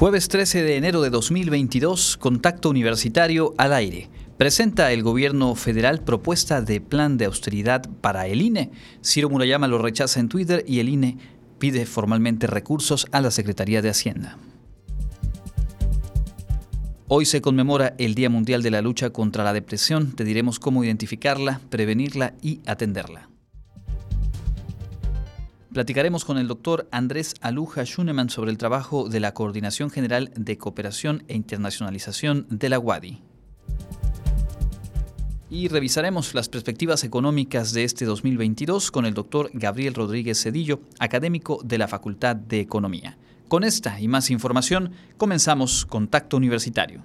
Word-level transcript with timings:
Jueves 0.00 0.28
13 0.28 0.62
de 0.62 0.76
enero 0.78 1.02
de 1.02 1.10
2022, 1.10 2.16
Contacto 2.16 2.70
Universitario 2.70 3.52
al 3.58 3.74
aire. 3.74 4.08
Presenta 4.38 4.92
el 4.92 5.02
gobierno 5.02 5.54
federal 5.54 6.02
propuesta 6.02 6.62
de 6.62 6.80
plan 6.80 7.18
de 7.18 7.26
austeridad 7.26 7.86
para 8.00 8.26
el 8.26 8.40
INE. 8.40 8.70
Ciro 9.04 9.28
Murayama 9.28 9.68
lo 9.68 9.76
rechaza 9.76 10.18
en 10.18 10.30
Twitter 10.30 10.64
y 10.66 10.80
el 10.80 10.88
INE 10.88 11.18
pide 11.58 11.84
formalmente 11.84 12.46
recursos 12.46 13.08
a 13.12 13.20
la 13.20 13.30
Secretaría 13.30 13.82
de 13.82 13.90
Hacienda. 13.90 14.38
Hoy 17.06 17.26
se 17.26 17.42
conmemora 17.42 17.94
el 17.98 18.14
Día 18.14 18.30
Mundial 18.30 18.62
de 18.62 18.70
la 18.70 18.80
Lucha 18.80 19.10
contra 19.10 19.44
la 19.44 19.52
Depresión. 19.52 20.12
Te 20.12 20.24
diremos 20.24 20.58
cómo 20.58 20.82
identificarla, 20.82 21.60
prevenirla 21.68 22.32
y 22.40 22.62
atenderla. 22.64 23.29
Platicaremos 25.72 26.24
con 26.24 26.36
el 26.36 26.48
doctor 26.48 26.88
Andrés 26.90 27.34
Aluja 27.40 27.84
Schunemann 27.84 28.28
sobre 28.28 28.50
el 28.50 28.58
trabajo 28.58 29.08
de 29.08 29.20
la 29.20 29.34
Coordinación 29.34 29.88
General 29.88 30.32
de 30.34 30.58
Cooperación 30.58 31.22
e 31.28 31.36
Internacionalización 31.36 32.46
de 32.50 32.68
la 32.68 32.80
UADI. 32.80 33.22
Y 35.48 35.68
revisaremos 35.68 36.34
las 36.34 36.48
perspectivas 36.48 37.04
económicas 37.04 37.72
de 37.72 37.84
este 37.84 38.04
2022 38.04 38.90
con 38.90 39.06
el 39.06 39.14
doctor 39.14 39.48
Gabriel 39.52 39.94
Rodríguez 39.94 40.42
Cedillo, 40.42 40.80
académico 40.98 41.60
de 41.62 41.78
la 41.78 41.86
Facultad 41.86 42.34
de 42.34 42.58
Economía. 42.58 43.16
Con 43.46 43.62
esta 43.62 44.00
y 44.00 44.08
más 44.08 44.30
información, 44.30 44.90
comenzamos 45.18 45.86
Contacto 45.86 46.36
Universitario. 46.36 47.04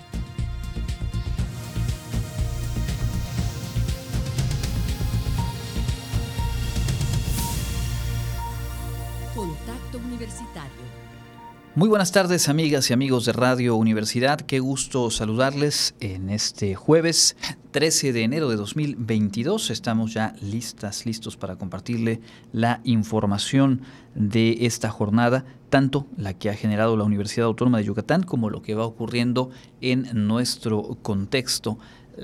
Muy 11.73 11.87
buenas 11.87 12.11
tardes 12.11 12.49
amigas 12.49 12.89
y 12.89 12.93
amigos 12.93 13.23
de 13.23 13.31
Radio 13.31 13.77
Universidad, 13.77 14.41
qué 14.41 14.59
gusto 14.59 15.09
saludarles 15.09 15.95
en 16.01 16.29
este 16.29 16.75
jueves 16.75 17.37
13 17.71 18.11
de 18.11 18.23
enero 18.23 18.49
de 18.49 18.57
2022. 18.57 19.69
Estamos 19.69 20.13
ya 20.13 20.35
listas, 20.41 21.05
listos 21.05 21.37
para 21.37 21.55
compartirle 21.55 22.19
la 22.51 22.81
información 22.83 23.83
de 24.15 24.65
esta 24.65 24.89
jornada, 24.89 25.45
tanto 25.69 26.07
la 26.17 26.33
que 26.33 26.49
ha 26.49 26.55
generado 26.55 26.97
la 26.97 27.05
Universidad 27.05 27.47
Autónoma 27.47 27.77
de 27.77 27.85
Yucatán 27.85 28.23
como 28.23 28.49
lo 28.49 28.61
que 28.61 28.75
va 28.75 28.85
ocurriendo 28.85 29.49
en 29.79 30.27
nuestro 30.27 30.97
contexto 31.01 31.79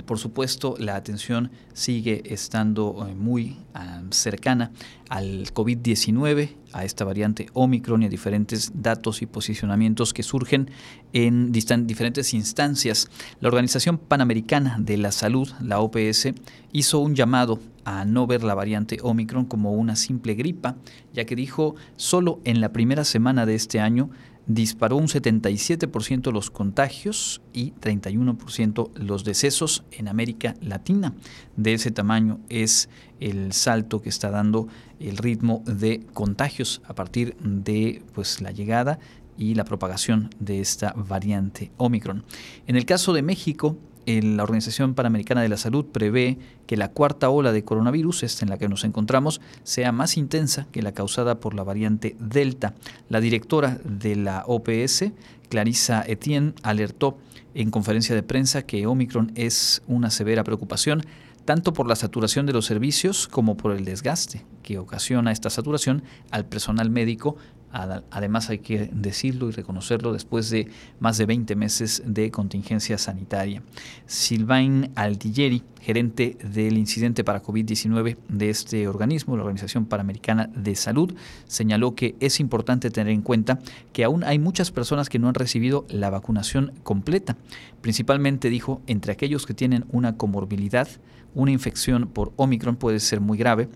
por 0.06 0.20
supuesto, 0.20 0.76
la 0.80 0.96
atención 0.96 1.52
sigue 1.74 2.22
estando 2.26 3.08
eh, 3.08 3.16
muy 3.16 3.58
ah, 3.74 4.02
cercana 4.12 4.72
al 5.10 5.46
COVID-19, 5.54 6.56
a 6.74 6.84
esta 6.84 7.06
variante 7.06 7.48
Omicron 7.54 8.04
y 8.04 8.08
a 8.08 8.10
diferentes 8.10 8.72
datos 8.76 9.22
y 9.22 9.26
posicionamientos 9.26 10.14
que 10.14 10.24
surgen 10.24 10.70
en 11.14 11.52
diferentes 11.52 12.34
instancias. 12.34 13.10
La 13.40 13.48
Organización 13.48 13.98
Panamericana 13.98 14.78
de 14.80 14.98
la 14.98 15.12
Salud, 15.12 15.50
la 15.62 15.80
OPS, 15.80 16.34
hizo 16.72 17.00
un 17.00 17.16
llamado 17.16 17.60
a 17.86 18.04
no 18.04 18.28
ver 18.28 18.44
la 18.44 18.54
variante 18.54 18.98
Omicron 19.02 19.46
como 19.46 19.72
una 19.72 19.96
simple 19.96 20.34
gripa, 20.34 20.76
ya 21.14 21.26
que 21.26 21.38
dijo 21.38 21.76
solo 21.96 22.42
en 22.44 22.60
la 22.60 22.74
primera 22.74 23.06
semana 23.06 23.46
de 23.46 23.56
este 23.56 23.80
año 23.80 24.10
disparó 24.48 24.96
un 24.96 25.08
77% 25.08 26.32
los 26.32 26.50
contagios 26.50 27.42
y 27.54 27.72
31% 27.74 28.92
los 28.96 29.24
decesos 29.24 29.84
en 29.92 30.08
América 30.08 30.56
Latina. 30.62 31.14
De 31.58 31.74
ese 31.74 31.92
tamaño 31.92 32.40
es 32.50 32.90
el 33.20 33.52
salto 33.52 34.02
que 34.02 34.10
está 34.10 34.32
dando 34.32 34.68
el 35.00 35.18
ritmo 35.18 35.64
de 35.66 36.06
contagios 36.14 36.82
a 36.86 36.96
partir 36.96 37.36
de 37.38 38.02
pues, 38.14 38.42
la 38.42 38.52
llegada 38.52 39.00
y 39.38 39.54
la 39.54 39.66
propagación 39.66 40.30
de 40.40 40.62
esta 40.62 40.94
variante 40.94 41.72
Omicron. 41.78 42.24
En 42.66 42.76
el 42.76 42.86
caso 42.86 43.14
de 43.14 43.22
México, 43.22 43.78
la 44.08 44.44
Organización 44.44 44.94
Panamericana 44.94 45.42
de 45.42 45.50
la 45.50 45.58
Salud 45.58 45.86
prevé 45.86 46.38
que 46.66 46.78
la 46.78 46.92
cuarta 46.92 47.30
ola 47.30 47.52
de 47.52 47.66
coronavirus, 47.66 48.24
esta 48.24 48.46
en 48.46 48.50
la 48.50 48.58
que 48.58 48.70
nos 48.70 48.86
encontramos, 48.86 49.42
sea 49.64 49.92
más 49.92 50.16
intensa 50.16 50.68
que 50.72 50.82
la 50.82 50.94
causada 50.94 51.40
por 51.40 51.54
la 51.54 51.64
variante 51.64 52.16
Delta. 52.20 52.74
La 53.10 53.20
directora 53.20 53.80
de 53.84 54.16
la 54.16 54.44
OPS, 54.48 55.12
Clarissa 55.50 56.04
Etienne, 56.08 56.54
alertó 56.64 57.18
en 57.54 57.70
conferencia 57.70 58.16
de 58.16 58.24
prensa 58.24 58.62
que 58.62 58.88
Omicron 58.88 59.32
es 59.36 59.82
una 59.88 60.10
severa 60.10 60.44
preocupación 60.44 61.04
tanto 61.44 61.72
por 61.72 61.88
la 61.88 61.96
saturación 61.96 62.46
de 62.46 62.52
los 62.54 62.66
servicios 62.66 63.28
como 63.28 63.56
por 63.56 63.72
el 63.72 63.86
desgaste 63.86 64.46
que 64.64 64.80
ocasiona 64.80 65.32
esta 65.32 65.50
saturación 65.50 66.04
al 66.30 66.46
personal 66.46 66.90
médico 66.90 67.38
Además 67.72 68.50
hay 68.50 68.60
que 68.60 68.90
decirlo 68.94 69.50
y 69.50 69.52
reconocerlo 69.52 70.14
después 70.14 70.50
de 70.50 70.68
más 71.00 71.18
de 71.18 71.26
20 71.26 71.56
meses 71.56 72.02
de 72.06 72.32
contingencia 72.32 72.98
sanitaria. 72.98 73.62
Sylvain 74.06 74.90
Aldilleri, 74.96 75.64
gerente 75.82 76.38
del 76.44 76.78
incidente 76.78 77.24
para 77.24 77.44
COVID-19 77.44 78.18
de 78.30 78.50
este 78.50 78.88
organismo, 78.88 79.36
la 79.36 79.44
Organización 79.44 79.86
Panamericana 79.86 80.50
de 80.56 80.76
Salud, 80.76 81.14
señaló 81.46 81.94
que 81.94 82.16
es 82.20 82.40
importante 82.40 82.90
tener 82.90 83.14
en 83.14 83.22
cuenta 83.22 83.60
que 83.94 84.04
aún 84.04 84.24
hay 84.24 84.40
muchas 84.40 84.72
personas 84.72 85.10
que 85.10 85.20
no 85.20 85.28
han 85.28 85.36
recibido 85.36 85.86
la 85.90 86.10
vacunación 86.10 86.72
completa. 86.84 87.38
Principalmente 87.82 88.50
dijo, 88.50 88.82
entre 88.88 89.12
aquellos 89.12 89.46
que 89.46 89.54
tienen 89.54 89.86
una 89.92 90.18
comorbilidad, 90.18 90.88
una 91.34 91.52
infección 91.52 92.08
por 92.08 92.34
Omicron 92.36 92.76
puede 92.76 93.00
ser 93.00 93.22
muy 93.22 93.38
grave 93.38 93.70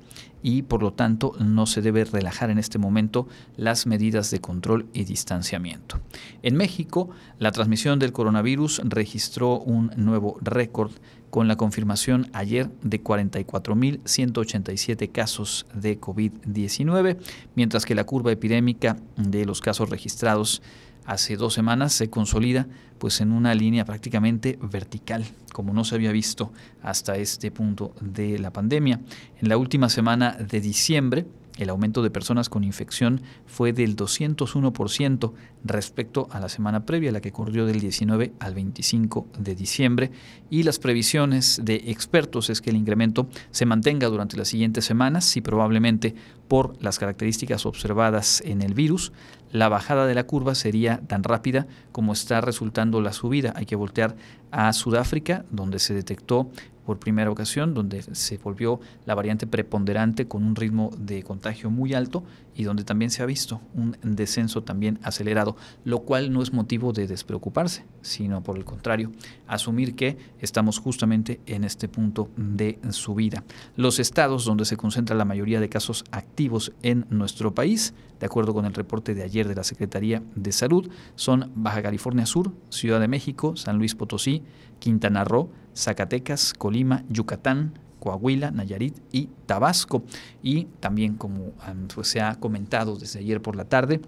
y 0.44 0.64
por 0.64 0.82
lo 0.82 0.94
tanto 0.94 1.34
no 1.40 1.66
se 1.66 1.82
debe 1.82 2.06
relajar 2.06 2.50
en 2.50 2.58
este 2.58 2.80
momento 2.80 3.28
las 3.58 3.86
medidas 3.86 4.32
de 4.32 4.40
control 4.42 4.88
y 4.94 5.04
distanciamiento. 5.04 6.00
En 6.42 6.56
México, 6.56 7.10
la 7.40 7.52
transmisión 7.52 8.00
del 8.00 8.14
coronavirus 8.14 8.82
registró 8.86 9.60
un 9.60 9.92
nuevo 9.96 10.38
récord 10.42 10.92
con 11.30 11.48
la 11.48 11.56
confirmación 11.56 12.30
ayer 12.34 12.70
de 12.84 13.02
44.187 13.02 15.12
casos 15.12 15.66
de 15.74 16.00
COVID-19, 16.00 17.18
mientras 17.56 17.86
que 17.86 17.96
la 17.96 18.04
curva 18.04 18.32
epidémica 18.32 18.98
de 19.16 19.46
los 19.46 19.62
casos 19.62 19.90
registrados 19.90 20.62
hace 21.06 21.38
dos 21.38 21.54
semanas 21.54 21.94
se 21.94 22.10
consolida 22.10 22.68
pues 22.98 23.20
en 23.22 23.32
una 23.32 23.56
línea 23.56 23.84
prácticamente 23.84 24.60
vertical, 24.62 25.26
como 25.54 25.74
no 25.74 25.84
se 25.84 25.96
había 25.96 26.12
visto 26.12 26.54
hasta 26.84 27.18
este 27.18 27.50
punto 27.50 27.96
de 28.00 28.38
la 28.38 28.54
pandemia. 28.54 29.00
En 29.42 29.50
la 29.50 29.58
última 29.58 29.90
semana 29.90 30.34
de 30.34 30.62
diciembre, 30.62 31.26
el 31.58 31.70
aumento 31.70 32.02
de 32.02 32.10
personas 32.10 32.50
con 32.50 32.64
infección 32.64 33.22
fue 33.46 33.74
del 33.74 33.96
201% 33.96 35.34
respecto 35.64 36.28
a 36.32 36.40
la 36.40 36.50
semana 36.50 36.86
previa, 36.86 37.12
la 37.12 37.22
que 37.22 37.30
ocurrió 37.30 37.66
del 37.66 37.80
19 37.80 38.34
al 38.40 38.56
25 38.56 39.28
de 39.38 39.56
diciembre, 39.56 40.12
y 40.50 40.64
las 40.64 40.80
previsiones 40.80 41.62
de 41.64 41.76
expertos 41.88 42.50
es 42.50 42.62
que 42.62 42.70
el 42.70 42.78
incremento 42.78 43.28
se 43.52 43.66
mantenga 43.66 44.08
durante 44.08 44.38
las 44.38 44.48
siguientes 44.48 44.86
semanas 44.86 45.36
y 45.38 45.42
probablemente 45.42 46.16
por 46.48 46.82
las 46.82 47.00
características 47.00 47.66
observadas 47.66 48.42
en 48.46 48.62
el 48.62 48.74
virus, 48.74 49.14
la 49.52 49.70
bajada 49.70 50.06
de 50.08 50.16
la 50.16 50.26
curva 50.26 50.56
sería 50.56 51.02
tan 51.08 51.24
rápida 51.24 51.68
como 51.92 52.14
está 52.14 52.40
resultando 52.42 53.02
la 53.02 53.14
subida. 53.14 53.54
Hay 53.56 53.66
que 53.66 53.76
voltear 53.76 54.16
a 54.52 54.72
Sudáfrica, 54.74 55.46
donde 55.52 55.80
se 55.80 55.94
detectó 55.94 56.50
por 56.86 57.00
primera 57.00 57.32
ocasión, 57.32 57.74
donde 57.74 58.02
se 58.02 58.38
volvió 58.38 58.80
la 59.06 59.16
variante 59.16 59.48
preponderante 59.48 60.28
con 60.28 60.44
un 60.44 60.56
ritmo 60.56 60.92
de 60.98 61.24
contagio 61.24 61.70
muy 61.70 61.94
alto 61.94 62.24
y 62.56 62.64
donde 62.64 62.84
también 62.84 63.12
se 63.12 63.24
ha 63.24 63.26
visto 63.26 63.62
un 63.74 63.96
descenso 64.04 64.64
también 64.64 65.00
acelerado, 65.04 65.56
lo 65.84 66.00
cual 66.00 66.32
no 66.34 66.42
es 66.42 66.54
motivo 66.54 66.94
de 66.94 67.08
despreocuparse, 67.08 67.86
sino 68.02 68.44
por 68.44 68.58
el 68.58 68.66
contrario, 68.66 69.12
asumir 69.48 69.96
que 69.96 70.18
estamos 70.40 70.80
justamente 70.80 71.40
en 71.46 71.64
este 71.64 71.88
punto 71.88 72.30
de 72.36 72.80
subida. 72.90 73.44
Los 73.76 74.00
estados 74.00 74.46
donde 74.46 74.66
se 74.66 74.78
concentra 74.78 75.16
la 75.16 75.26
mayoría 75.26 75.60
de 75.60 75.70
casos 75.70 76.04
activos 76.12 76.74
en 76.82 77.06
nuestro 77.10 77.54
país, 77.54 77.94
de 78.20 78.26
acuerdo 78.26 78.54
con 78.54 78.66
el 78.66 78.74
reporte 78.74 79.16
de 79.16 79.24
ayer 79.24 79.48
de 79.48 79.56
la 79.56 79.64
Secretaría 79.64 80.22
de 80.36 80.52
Salud, 80.52 80.90
son 81.16 81.52
Baja 81.56 81.82
California 81.82 82.26
Sur, 82.26 82.52
Ciudad 82.70 83.00
de 83.00 83.08
México, 83.08 83.56
San 83.56 83.78
Luis 83.78 83.96
Potosí, 83.96 84.44
Quintana 84.80 85.24
Roo, 85.24 85.50
Zacatecas, 85.76 86.54
Colima, 86.54 87.04
Yucatán, 87.10 87.74
Coahuila, 88.00 88.52
Nayarit 88.52 88.98
y 89.12 89.30
Tabasco. 89.46 90.04
Y 90.42 90.66
también, 90.80 91.16
como 91.16 91.54
pues, 91.94 92.08
se 92.08 92.22
ha 92.22 92.36
comentado 92.36 92.96
desde 92.96 93.20
ayer 93.20 93.42
por 93.42 93.56
la 93.56 93.66
tarde, 93.66 94.02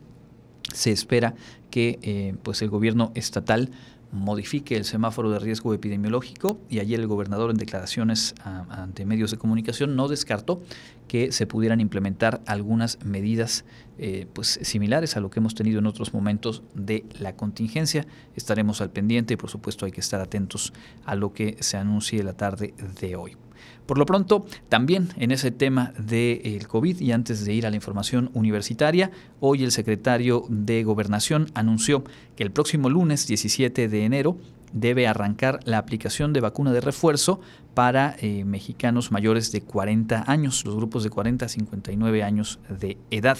se 0.73 0.91
espera 0.91 1.35
que 1.69 1.99
eh, 2.01 2.35
pues 2.43 2.61
el 2.61 2.69
gobierno 2.69 3.11
estatal 3.15 3.69
modifique 4.13 4.75
el 4.77 4.85
semáforo 4.85 5.31
de 5.31 5.39
riesgo 5.39 5.73
epidemiológico 5.73 6.59
y 6.69 6.79
ayer 6.79 6.99
el 6.99 7.07
gobernador 7.07 7.49
en 7.49 7.57
declaraciones 7.57 8.35
ante 8.43 9.05
medios 9.05 9.31
de 9.31 9.37
comunicación 9.37 9.95
no 9.95 10.07
descartó 10.07 10.61
que 11.07 11.31
se 11.31 11.47
pudieran 11.47 11.81
implementar 11.81 12.39
algunas 12.45 13.03
medidas 13.03 13.65
eh, 13.97 14.27
pues, 14.33 14.59
similares 14.61 15.15
a 15.17 15.19
lo 15.19 15.29
que 15.29 15.39
hemos 15.39 15.55
tenido 15.55 15.79
en 15.79 15.85
otros 15.85 16.13
momentos 16.13 16.63
de 16.73 17.05
la 17.19 17.35
contingencia. 17.35 18.05
Estaremos 18.35 18.81
al 18.81 18.89
pendiente 18.89 19.35
y 19.35 19.37
por 19.37 19.49
supuesto 19.49 19.85
hay 19.85 19.91
que 19.91 20.01
estar 20.01 20.21
atentos 20.21 20.73
a 21.05 21.15
lo 21.15 21.33
que 21.33 21.57
se 21.59 21.77
anuncie 21.77 22.23
la 22.23 22.33
tarde 22.33 22.73
de 22.99 23.15
hoy. 23.15 23.37
Por 23.85 23.97
lo 23.97 24.05
pronto, 24.05 24.45
también 24.69 25.09
en 25.17 25.31
ese 25.31 25.51
tema 25.51 25.93
del 25.97 26.67
COVID 26.67 27.01
y 27.01 27.11
antes 27.11 27.45
de 27.45 27.53
ir 27.53 27.65
a 27.65 27.69
la 27.69 27.75
información 27.75 28.29
universitaria, 28.33 29.11
hoy 29.39 29.63
el 29.63 29.71
secretario 29.71 30.45
de 30.49 30.83
Gobernación 30.83 31.47
anunció 31.53 32.03
que 32.35 32.43
el 32.43 32.51
próximo 32.51 32.89
lunes 32.89 33.27
17 33.27 33.89
de 33.89 34.05
enero 34.05 34.37
debe 34.71 35.07
arrancar 35.07 35.59
la 35.65 35.77
aplicación 35.77 36.33
de 36.33 36.41
vacuna 36.41 36.71
de 36.71 36.81
refuerzo 36.81 37.41
para 37.73 38.15
eh, 38.19 38.45
mexicanos 38.45 39.11
mayores 39.11 39.51
de 39.51 39.61
40 39.61 40.25
años, 40.27 40.63
los 40.65 40.75
grupos 40.75 41.03
de 41.03 41.09
40 41.09 41.45
a 41.45 41.49
59 41.49 42.23
años 42.23 42.59
de 42.69 42.97
edad. 43.09 43.37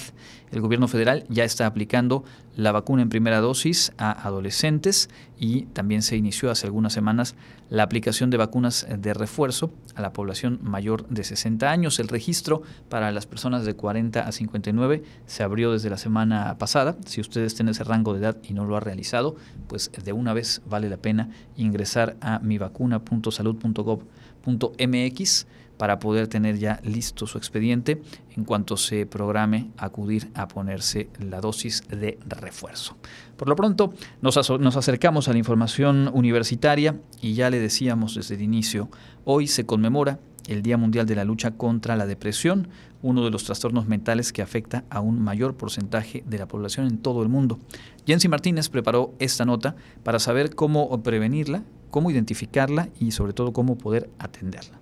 El 0.51 0.61
gobierno 0.61 0.87
federal 0.87 1.25
ya 1.29 1.43
está 1.43 1.65
aplicando 1.65 2.23
la 2.55 2.71
vacuna 2.71 3.01
en 3.01 3.09
primera 3.09 3.41
dosis 3.41 3.91
a 3.97 4.11
adolescentes 4.11 5.09
y 5.39 5.63
también 5.67 6.01
se 6.03 6.15
inició 6.15 6.51
hace 6.51 6.67
algunas 6.67 6.93
semanas 6.93 7.35
la 7.69 7.83
aplicación 7.83 8.29
de 8.29 8.37
vacunas 8.37 8.85
de 8.95 9.13
refuerzo 9.13 9.73
a 9.95 10.01
la 10.01 10.13
población 10.13 10.59
mayor 10.61 11.07
de 11.09 11.23
60 11.23 11.71
años. 11.71 11.99
El 11.99 12.07
registro 12.07 12.61
para 12.89 13.11
las 13.11 13.25
personas 13.25 13.65
de 13.65 13.75
40 13.75 14.21
a 14.21 14.31
59 14.31 15.03
se 15.25 15.43
abrió 15.43 15.71
desde 15.71 15.89
la 15.89 15.97
semana 15.97 16.57
pasada. 16.59 16.95
Si 17.05 17.21
usted 17.21 17.41
está 17.41 17.63
en 17.63 17.69
ese 17.69 17.83
rango 17.83 18.13
de 18.13 18.19
edad 18.19 18.37
y 18.43 18.53
no 18.53 18.65
lo 18.65 18.77
ha 18.77 18.79
realizado, 18.79 19.35
pues 19.67 19.91
de 20.03 20.13
una 20.13 20.33
vez 20.33 20.61
vale 20.67 20.89
la 20.89 20.97
pena 20.97 21.29
ingresar 21.55 22.15
a 22.21 22.39
mivacuna.salud.gov 22.39 24.03
.mx 24.45 25.47
para 25.77 25.99
poder 25.99 26.27
tener 26.27 26.59
ya 26.59 26.79
listo 26.83 27.27
su 27.27 27.37
expediente 27.37 28.01
en 28.35 28.43
cuanto 28.43 28.77
se 28.77 29.05
programe 29.05 29.71
acudir 29.77 30.29
a 30.35 30.47
ponerse 30.47 31.09
la 31.19 31.41
dosis 31.41 31.83
de 31.89 32.19
refuerzo. 32.25 32.95
Por 33.37 33.49
lo 33.49 33.55
pronto 33.55 33.93
nos, 34.21 34.49
nos 34.59 34.77
acercamos 34.77 35.27
a 35.27 35.31
la 35.31 35.39
información 35.39 36.09
universitaria 36.13 36.99
y 37.21 37.33
ya 37.33 37.49
le 37.49 37.59
decíamos 37.59 38.15
desde 38.15 38.35
el 38.35 38.41
inicio, 38.41 38.89
hoy 39.25 39.47
se 39.47 39.65
conmemora 39.65 40.19
el 40.47 40.61
Día 40.61 40.77
Mundial 40.77 41.05
de 41.05 41.15
la 41.15 41.23
Lucha 41.23 41.51
contra 41.51 41.95
la 41.95 42.05
Depresión, 42.05 42.67
uno 43.01 43.23
de 43.23 43.31
los 43.31 43.43
trastornos 43.43 43.87
mentales 43.87 44.31
que 44.31 44.41
afecta 44.41 44.83
a 44.89 45.01
un 45.01 45.21
mayor 45.21 45.55
porcentaje 45.55 46.23
de 46.25 46.37
la 46.37 46.47
población 46.47 46.87
en 46.87 46.97
todo 46.97 47.23
el 47.23 47.29
mundo. 47.29 47.59
Jensi 48.05 48.27
Martínez 48.27 48.69
preparó 48.69 49.13
esta 49.19 49.45
nota 49.45 49.75
para 50.03 50.19
saber 50.19 50.55
cómo 50.55 51.01
prevenirla, 51.03 51.63
cómo 51.93 52.09
identificarla 52.09 52.89
y 52.99 53.11
sobre 53.11 53.33
todo 53.33 53.53
cómo 53.53 53.77
poder 53.77 54.09
atenderla. 54.17 54.81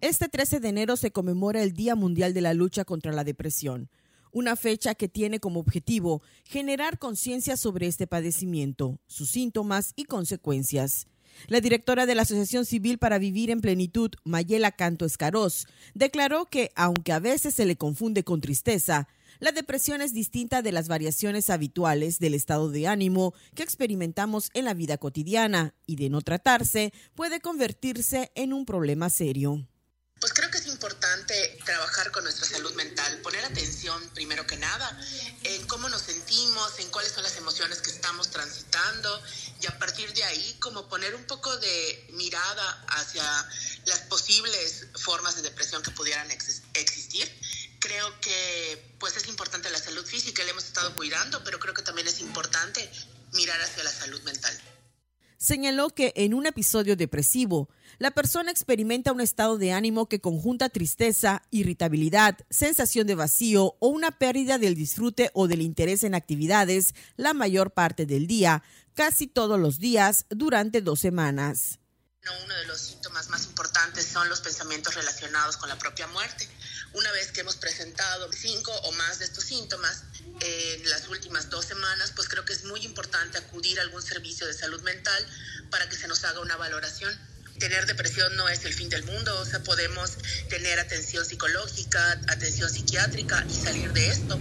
Este 0.00 0.30
13 0.30 0.60
de 0.60 0.68
enero 0.70 0.96
se 0.96 1.10
conmemora 1.12 1.62
el 1.62 1.74
Día 1.74 1.94
Mundial 1.94 2.32
de 2.32 2.40
la 2.40 2.54
Lucha 2.54 2.86
contra 2.86 3.12
la 3.12 3.22
Depresión, 3.22 3.90
una 4.32 4.56
fecha 4.56 4.94
que 4.94 5.10
tiene 5.10 5.40
como 5.40 5.60
objetivo 5.60 6.22
generar 6.44 6.98
conciencia 6.98 7.58
sobre 7.58 7.86
este 7.86 8.06
padecimiento, 8.06 8.98
sus 9.06 9.28
síntomas 9.28 9.92
y 9.94 10.04
consecuencias. 10.04 11.06
La 11.48 11.60
directora 11.60 12.06
de 12.06 12.14
la 12.14 12.22
Asociación 12.22 12.64
Civil 12.64 12.96
para 12.96 13.18
Vivir 13.18 13.50
en 13.50 13.60
Plenitud, 13.60 14.10
Mayela 14.24 14.72
Canto 14.72 15.04
Escaroz, 15.04 15.66
declaró 15.92 16.46
que, 16.46 16.72
aunque 16.76 17.12
a 17.12 17.18
veces 17.18 17.54
se 17.54 17.66
le 17.66 17.76
confunde 17.76 18.24
con 18.24 18.40
tristeza, 18.40 19.06
la 19.42 19.50
depresión 19.50 20.02
es 20.02 20.14
distinta 20.14 20.62
de 20.62 20.70
las 20.70 20.86
variaciones 20.86 21.50
habituales 21.50 22.20
del 22.20 22.34
estado 22.34 22.70
de 22.70 22.86
ánimo 22.86 23.34
que 23.56 23.64
experimentamos 23.64 24.50
en 24.54 24.66
la 24.66 24.72
vida 24.72 24.98
cotidiana 24.98 25.74
y 25.84 25.96
de 25.96 26.10
no 26.10 26.20
tratarse 26.20 26.92
puede 27.16 27.40
convertirse 27.40 28.30
en 28.36 28.52
un 28.52 28.64
problema 28.64 29.10
serio. 29.10 29.66
Pues 30.20 30.32
creo 30.32 30.48
que 30.48 30.58
es 30.58 30.68
importante 30.68 31.34
trabajar 31.64 32.12
con 32.12 32.22
nuestra 32.22 32.46
salud 32.46 32.72
mental, 32.74 33.18
poner 33.22 33.44
atención 33.44 34.00
primero 34.14 34.46
que 34.46 34.56
nada 34.58 34.96
en 35.42 35.66
cómo 35.66 35.88
nos 35.88 36.02
sentimos, 36.02 36.78
en 36.78 36.88
cuáles 36.90 37.10
son 37.10 37.24
las 37.24 37.36
emociones 37.36 37.80
que 37.80 37.90
estamos 37.90 38.30
transitando 38.30 39.20
y 39.60 39.66
a 39.66 39.76
partir 39.76 40.12
de 40.12 40.22
ahí 40.22 40.56
como 40.60 40.88
poner 40.88 41.16
un 41.16 41.24
poco 41.24 41.56
de 41.56 42.06
mirada 42.12 42.84
hacia 42.90 43.24
las 43.86 44.02
posibles 44.02 44.86
formas 44.94 45.34
de 45.34 45.42
depresión 45.42 45.82
que 45.82 45.90
pudieran 45.90 46.30
existir 46.30 47.28
creo 47.82 48.20
que 48.20 48.94
pues 49.00 49.16
es 49.16 49.26
importante 49.26 49.68
la 49.68 49.78
salud 49.78 50.06
física, 50.06 50.44
le 50.44 50.50
hemos 50.50 50.64
estado 50.64 50.91
cuidando, 51.02 51.42
pero 51.42 51.58
creo 51.58 51.74
que 51.74 51.82
también 51.82 52.06
es 52.06 52.20
importante 52.20 52.88
mirar 53.32 53.60
hacia 53.60 53.82
la 53.82 53.90
salud 53.90 54.22
mental. 54.22 54.56
Señaló 55.36 55.90
que 55.90 56.12
en 56.14 56.32
un 56.32 56.46
episodio 56.46 56.94
depresivo, 56.94 57.68
la 57.98 58.12
persona 58.12 58.52
experimenta 58.52 59.10
un 59.10 59.20
estado 59.20 59.58
de 59.58 59.72
ánimo 59.72 60.08
que 60.08 60.20
conjunta 60.20 60.68
tristeza, 60.68 61.42
irritabilidad, 61.50 62.38
sensación 62.50 63.08
de 63.08 63.16
vacío 63.16 63.74
o 63.80 63.88
una 63.88 64.12
pérdida 64.12 64.58
del 64.58 64.76
disfrute 64.76 65.32
o 65.34 65.48
del 65.48 65.62
interés 65.62 66.04
en 66.04 66.14
actividades 66.14 66.94
la 67.16 67.34
mayor 67.34 67.72
parte 67.72 68.06
del 68.06 68.28
día, 68.28 68.62
casi 68.94 69.26
todos 69.26 69.58
los 69.58 69.80
días, 69.80 70.26
durante 70.30 70.82
dos 70.82 71.00
semanas. 71.00 71.80
Uno 72.44 72.54
de 72.54 72.66
los 72.66 72.80
síntomas 72.80 73.28
más 73.28 73.46
importantes 73.46 74.06
son 74.06 74.28
los 74.28 74.40
pensamientos 74.40 74.94
relacionados 74.94 75.56
con 75.56 75.68
la 75.68 75.76
propia 75.76 76.06
muerte. 76.06 76.48
Una 76.94 77.10
vez 77.12 77.32
que 77.32 77.40
hemos 77.40 77.56
presentado 77.56 78.30
cinco 78.32 78.70
o 78.84 78.92
más 78.92 79.18
de 79.18 79.24
estos 79.24 79.44
síntomas 79.44 80.04
en 80.40 80.90
las 80.90 81.08
últimas 81.08 81.48
dos 81.48 81.64
semanas, 81.64 82.12
pues 82.14 82.28
creo 82.28 82.44
que 82.44 82.52
es 82.52 82.64
muy 82.64 82.84
importante 82.84 83.38
acudir 83.38 83.78
a 83.78 83.82
algún 83.82 84.02
servicio 84.02 84.46
de 84.46 84.52
salud 84.52 84.82
mental 84.82 85.26
para 85.70 85.88
que 85.88 85.96
se 85.96 86.06
nos 86.06 86.22
haga 86.24 86.40
una 86.40 86.56
valoración. 86.56 87.12
Tener 87.58 87.86
depresión 87.86 88.36
no 88.36 88.48
es 88.48 88.64
el 88.64 88.74
fin 88.74 88.88
del 88.90 89.04
mundo, 89.04 89.38
o 89.40 89.44
sea, 89.44 89.62
podemos 89.62 90.18
tener 90.48 90.78
atención 90.80 91.24
psicológica, 91.24 92.12
atención 92.28 92.68
psiquiátrica 92.68 93.46
y 93.48 93.54
salir 93.54 93.92
de 93.92 94.08
esto. 94.08 94.38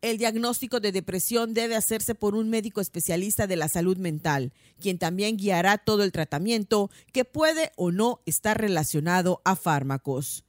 El 0.00 0.18
diagnóstico 0.18 0.80
de 0.80 0.92
depresión 0.92 1.54
debe 1.54 1.74
hacerse 1.74 2.14
por 2.14 2.34
un 2.34 2.50
médico 2.50 2.80
especialista 2.80 3.46
de 3.46 3.56
la 3.56 3.68
salud 3.68 3.96
mental, 3.96 4.52
quien 4.80 4.98
también 4.98 5.36
guiará 5.36 5.78
todo 5.78 6.04
el 6.04 6.12
tratamiento 6.12 6.90
que 7.12 7.24
puede 7.24 7.72
o 7.76 7.90
no 7.90 8.22
estar 8.26 8.60
relacionado 8.60 9.42
a 9.44 9.56
fármacos. 9.56 10.44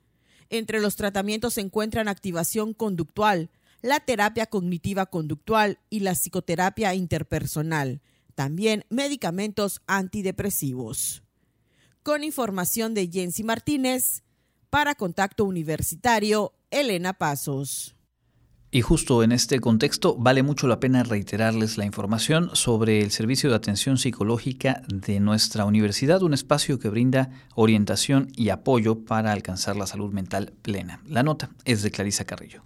Entre 0.50 0.80
los 0.80 0.96
tratamientos 0.96 1.56
se 1.56 1.62
encuentran 1.62 2.08
activación 2.08 2.74
conductual, 2.74 3.50
la 3.82 4.00
terapia 4.00 4.46
cognitiva 4.46 5.06
conductual 5.06 5.80
y 5.90 6.02
la 6.02 6.14
psicoterapia 6.14 6.94
interpersonal, 6.96 8.02
también 8.36 8.86
medicamentos 8.90 9.82
antidepresivos. 9.88 11.24
Con 12.04 12.24
información 12.24 12.94
de 12.94 13.08
Jensi 13.08 13.44
Martínez, 13.44 14.24
para 14.70 14.96
Contacto 14.96 15.46
Universitario, 15.46 16.54
Elena 16.72 17.14
Pasos. 17.14 17.96
Y 18.72 18.82
justo 18.82 19.24
en 19.24 19.32
este 19.32 19.60
contexto 19.60 20.16
vale 20.16 20.44
mucho 20.44 20.68
la 20.68 20.80
pena 20.80 21.02
reiterarles 21.02 21.80
la 21.80 21.86
información 21.86 22.52
sobre 22.54 23.02
el 23.02 23.10
servicio 23.10 23.50
de 23.50 23.56
atención 23.56 23.98
psicológica 23.98 24.84
de 24.88 25.20
nuestra 25.20 25.66
universidad, 25.66 26.22
un 26.22 26.36
espacio 26.36 26.78
que 26.78 26.90
brinda 26.90 27.32
orientación 27.56 28.28
y 28.36 28.50
apoyo 28.50 29.06
para 29.06 29.32
alcanzar 29.32 29.76
la 29.76 29.88
salud 29.88 30.14
mental 30.14 30.54
plena. 30.62 31.02
La 31.08 31.24
nota 31.24 31.50
es 31.66 31.82
de 31.82 31.90
Clarisa 31.90 32.26
Carrillo. 32.26 32.64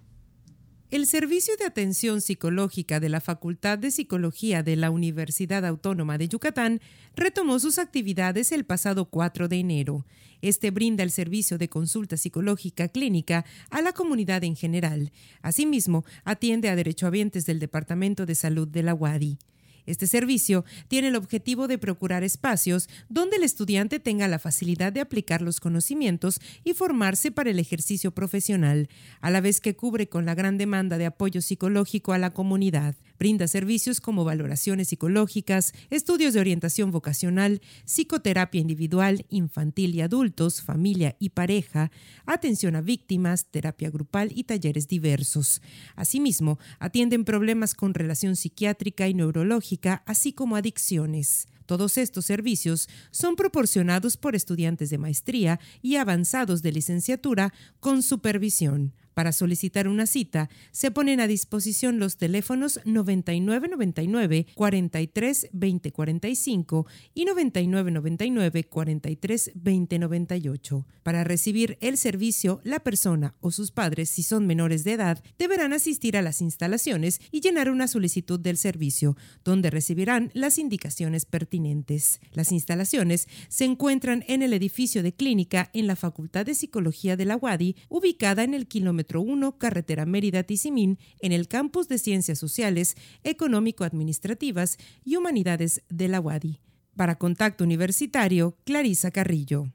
El 0.90 1.06
Servicio 1.06 1.56
de 1.56 1.64
Atención 1.64 2.20
Psicológica 2.20 3.00
de 3.00 3.08
la 3.08 3.20
Facultad 3.20 3.78
de 3.78 3.90
Psicología 3.90 4.62
de 4.62 4.76
la 4.76 4.90
Universidad 4.90 5.64
Autónoma 5.64 6.18
de 6.18 6.28
Yucatán 6.28 6.80
retomó 7.16 7.58
sus 7.58 7.78
actividades 7.78 8.52
el 8.52 8.64
pasado 8.64 9.06
4 9.06 9.48
de 9.48 9.56
enero. 9.56 10.06
Este 10.44 10.70
brinda 10.70 11.02
el 11.02 11.10
servicio 11.10 11.56
de 11.56 11.70
consulta 11.70 12.18
psicológica 12.18 12.88
clínica 12.88 13.46
a 13.70 13.80
la 13.80 13.94
comunidad 13.94 14.44
en 14.44 14.56
general. 14.56 15.10
Asimismo, 15.40 16.04
atiende 16.22 16.68
a 16.68 16.76
derechohabientes 16.76 17.46
del 17.46 17.58
Departamento 17.58 18.26
de 18.26 18.34
Salud 18.34 18.68
de 18.68 18.82
la 18.82 18.92
UADI. 18.92 19.38
Este 19.86 20.06
servicio 20.06 20.66
tiene 20.88 21.08
el 21.08 21.16
objetivo 21.16 21.66
de 21.66 21.78
procurar 21.78 22.24
espacios 22.24 22.90
donde 23.08 23.38
el 23.38 23.42
estudiante 23.42 24.00
tenga 24.00 24.28
la 24.28 24.38
facilidad 24.38 24.92
de 24.92 25.00
aplicar 25.00 25.40
los 25.40 25.60
conocimientos 25.60 26.42
y 26.62 26.74
formarse 26.74 27.30
para 27.30 27.48
el 27.48 27.58
ejercicio 27.58 28.10
profesional, 28.10 28.90
a 29.22 29.30
la 29.30 29.40
vez 29.40 29.62
que 29.62 29.76
cubre 29.76 30.10
con 30.10 30.26
la 30.26 30.34
gran 30.34 30.58
demanda 30.58 30.98
de 30.98 31.06
apoyo 31.06 31.40
psicológico 31.40 32.12
a 32.12 32.18
la 32.18 32.34
comunidad. 32.34 32.96
Brinda 33.18 33.46
servicios 33.48 34.00
como 34.00 34.24
valoraciones 34.24 34.88
psicológicas, 34.88 35.72
estudios 35.90 36.34
de 36.34 36.40
orientación 36.40 36.90
vocacional, 36.90 37.60
psicoterapia 37.84 38.60
individual, 38.60 39.24
infantil 39.28 39.94
y 39.94 40.00
adultos, 40.00 40.62
familia 40.62 41.16
y 41.18 41.30
pareja, 41.30 41.90
atención 42.26 42.76
a 42.76 42.80
víctimas, 42.80 43.46
terapia 43.46 43.90
grupal 43.90 44.32
y 44.34 44.44
talleres 44.44 44.88
diversos. 44.88 45.62
Asimismo, 45.96 46.58
atienden 46.78 47.24
problemas 47.24 47.74
con 47.74 47.94
relación 47.94 48.36
psiquiátrica 48.36 49.08
y 49.08 49.14
neurológica, 49.14 50.02
así 50.06 50.32
como 50.32 50.56
adicciones. 50.56 51.46
Todos 51.66 51.96
estos 51.96 52.26
servicios 52.26 52.88
son 53.10 53.36
proporcionados 53.36 54.16
por 54.16 54.34
estudiantes 54.34 54.90
de 54.90 54.98
maestría 54.98 55.60
y 55.80 55.96
avanzados 55.96 56.62
de 56.62 56.72
licenciatura 56.72 57.54
con 57.80 58.02
supervisión. 58.02 58.92
Para 59.14 59.30
solicitar 59.30 59.86
una 59.86 60.06
cita, 60.06 60.50
se 60.72 60.90
ponen 60.90 61.20
a 61.20 61.28
disposición 61.28 62.00
los 62.00 62.16
teléfonos 62.16 62.80
9999 62.84 64.46
43 64.54 65.48
20 65.52 65.92
45 65.92 66.86
y 67.14 67.24
9999 67.24 68.64
43 68.64 69.52
20 69.54 69.98
98. 70.00 70.86
Para 71.04 71.22
recibir 71.22 71.78
el 71.80 71.96
servicio, 71.96 72.60
la 72.64 72.80
persona 72.80 73.34
o 73.40 73.52
sus 73.52 73.70
padres, 73.70 74.08
si 74.10 74.24
son 74.24 74.48
menores 74.48 74.82
de 74.82 74.94
edad, 74.94 75.22
deberán 75.38 75.72
asistir 75.72 76.16
a 76.16 76.22
las 76.22 76.40
instalaciones 76.40 77.20
y 77.30 77.40
llenar 77.40 77.70
una 77.70 77.86
solicitud 77.86 78.40
del 78.40 78.56
servicio, 78.56 79.16
donde 79.44 79.70
recibirán 79.70 80.32
las 80.34 80.58
indicaciones 80.58 81.24
pertinentes. 81.24 82.20
Las 82.32 82.50
instalaciones 82.50 83.28
se 83.48 83.64
encuentran 83.64 84.24
en 84.26 84.42
el 84.42 84.52
edificio 84.52 85.04
de 85.04 85.12
clínica 85.12 85.70
en 85.72 85.86
la 85.86 85.94
Facultad 85.94 86.46
de 86.46 86.54
Psicología 86.54 87.16
de 87.16 87.26
la 87.26 87.36
UADI, 87.36 87.76
ubicada 87.88 88.42
en 88.42 88.54
el 88.54 88.66
kilómetro 88.66 89.03
1, 89.12 89.58
carretera 89.58 90.06
Mérida-Tizimín, 90.06 90.98
en 91.20 91.32
el 91.32 91.48
campus 91.48 91.88
de 91.88 91.98
Ciencias 91.98 92.38
Sociales, 92.38 92.96
Económico-Administrativas 93.22 94.78
y 95.04 95.16
Humanidades 95.16 95.82
de 95.88 96.08
la 96.08 96.20
UADI. 96.20 96.60
Para 96.96 97.16
Contacto 97.16 97.64
Universitario, 97.64 98.56
Clarisa 98.64 99.10
Carrillo. 99.10 99.66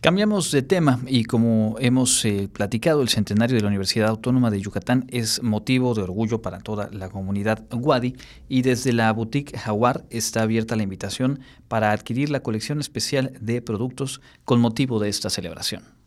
Cambiamos 0.00 0.52
de 0.52 0.62
tema 0.62 1.00
y 1.08 1.24
como 1.24 1.74
hemos 1.80 2.24
eh, 2.24 2.48
platicado, 2.52 3.02
el 3.02 3.08
centenario 3.08 3.56
de 3.56 3.62
la 3.62 3.68
Universidad 3.68 4.08
Autónoma 4.08 4.48
de 4.48 4.60
Yucatán 4.60 5.06
es 5.08 5.42
motivo 5.42 5.92
de 5.94 6.02
orgullo 6.02 6.40
para 6.40 6.60
toda 6.60 6.88
la 6.92 7.08
comunidad 7.08 7.64
Wadi 7.72 8.14
y 8.48 8.62
desde 8.62 8.92
la 8.92 9.12
boutique 9.12 9.58
Jaguar 9.58 10.04
está 10.10 10.42
abierta 10.42 10.76
la 10.76 10.84
invitación 10.84 11.40
para 11.66 11.90
adquirir 11.90 12.30
la 12.30 12.44
colección 12.44 12.78
especial 12.78 13.32
de 13.40 13.60
productos 13.60 14.20
con 14.44 14.60
motivo 14.60 15.00
de 15.00 15.08
esta 15.08 15.30
celebración. 15.30 15.97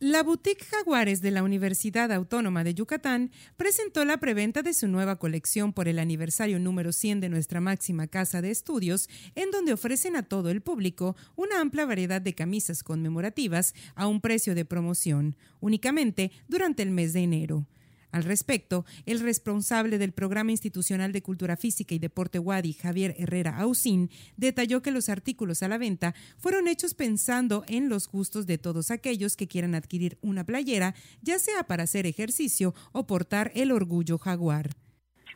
La 0.00 0.22
boutique 0.22 0.64
Jaguares 0.64 1.22
de 1.22 1.32
la 1.32 1.42
Universidad 1.42 2.12
Autónoma 2.12 2.62
de 2.62 2.72
Yucatán 2.72 3.32
presentó 3.56 4.04
la 4.04 4.18
preventa 4.18 4.62
de 4.62 4.72
su 4.72 4.86
nueva 4.86 5.16
colección 5.16 5.72
por 5.72 5.88
el 5.88 5.98
aniversario 5.98 6.60
número 6.60 6.92
100 6.92 7.18
de 7.18 7.28
nuestra 7.28 7.60
máxima 7.60 8.06
casa 8.06 8.40
de 8.40 8.52
estudios, 8.52 9.08
en 9.34 9.50
donde 9.50 9.72
ofrecen 9.72 10.14
a 10.14 10.22
todo 10.22 10.50
el 10.50 10.60
público 10.60 11.16
una 11.34 11.60
amplia 11.60 11.84
variedad 11.84 12.22
de 12.22 12.32
camisas 12.32 12.84
conmemorativas 12.84 13.74
a 13.96 14.06
un 14.06 14.20
precio 14.20 14.54
de 14.54 14.64
promoción, 14.64 15.34
únicamente 15.58 16.30
durante 16.46 16.84
el 16.84 16.92
mes 16.92 17.12
de 17.12 17.20
enero. 17.24 17.66
Al 18.10 18.24
respecto, 18.24 18.84
el 19.04 19.20
responsable 19.20 19.98
del 19.98 20.12
Programa 20.12 20.50
Institucional 20.50 21.12
de 21.12 21.22
Cultura 21.22 21.56
Física 21.56 21.94
y 21.94 21.98
Deporte 21.98 22.38
Wadi, 22.38 22.72
Javier 22.72 23.14
Herrera 23.18 23.58
Ausín, 23.58 24.10
detalló 24.36 24.80
que 24.80 24.90
los 24.90 25.08
artículos 25.08 25.62
a 25.62 25.68
la 25.68 25.78
venta 25.78 26.14
fueron 26.38 26.68
hechos 26.68 26.94
pensando 26.94 27.64
en 27.68 27.88
los 27.88 28.08
gustos 28.08 28.46
de 28.46 28.56
todos 28.58 28.90
aquellos 28.90 29.36
que 29.36 29.48
quieran 29.48 29.74
adquirir 29.74 30.18
una 30.22 30.44
playera, 30.44 30.94
ya 31.20 31.38
sea 31.38 31.64
para 31.64 31.82
hacer 31.82 32.06
ejercicio 32.06 32.74
o 32.92 33.06
portar 33.06 33.52
el 33.54 33.72
orgullo 33.72 34.18
jaguar. 34.18 34.70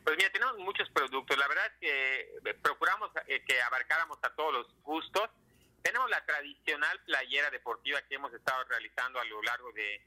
Pues 0.04 0.16
mira, 0.16 0.30
tenemos 0.32 0.58
muchos 0.58 0.88
productos. 0.90 1.36
La 1.38 1.48
verdad 1.48 1.66
es 1.66 1.72
que 1.80 2.20
eh, 2.50 2.54
procuramos 2.62 3.10
eh, 3.26 3.42
que 3.46 3.60
abarcáramos 3.62 4.18
a 4.22 4.30
todos 4.34 4.52
los 4.52 4.82
gustos. 4.82 5.30
Tenemos 5.82 6.08
la 6.10 6.24
tradicional 6.24 6.98
playera 7.04 7.50
deportiva 7.50 8.00
que 8.08 8.14
hemos 8.14 8.32
estado 8.32 8.64
realizando 8.64 9.20
a 9.20 9.24
lo 9.24 9.42
largo 9.42 9.72
de 9.72 10.00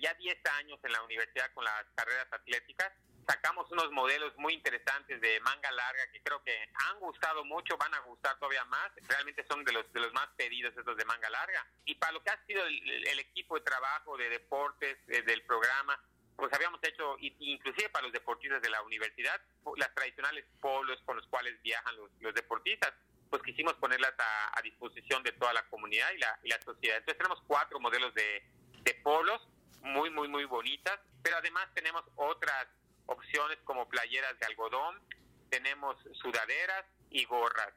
ya 0.00 0.14
10 0.14 0.38
años 0.58 0.78
en 0.82 0.92
la 0.92 1.02
universidad 1.02 1.52
con 1.54 1.64
las 1.64 1.84
carreras 1.94 2.26
atléticas. 2.32 2.92
Sacamos 3.26 3.70
unos 3.72 3.90
modelos 3.90 4.36
muy 4.36 4.54
interesantes 4.54 5.20
de 5.20 5.40
manga 5.40 5.70
larga 5.72 6.10
que 6.12 6.22
creo 6.22 6.42
que 6.44 6.68
han 6.74 7.00
gustado 7.00 7.44
mucho, 7.44 7.76
van 7.76 7.92
a 7.94 7.98
gustar 8.00 8.38
todavía 8.38 8.64
más. 8.66 8.90
Realmente 9.08 9.44
son 9.48 9.64
de 9.64 9.72
los, 9.72 9.92
de 9.92 10.00
los 10.00 10.12
más 10.12 10.28
pedidos 10.36 10.76
estos 10.76 10.96
de 10.96 11.04
manga 11.04 11.28
larga. 11.28 11.66
Y 11.84 11.96
para 11.96 12.12
lo 12.12 12.22
que 12.22 12.30
ha 12.30 12.46
sido 12.46 12.64
el, 12.64 13.18
equipo 13.18 13.56
de 13.56 13.62
trabajo 13.62 14.16
de 14.16 14.28
deportes 14.28 14.96
eh, 15.08 15.22
del 15.22 15.42
programa, 15.42 16.00
pues 16.36 16.52
habíamos 16.52 16.80
hecho, 16.84 17.16
inclusive 17.18 17.88
para 17.88 18.04
los 18.04 18.12
deportistas 18.12 18.62
de 18.62 18.70
la 18.70 18.82
universidad, 18.82 19.40
las 19.76 19.94
tradicionales 19.94 20.44
polos 20.60 21.00
con 21.04 21.16
los 21.16 21.26
cuales 21.26 21.60
viajan 21.62 21.96
los, 21.96 22.10
los 22.20 22.34
deportistas, 22.34 22.92
pues 23.30 23.42
quisimos 23.42 23.74
ponerlas 23.74 24.14
a, 24.18 24.60
disposición 24.62 25.22
de 25.22 25.30
toda 25.32 25.52
la 25.52 25.62
comunidad 25.68 26.10
y 26.12 26.18
la, 26.18 26.38
y 26.42 26.48
la 26.48 26.60
sociedad. 26.60 26.96
Entonces 26.96 27.18
tenemos 27.18 27.40
cuatro 27.46 27.78
modelos 27.78 28.12
de, 28.14 28.44
de 28.82 28.94
polos 28.94 29.40
muy, 29.82 30.10
muy, 30.10 30.28
muy 30.28 30.44
bonitas, 30.44 30.98
pero 31.22 31.36
además 31.36 31.66
tenemos 31.74 32.02
otras 32.16 32.66
opciones 33.06 33.58
como 33.64 33.88
playeras 33.88 34.38
de 34.38 34.46
algodón, 34.46 34.96
tenemos 35.50 35.96
sudaderas 36.20 36.84
y 37.10 37.24
gorras. 37.24 37.72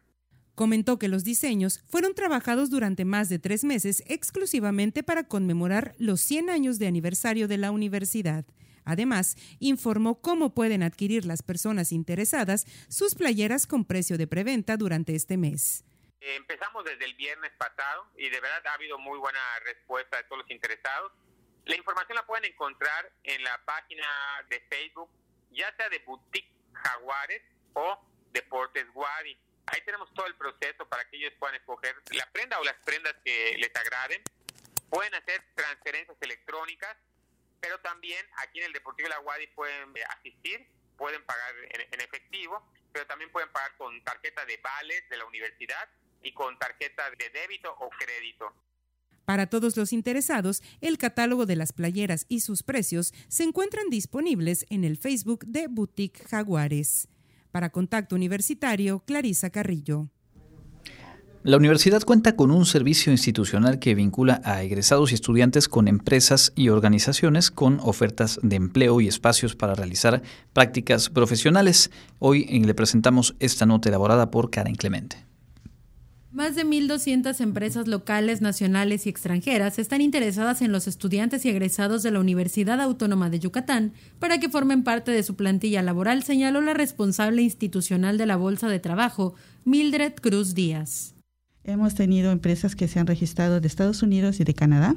Comentó 0.56 1.00
que 1.00 1.08
los 1.08 1.24
diseños 1.24 1.82
fueron 1.88 2.14
trabajados 2.14 2.70
durante 2.70 3.06
más 3.06 3.30
de 3.30 3.40
tres 3.40 3.64
meses 3.64 4.04
exclusivamente 4.08 5.04
para 5.04 5.24
conmemorar 5.24 5.96
los 5.98 6.20
100 6.20 6.50
años 6.50 6.80
de 6.80 6.88
aniversario 6.88 7.48
de 7.48 7.58
la 7.58 7.72
universidad. 7.72 8.46
Además, 8.84 9.38
informó 9.60 10.20
cómo 10.20 10.54
pueden 10.54 10.84
adquirir 10.84 11.24
las 11.24 11.44
personas 11.44 11.92
interesadas 11.92 12.66
sus 12.90 13.16
playeras 13.16 13.68
con 13.68 13.86
precio 13.86 14.18
de 14.18 14.28
preventa 14.28 14.78
durante 14.78 15.16
este 15.16 15.38
mes. 15.38 15.86
Empezamos 16.20 16.84
desde 16.84 17.06
el 17.06 17.14
viernes 17.14 17.52
pasado 17.58 18.08
y 18.18 18.30
de 18.30 18.42
verdad 18.42 18.66
ha 18.68 18.74
habido 18.74 18.98
muy 18.98 19.18
buena 19.18 19.40
respuesta 19.64 20.18
de 20.18 20.24
todos 20.24 20.40
los 20.40 20.52
interesados. 20.52 21.14
La 21.66 21.76
información 21.76 22.16
la 22.16 22.26
pueden 22.26 22.46
encontrar 22.46 23.12
en 23.24 23.44
la 23.44 23.58
página 23.66 24.08
de 24.50 24.60
Facebook, 24.62 25.10
ya 25.52 25.74
sea 25.76 25.90
de 25.90 26.00
Boutique 26.00 26.52
Jaguares 26.74 27.42
o 27.74 28.00
Deportes 28.32 28.88
Wadi. 28.94 29.38
Ahí 29.68 29.82
tenemos 29.86 30.12
todo 30.14 30.26
el 30.26 30.36
proceso 30.36 30.88
para 30.88 31.08
que 31.10 31.18
ellos 31.18 31.34
puedan 31.38 31.56
escoger 31.56 31.96
la 32.12 32.26
prenda 32.32 32.60
o 32.60 32.64
las 32.64 32.76
prendas 32.86 33.14
que 33.24 33.56
les 33.58 33.76
agraden. 33.76 34.22
Pueden 34.90 35.14
hacer 35.14 35.44
transferencias 35.54 36.18
electrónicas, 36.22 36.98
pero 37.60 37.80
también 37.82 38.26
aquí 38.38 38.60
en 38.60 38.66
el 38.66 38.74
Deportivo 38.74 39.08
de 39.08 39.16
la 39.16 39.20
Wadi 39.20 39.48
pueden 39.48 39.96
eh, 39.96 40.04
asistir, 40.18 40.68
pueden 40.98 41.24
pagar 41.26 41.54
en, 41.70 42.02
efectivo, 42.02 42.68
pero 42.92 43.06
también 43.06 43.32
pueden 43.32 43.52
pagar 43.52 43.76
con 43.78 44.04
tarjeta 44.04 44.46
de 44.46 44.58
vales 44.58 45.08
de 45.10 45.18
la 45.18 45.26
universidad 45.26 45.88
y 46.24 46.34
con 46.34 46.58
tarjeta 46.58 47.12
de 47.12 47.30
débito 47.30 47.72
o 47.80 47.90
crédito. 47.92 48.54
Para 49.30 49.46
todos 49.46 49.78
los 49.78 49.94
interesados, 49.94 50.64
el 50.82 50.98
catálogo 50.98 51.46
de 51.46 51.56
las 51.56 51.72
playeras 51.72 52.26
y 52.30 52.40
sus 52.40 52.64
precios 52.64 53.14
se 53.28 53.44
encuentran 53.44 53.88
disponibles 53.92 54.66
en 54.72 54.84
el 54.84 54.98
Facebook 54.98 55.46
de 55.46 55.68
Boutique 55.68 56.24
Jaguares. 56.28 57.10
Para 57.52 57.70
Contacto 57.70 58.16
Universitario, 58.16 59.04
Clarisa 59.06 59.52
Carrillo. 59.52 60.10
La 61.44 61.58
universidad 61.58 62.02
cuenta 62.02 62.36
con 62.36 62.50
un 62.50 62.66
servicio 62.66 63.12
institucional 63.12 63.78
que 63.78 63.94
vincula 63.94 64.42
a 64.44 64.64
egresados 64.64 65.12
y 65.12 65.14
estudiantes 65.14 65.70
con 65.70 65.88
empresas 65.88 66.52
y 66.56 66.70
organizaciones 66.70 67.52
con 67.52 67.80
ofertas 67.82 68.40
de 68.42 68.56
empleo 68.56 69.00
y 69.00 69.08
espacios 69.08 69.56
para 69.56 69.76
realizar 69.76 70.24
prácticas 70.54 71.12
profesionales. 71.12 71.92
Hoy 72.18 72.46
le 72.46 72.74
presentamos 72.74 73.36
esta 73.38 73.68
nota 73.68 73.90
elaborada 73.90 74.32
por 74.32 74.50
Karen 74.50 74.74
Clemente. 74.74 75.29
Más 76.32 76.54
de 76.56 76.64
1.200 76.64 77.42
empresas 77.42 77.88
locales, 77.88 78.40
nacionales 78.40 79.08
y 79.08 79.10
extranjeras 79.10 79.80
están 79.80 80.00
interesadas 80.00 80.62
en 80.62 80.72
los 80.72 80.88
estudiantes 80.88 81.44
y 81.44 81.50
egresados 81.50 82.04
de 82.04 82.12
la 82.12 82.20
Universidad 82.20 82.80
Autónoma 82.82 83.32
de 83.32 83.40
Yucatán 83.40 83.94
para 84.20 84.40
que 84.40 84.48
formen 84.48 84.84
parte 84.84 85.12
de 85.12 85.24
su 85.24 85.36
plantilla 85.36 85.82
laboral, 85.82 86.22
señaló 86.22 86.62
la 86.62 86.76
responsable 86.76 87.42
institucional 87.42 88.20
de 88.20 88.28
la 88.28 88.36
Bolsa 88.36 88.68
de 88.70 88.80
Trabajo, 88.80 89.34
Mildred 89.66 90.14
Cruz 90.22 90.54
Díaz. 90.54 91.16
Hemos 91.70 91.94
tenido 91.94 92.32
empresas 92.32 92.76
que 92.76 92.88
se 92.88 93.00
han 93.00 93.06
registrado 93.06 93.62
de 93.62 93.68
Estados 93.68 94.02
Unidos 94.02 94.40
y 94.40 94.44
de 94.44 94.56
Canadá. 94.56 94.96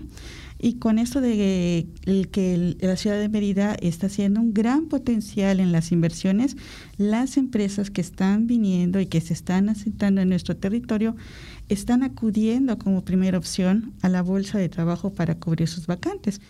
Y 0.59 0.79
con 0.79 0.99
esto 0.99 1.21
de 1.21 1.87
que 2.31 2.76
la 2.81 2.97
ciudad 2.97 3.19
de 3.19 3.29
Mérida 3.29 3.75
está 3.75 4.07
haciendo 4.07 4.41
un 4.41 4.55
gran 4.55 4.87
potencial 4.87 5.61
en 5.61 5.71
las 5.71 5.93
inversiones, 5.93 6.57
las 6.97 7.37
empresas 7.37 7.91
que 7.91 8.00
están 8.00 8.47
viniendo 8.47 9.00
y 9.00 9.07
que 9.07 9.21
se 9.21 9.35
están 9.35 9.69
asentando 9.69 10.23
en 10.23 10.31
nuestro 10.31 10.57
territorio 10.57 11.14
están 11.69 12.02
acudiendo 12.02 12.79
como 12.79 13.05
primera 13.05 13.37
opción 13.37 13.93
a 14.00 14.09
la 14.09 14.23
bolsa 14.23 14.57
de 14.57 14.71
trabajo 14.71 15.12
para 15.12 15.35
cubrir 15.35 15.69
sus 15.69 15.87
vacantes. 15.87 16.41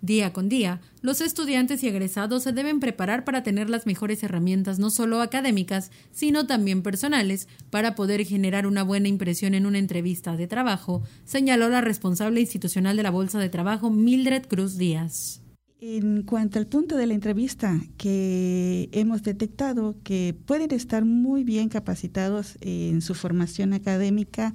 Día 0.00 0.32
con 0.32 0.48
día, 0.48 0.80
los 1.00 1.20
estudiantes 1.20 1.82
y 1.82 1.88
egresados 1.88 2.44
se 2.44 2.52
deben 2.52 2.78
preparar 2.78 3.24
para 3.24 3.42
tener 3.42 3.68
las 3.68 3.84
mejores 3.84 4.22
herramientas 4.22 4.78
no 4.78 4.90
solo 4.90 5.20
académicas, 5.20 5.90
sino 6.12 6.46
también 6.46 6.82
personales, 6.82 7.48
para 7.68 7.96
poder 7.96 8.24
generar 8.24 8.68
una 8.68 8.84
buena 8.84 9.08
impresión 9.08 9.54
en 9.54 9.66
una 9.66 9.78
entrevista 9.78 10.36
de 10.36 10.46
trabajo, 10.46 11.02
señaló 11.24 11.68
la 11.68 11.80
responsable 11.80 12.40
institucional 12.40 12.96
de 12.96 13.02
la 13.02 13.10
Bolsa 13.10 13.40
de 13.40 13.48
Trabajo, 13.48 13.90
Mildred 13.90 14.46
Cruz 14.46 14.78
Díaz. 14.78 15.40
En 15.80 16.24
cuanto 16.24 16.58
al 16.58 16.66
punto 16.66 16.96
de 16.96 17.06
la 17.06 17.14
entrevista, 17.14 17.80
que 17.98 18.88
hemos 18.90 19.22
detectado 19.22 19.94
que 20.02 20.36
pueden 20.44 20.72
estar 20.72 21.04
muy 21.04 21.44
bien 21.44 21.68
capacitados 21.68 22.58
en 22.60 23.00
su 23.00 23.14
formación 23.14 23.72
académica, 23.72 24.54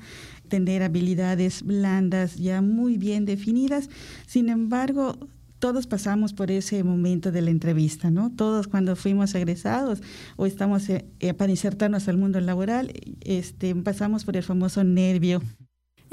tener 0.50 0.84
habilidades 0.84 1.64
blandas 1.64 2.36
ya 2.36 2.62
muy 2.62 2.98
bien 2.98 3.24
definidas, 3.24 3.90
sin 4.28 4.50
embargo, 4.50 5.18
todos 5.60 5.88
pasamos 5.88 6.34
por 6.34 6.52
ese 6.52 6.84
momento 6.84 7.32
de 7.32 7.42
la 7.42 7.52
entrevista, 7.52 8.12
¿no? 8.12 8.30
Todos 8.30 8.68
cuando 8.68 8.98
fuimos 8.98 9.34
egresados 9.34 10.02
o 10.36 10.46
estamos 10.46 10.90
eh, 10.90 11.06
para 11.38 11.52
insertarnos 11.52 12.10
al 12.10 12.18
mundo 12.18 12.42
laboral, 12.42 12.92
este, 13.22 13.74
pasamos 13.76 14.26
por 14.26 14.36
el 14.36 14.44
famoso 14.44 14.84
nervio. 14.84 15.42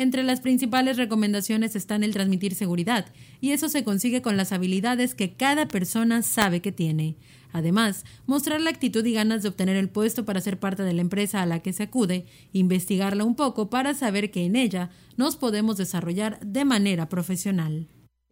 Entre 0.01 0.23
las 0.23 0.41
principales 0.41 0.97
recomendaciones 0.97 1.77
están 1.77 2.03
el 2.03 2.15
transmitir 2.15 2.55
seguridad, 2.55 3.05
y 3.43 3.51
eso 3.51 3.69
se 3.69 3.85
consigue 3.85 4.23
con 4.23 4.39
las 4.39 4.51
habilidades 4.51 5.15
que 5.15 5.35
cada 5.35 5.69
persona 5.69 6.23
sabe 6.23 6.63
que 6.63 6.73
tiene. 6.73 7.17
Además, 7.53 8.07
mostrar 8.27 8.63
la 8.63 8.71
actitud 8.71 9.05
y 9.05 9.13
ganas 9.13 9.43
de 9.43 9.51
obtener 9.51 9.77
el 9.77 9.91
puesto 9.91 10.25
para 10.25 10.41
ser 10.41 10.59
parte 10.59 10.85
de 10.85 10.95
la 10.95 11.03
empresa 11.03 11.43
a 11.43 11.47
la 11.47 11.59
que 11.59 11.75
se 11.75 11.83
acude, 11.83 12.25
investigarla 12.55 13.25
un 13.25 13.35
poco 13.35 13.69
para 13.69 13.93
saber 13.93 14.31
que 14.31 14.47
en 14.47 14.57
ella 14.57 14.89
nos 15.19 15.37
podemos 15.37 15.77
desarrollar 15.77 16.41
de 16.41 16.65
manera 16.65 17.11
profesional 17.11 17.87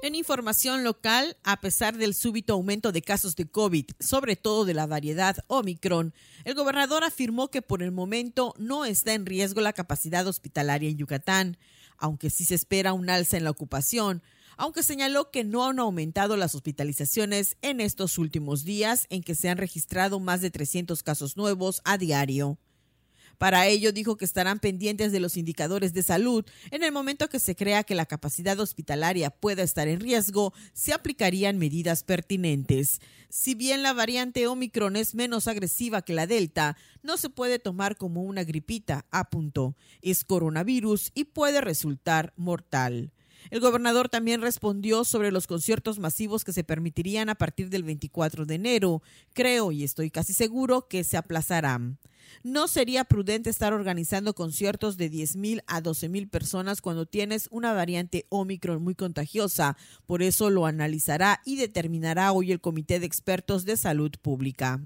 En 0.00 0.14
información 0.14 0.82
local, 0.82 1.36
a 1.44 1.60
pesar 1.60 1.98
del 1.98 2.14
súbito 2.14 2.54
aumento 2.54 2.90
de 2.90 3.02
casos 3.02 3.36
de 3.36 3.50
COVID, 3.50 3.84
sobre 4.00 4.36
todo 4.36 4.64
de 4.64 4.72
la 4.72 4.86
variedad 4.86 5.36
Omicron, 5.46 6.14
el 6.44 6.54
gobernador 6.54 7.04
afirmó 7.04 7.50
que 7.50 7.60
por 7.60 7.82
el 7.82 7.92
momento 7.92 8.54
no 8.56 8.86
está 8.86 9.12
en 9.12 9.26
riesgo 9.26 9.60
la 9.60 9.74
capacidad 9.74 10.26
hospitalaria 10.26 10.88
en 10.88 10.96
Yucatán 10.96 11.58
aunque 12.02 12.30
sí 12.30 12.44
se 12.44 12.56
espera 12.56 12.92
un 12.92 13.08
alza 13.08 13.36
en 13.36 13.44
la 13.44 13.50
ocupación, 13.50 14.22
aunque 14.56 14.82
señaló 14.82 15.30
que 15.30 15.44
no 15.44 15.64
han 15.64 15.78
aumentado 15.78 16.36
las 16.36 16.54
hospitalizaciones 16.56 17.56
en 17.62 17.80
estos 17.80 18.18
últimos 18.18 18.64
días 18.64 19.06
en 19.08 19.22
que 19.22 19.36
se 19.36 19.48
han 19.48 19.56
registrado 19.56 20.18
más 20.18 20.40
de 20.40 20.50
300 20.50 21.02
casos 21.04 21.36
nuevos 21.36 21.80
a 21.84 21.98
diario. 21.98 22.58
Para 23.42 23.66
ello 23.66 23.90
dijo 23.90 24.16
que 24.16 24.24
estarán 24.24 24.60
pendientes 24.60 25.10
de 25.10 25.18
los 25.18 25.36
indicadores 25.36 25.92
de 25.92 26.04
salud. 26.04 26.44
En 26.70 26.84
el 26.84 26.92
momento 26.92 27.28
que 27.28 27.40
se 27.40 27.56
crea 27.56 27.82
que 27.82 27.96
la 27.96 28.06
capacidad 28.06 28.60
hospitalaria 28.60 29.30
pueda 29.30 29.64
estar 29.64 29.88
en 29.88 29.98
riesgo, 29.98 30.54
se 30.74 30.92
aplicarían 30.92 31.58
medidas 31.58 32.04
pertinentes. 32.04 33.00
Si 33.30 33.56
bien 33.56 33.82
la 33.82 33.94
variante 33.94 34.46
Omicron 34.46 34.94
es 34.94 35.16
menos 35.16 35.48
agresiva 35.48 36.02
que 36.02 36.12
la 36.12 36.28
Delta, 36.28 36.76
no 37.02 37.16
se 37.16 37.30
puede 37.30 37.58
tomar 37.58 37.96
como 37.96 38.22
una 38.22 38.44
gripita, 38.44 39.06
apuntó. 39.10 39.74
Es 40.02 40.22
coronavirus 40.22 41.10
y 41.12 41.24
puede 41.24 41.60
resultar 41.60 42.32
mortal. 42.36 43.10
El 43.50 43.60
gobernador 43.60 44.08
también 44.08 44.40
respondió 44.40 45.04
sobre 45.04 45.32
los 45.32 45.46
conciertos 45.46 45.98
masivos 45.98 46.44
que 46.44 46.52
se 46.52 46.64
permitirían 46.64 47.28
a 47.28 47.34
partir 47.34 47.70
del 47.70 47.82
24 47.82 48.46
de 48.46 48.54
enero. 48.54 49.02
Creo 49.32 49.72
y 49.72 49.84
estoy 49.84 50.10
casi 50.10 50.32
seguro 50.32 50.88
que 50.88 51.04
se 51.04 51.16
aplazarán. 51.16 51.98
No 52.42 52.66
sería 52.66 53.04
prudente 53.04 53.50
estar 53.50 53.72
organizando 53.72 54.34
conciertos 54.34 54.96
de 54.96 55.10
10.000 55.10 55.62
a 55.66 55.82
12.000 55.82 56.30
personas 56.30 56.80
cuando 56.80 57.06
tienes 57.06 57.48
una 57.50 57.72
variante 57.72 58.26
Omicron 58.30 58.82
muy 58.82 58.94
contagiosa. 58.94 59.76
Por 60.06 60.22
eso 60.22 60.50
lo 60.50 60.66
analizará 60.66 61.40
y 61.44 61.56
determinará 61.56 62.32
hoy 62.32 62.52
el 62.52 62.60
Comité 62.60 63.00
de 63.00 63.06
Expertos 63.06 63.64
de 63.64 63.76
Salud 63.76 64.12
Pública. 64.20 64.80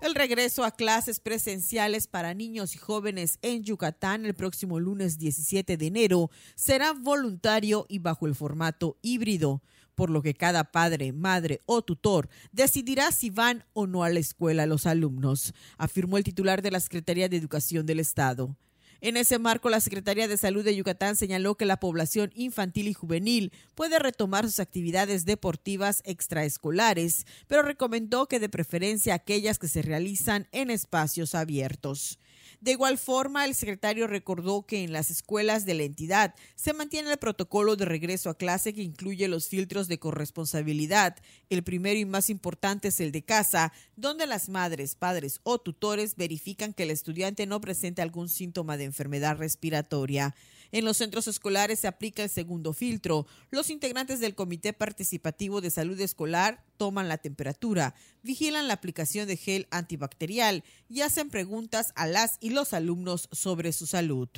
El 0.00 0.14
regreso 0.14 0.62
a 0.64 0.70
clases 0.70 1.18
presenciales 1.18 2.06
para 2.06 2.32
niños 2.32 2.76
y 2.76 2.78
jóvenes 2.78 3.40
en 3.42 3.64
Yucatán 3.64 4.24
el 4.26 4.34
próximo 4.34 4.78
lunes 4.78 5.18
17 5.18 5.76
de 5.76 5.86
enero 5.86 6.30
será 6.54 6.92
voluntario 6.92 7.84
y 7.88 7.98
bajo 7.98 8.28
el 8.28 8.36
formato 8.36 8.96
híbrido, 9.02 9.60
por 9.96 10.10
lo 10.10 10.22
que 10.22 10.34
cada 10.34 10.70
padre, 10.70 11.12
madre 11.12 11.62
o 11.66 11.82
tutor 11.82 12.28
decidirá 12.52 13.10
si 13.10 13.30
van 13.30 13.64
o 13.72 13.88
no 13.88 14.04
a 14.04 14.10
la 14.10 14.20
escuela 14.20 14.66
los 14.66 14.86
alumnos, 14.86 15.52
afirmó 15.78 16.16
el 16.16 16.22
titular 16.22 16.62
de 16.62 16.70
la 16.70 16.78
Secretaría 16.78 17.28
de 17.28 17.36
Educación 17.36 17.84
del 17.84 17.98
Estado. 17.98 18.56
En 19.00 19.16
ese 19.16 19.38
marco, 19.38 19.70
la 19.70 19.80
Secretaría 19.80 20.26
de 20.26 20.36
Salud 20.36 20.64
de 20.64 20.74
Yucatán 20.74 21.14
señaló 21.14 21.54
que 21.54 21.66
la 21.66 21.78
población 21.78 22.32
infantil 22.34 22.88
y 22.88 22.94
juvenil 22.94 23.52
puede 23.76 24.00
retomar 24.00 24.44
sus 24.44 24.58
actividades 24.58 25.24
deportivas 25.24 26.02
extraescolares, 26.04 27.24
pero 27.46 27.62
recomendó 27.62 28.26
que 28.26 28.40
de 28.40 28.48
preferencia 28.48 29.14
aquellas 29.14 29.60
que 29.60 29.68
se 29.68 29.82
realizan 29.82 30.48
en 30.50 30.70
espacios 30.70 31.36
abiertos. 31.36 32.18
De 32.60 32.72
igual 32.72 32.98
forma, 32.98 33.44
el 33.44 33.54
secretario 33.54 34.08
recordó 34.08 34.66
que 34.66 34.82
en 34.82 34.92
las 34.92 35.10
escuelas 35.10 35.64
de 35.64 35.74
la 35.74 35.84
entidad 35.84 36.34
se 36.56 36.72
mantiene 36.72 37.12
el 37.12 37.18
protocolo 37.18 37.76
de 37.76 37.84
regreso 37.84 38.30
a 38.30 38.36
clase 38.36 38.74
que 38.74 38.82
incluye 38.82 39.28
los 39.28 39.48
filtros 39.48 39.86
de 39.86 40.00
corresponsabilidad. 40.00 41.16
El 41.50 41.62
primero 41.62 42.00
y 42.00 42.04
más 42.04 42.30
importante 42.30 42.88
es 42.88 42.98
el 42.98 43.12
de 43.12 43.22
casa, 43.22 43.72
donde 43.94 44.26
las 44.26 44.48
madres, 44.48 44.96
padres 44.96 45.38
o 45.44 45.58
tutores 45.58 46.16
verifican 46.16 46.72
que 46.72 46.82
el 46.82 46.90
estudiante 46.90 47.46
no 47.46 47.60
presente 47.60 48.02
algún 48.02 48.28
síntoma 48.28 48.76
de 48.76 48.84
enfermedad 48.84 49.36
respiratoria. 49.36 50.34
En 50.70 50.84
los 50.84 50.98
centros 50.98 51.26
escolares 51.28 51.80
se 51.80 51.88
aplica 51.88 52.22
el 52.22 52.28
segundo 52.28 52.72
filtro. 52.72 53.26
Los 53.50 53.70
integrantes 53.70 54.20
del 54.20 54.34
Comité 54.34 54.72
Participativo 54.72 55.60
de 55.60 55.70
Salud 55.70 55.98
Escolar 56.00 56.64
toman 56.76 57.08
la 57.08 57.18
temperatura, 57.18 57.94
vigilan 58.22 58.68
la 58.68 58.74
aplicación 58.74 59.26
de 59.26 59.36
gel 59.36 59.66
antibacterial 59.70 60.64
y 60.88 61.00
hacen 61.00 61.30
preguntas 61.30 61.92
a 61.96 62.06
las 62.06 62.36
y 62.40 62.50
los 62.50 62.72
alumnos 62.72 63.28
sobre 63.32 63.72
su 63.72 63.86
salud. 63.86 64.28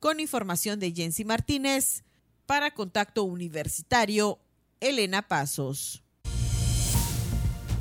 Con 0.00 0.20
información 0.20 0.80
de 0.80 0.92
Jensi 0.92 1.24
Martínez, 1.24 2.02
para 2.44 2.72
Contacto 2.72 3.24
Universitario, 3.24 4.38
Elena 4.80 5.26
Pasos. 5.26 6.02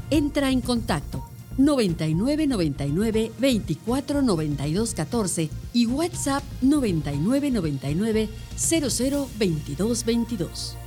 Entra 0.09 0.49
en 0.49 0.61
contacto 0.61 1.34
99 1.57 2.47
99 2.47 3.31
24 3.39 4.21
92 4.21 4.93
14 4.93 5.49
y 5.73 5.85
WhatsApp 5.87 6.43
99 6.61 7.51
99 7.51 8.29
00 8.55 9.27
22 9.37 10.05
22. 10.05 10.77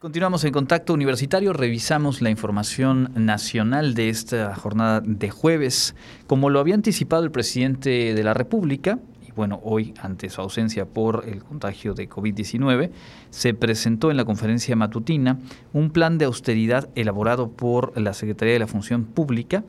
Continuamos 0.00 0.44
en 0.44 0.52
contacto 0.52 0.94
universitario, 0.94 1.52
revisamos 1.52 2.22
la 2.22 2.30
información 2.30 3.10
nacional 3.16 3.94
de 3.94 4.10
esta 4.10 4.54
jornada 4.54 5.00
de 5.04 5.28
jueves. 5.28 5.96
Como 6.28 6.50
lo 6.50 6.60
había 6.60 6.76
anticipado 6.76 7.24
el 7.24 7.32
presidente 7.32 8.14
de 8.14 8.22
la 8.22 8.32
República, 8.32 9.00
bueno, 9.38 9.60
hoy 9.62 9.94
ante 10.02 10.30
su 10.30 10.40
ausencia 10.40 10.84
por 10.84 11.24
el 11.24 11.44
contagio 11.44 11.94
de 11.94 12.08
COVID-19, 12.08 12.90
se 13.30 13.54
presentó 13.54 14.10
en 14.10 14.16
la 14.16 14.24
conferencia 14.24 14.74
matutina 14.74 15.38
un 15.72 15.90
plan 15.90 16.18
de 16.18 16.24
austeridad 16.24 16.88
elaborado 16.96 17.48
por 17.48 17.96
la 17.96 18.14
Secretaría 18.14 18.54
de 18.54 18.58
la 18.58 18.66
Función 18.66 19.04
Pública 19.04 19.62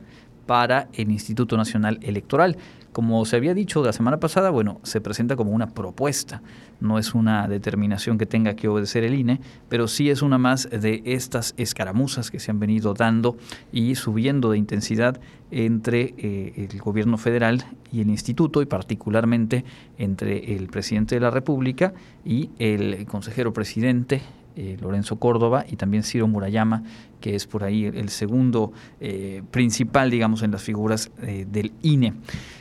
para 0.46 0.88
el 0.94 1.12
Instituto 1.12 1.56
Nacional 1.56 2.00
Electoral. 2.02 2.56
Como 3.00 3.24
se 3.24 3.36
había 3.36 3.54
dicho 3.54 3.82
la 3.82 3.94
semana 3.94 4.20
pasada, 4.20 4.50
bueno, 4.50 4.78
se 4.82 5.00
presenta 5.00 5.34
como 5.34 5.52
una 5.52 5.70
propuesta, 5.70 6.42
no 6.80 6.98
es 6.98 7.14
una 7.14 7.48
determinación 7.48 8.18
que 8.18 8.26
tenga 8.26 8.56
que 8.56 8.68
obedecer 8.68 9.04
el 9.04 9.14
INE, 9.14 9.40
pero 9.70 9.88
sí 9.88 10.10
es 10.10 10.20
una 10.20 10.36
más 10.36 10.68
de 10.68 11.00
estas 11.06 11.54
escaramuzas 11.56 12.30
que 12.30 12.38
se 12.38 12.50
han 12.50 12.60
venido 12.60 12.92
dando 12.92 13.38
y 13.72 13.94
subiendo 13.94 14.50
de 14.50 14.58
intensidad 14.58 15.18
entre 15.50 16.12
eh, 16.18 16.68
el 16.70 16.78
gobierno 16.78 17.16
federal 17.16 17.64
y 17.90 18.02
el 18.02 18.10
instituto 18.10 18.60
y 18.60 18.66
particularmente 18.66 19.64
entre 19.96 20.54
el 20.54 20.66
presidente 20.66 21.14
de 21.14 21.22
la 21.22 21.30
República 21.30 21.94
y 22.22 22.50
el 22.58 23.06
consejero 23.06 23.54
presidente 23.54 24.20
eh, 24.62 24.76
Lorenzo 24.78 25.16
Córdoba 25.16 25.64
y 25.66 25.76
también 25.76 26.02
Ciro 26.02 26.28
Murayama, 26.28 26.82
que 27.22 27.34
es 27.34 27.46
por 27.46 27.64
ahí 27.64 27.86
el, 27.86 28.10
segundo 28.10 28.74
eh, 29.00 29.42
principal, 29.50 30.10
digamos, 30.10 30.42
en 30.42 30.50
las 30.50 30.62
figuras 30.62 31.10
eh, 31.22 31.46
del 31.50 31.72
INE. 31.80 32.12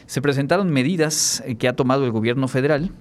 Se 0.05 0.21
presentaron 0.21 0.69
medidas 0.69 1.43
que 1.59 1.67
ha 1.67 1.75
tomado 1.75 2.05
el 2.05 2.11
gobierno 2.11 2.47
federal, 2.47 2.91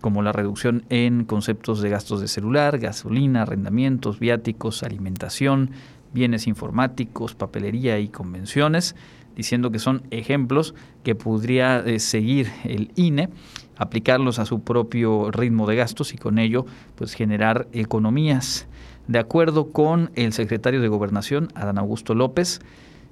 como 0.00 0.22
la 0.22 0.30
reducción 0.30 0.84
en 0.88 1.24
conceptos 1.24 1.82
de 1.82 1.90
gastos 1.90 2.20
de 2.20 2.28
celular, 2.28 2.78
gasolina, 2.78 3.42
arrendamientos, 3.42 4.20
viáticos, 4.20 4.84
alimentación, 4.84 5.72
bienes 6.12 6.46
informáticos, 6.46 7.34
papelería 7.34 7.98
y 7.98 8.06
convenciones, 8.06 8.94
diciendo 9.34 9.72
que 9.72 9.80
son 9.80 10.04
ejemplos 10.12 10.76
que 11.02 11.16
podría 11.16 11.82
seguir 11.98 12.52
el 12.62 12.92
INE 12.94 13.30
aplicarlos 13.76 14.38
a 14.38 14.46
su 14.46 14.60
propio 14.60 15.30
ritmo 15.30 15.66
de 15.66 15.76
gastos 15.76 16.14
y 16.14 16.18
con 16.18 16.38
ello 16.38 16.66
pues 16.96 17.14
generar 17.14 17.68
economías. 17.72 18.66
De 19.06 19.18
acuerdo 19.18 19.70
con 19.70 20.10
el 20.14 20.32
secretario 20.32 20.80
de 20.80 20.88
Gobernación, 20.88 21.48
Adán 21.54 21.78
Augusto 21.78 22.14
López, 22.14 22.60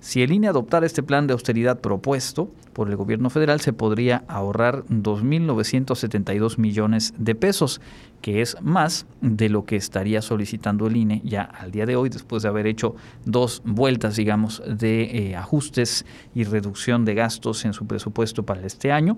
si 0.02 0.20
el 0.20 0.32
INE 0.32 0.48
adoptara 0.48 0.84
este 0.84 1.04
plan 1.04 1.28
de 1.28 1.32
austeridad 1.32 1.78
propuesto 1.78 2.50
por 2.72 2.90
el 2.90 2.96
gobierno 2.96 3.30
federal, 3.30 3.60
se 3.60 3.72
podría 3.72 4.24
ahorrar 4.26 4.84
2.972 4.86 6.58
millones 6.58 7.14
de 7.18 7.36
pesos, 7.36 7.80
que 8.20 8.42
es 8.42 8.56
más 8.60 9.06
de 9.20 9.48
lo 9.48 9.64
que 9.64 9.76
estaría 9.76 10.20
solicitando 10.20 10.88
el 10.88 10.96
INE 10.96 11.22
ya 11.24 11.42
al 11.42 11.70
día 11.70 11.86
de 11.86 11.94
hoy, 11.94 12.08
después 12.08 12.42
de 12.42 12.48
haber 12.48 12.66
hecho 12.66 12.96
dos 13.24 13.62
vueltas, 13.64 14.16
digamos, 14.16 14.60
de 14.66 15.02
eh, 15.02 15.36
ajustes 15.36 16.04
y 16.34 16.42
reducción 16.42 17.04
de 17.04 17.14
gastos 17.14 17.64
en 17.64 17.72
su 17.72 17.86
presupuesto 17.86 18.42
para 18.42 18.66
este 18.66 18.90
año 18.90 19.16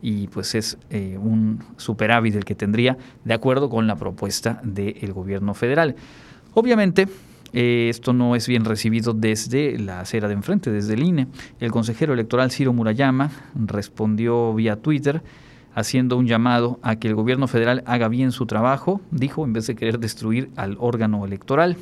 y 0.00 0.28
pues 0.28 0.54
es 0.54 0.78
eh, 0.90 1.18
un 1.20 1.62
superávit 1.76 2.36
el 2.36 2.44
que 2.44 2.54
tendría 2.54 2.96
de 3.24 3.34
acuerdo 3.34 3.68
con 3.68 3.86
la 3.86 3.96
propuesta 3.96 4.60
del 4.62 5.12
gobierno 5.12 5.54
federal. 5.54 5.96
Obviamente, 6.54 7.08
eh, 7.52 7.88
esto 7.88 8.12
no 8.12 8.36
es 8.36 8.46
bien 8.46 8.64
recibido 8.64 9.14
desde 9.14 9.78
la 9.78 10.00
acera 10.00 10.28
de 10.28 10.34
enfrente, 10.34 10.70
desde 10.70 10.94
el 10.94 11.02
INE. 11.02 11.28
El 11.60 11.70
consejero 11.70 12.12
electoral 12.12 12.50
Ciro 12.50 12.72
Murayama 12.72 13.30
respondió 13.54 14.54
vía 14.54 14.76
Twitter 14.76 15.22
haciendo 15.74 16.16
un 16.16 16.26
llamado 16.26 16.78
a 16.82 16.96
que 16.96 17.08
el 17.08 17.14
gobierno 17.14 17.46
federal 17.46 17.82
haga 17.86 18.08
bien 18.08 18.32
su 18.32 18.46
trabajo, 18.46 19.00
dijo, 19.10 19.44
en 19.44 19.52
vez 19.52 19.66
de 19.66 19.76
querer 19.76 19.98
destruir 19.98 20.50
al 20.56 20.76
órgano 20.80 21.24
electoral. 21.24 21.76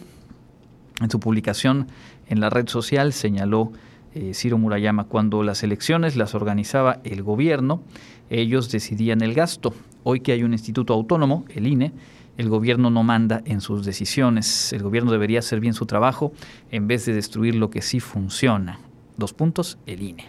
En 1.00 1.11
su 1.11 1.18
publicación 1.18 1.88
en 2.29 2.40
la 2.40 2.50
red 2.50 2.68
social 2.68 3.12
señaló 3.12 3.72
eh, 4.16 4.33
Ciro 4.33 4.57
Murayama, 4.57 5.05
cuando 5.05 5.42
las 5.42 5.62
elecciones 5.62 6.16
las 6.16 6.35
organizaba 6.35 7.00
el 7.05 7.22
gobierno, 7.22 7.83
ellos 8.31 8.70
decidían 8.72 9.20
el 9.20 9.35
gasto. 9.35 9.74
Hoy 10.05 10.20
que 10.20 10.33
hay 10.33 10.42
un 10.42 10.52
instituto 10.52 10.94
autónomo, 10.94 11.44
el 11.55 11.66
INE, 11.66 11.92
el 12.38 12.48
gobierno 12.48 12.90
no 12.90 13.02
manda 13.02 13.42
en 13.44 13.61
sus 13.61 13.85
decisiones. 13.85 14.72
El 14.72 14.83
gobierno 14.83 15.12
debería 15.12 15.40
hacer 15.40 15.61
bien 15.61 15.74
su 15.74 15.85
trabajo 15.85 16.33
en 16.70 16.88
vez 16.88 17.05
de 17.05 17.12
destruir 17.12 17.55
lo 17.55 17.68
que 17.68 17.83
sí 17.83 18.00
funciona. 18.00 18.81
Dos 19.18 19.35
puntos, 19.35 19.79
el 19.85 20.02
INE. 20.02 20.29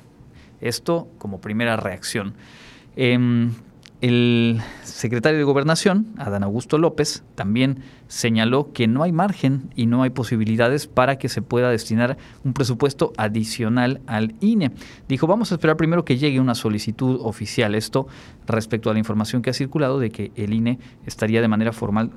Esto 0.59 1.07
como 1.17 1.39
primera 1.39 1.77
reacción. 1.77 2.33
Em, 2.97 3.51
el 4.01 4.61
secretario 4.83 5.39
de 5.39 5.43
Gobernación, 5.43 6.07
Adán 6.17 6.43
Augusto 6.43 6.77
López, 6.77 7.23
también 7.35 7.79
señaló 8.07 8.71
que 8.71 8.87
no 8.87 9.03
hay 9.03 9.11
margen 9.11 9.69
y 9.75 9.85
no 9.85 10.03
hay 10.03 10.11
posibilidades 10.11 10.87
para 10.87 11.17
que 11.17 11.29
se 11.29 11.41
pueda 11.41 11.69
destinar 11.69 12.17
un 12.43 12.53
presupuesto 12.53 13.11
adicional 13.17 14.01
al 14.07 14.35
INE. 14.39 14.71
Dijo, 15.07 15.27
vamos 15.27 15.51
a 15.51 15.55
esperar 15.55 15.77
primero 15.77 16.05
que 16.05 16.17
llegue 16.17 16.39
una 16.39 16.55
solicitud 16.55 17.19
oficial. 17.21 17.75
Esto 17.75 18.07
respecto 18.45 18.89
a 18.89 18.93
la 18.93 18.99
información 18.99 19.41
que 19.41 19.49
ha 19.49 19.53
circulado 19.53 19.99
de 19.99 20.09
que 20.09 20.31
el 20.35 20.53
INE 20.53 20.79
estaría 21.05 21.41
de 21.41 21.47
manera 21.47 21.73
formal 21.73 22.11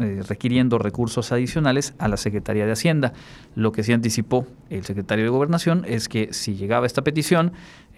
eh, 0.00 0.22
requiriendo 0.28 0.78
recursos 0.78 1.32
adicionales 1.32 1.94
a 1.98 2.08
la 2.08 2.16
Secretaría 2.16 2.66
de 2.66 2.72
Hacienda. 2.72 3.14
Lo 3.54 3.72
que 3.72 3.82
sí 3.82 3.92
anticipó 3.92 4.46
el 4.70 4.84
secretario 4.84 5.24
de 5.24 5.30
Gobernación 5.30 5.84
es 5.86 6.08
que 6.08 6.32
si 6.32 6.54
llegaba 6.54 6.86
esta 6.86 7.02
petición, 7.02 7.52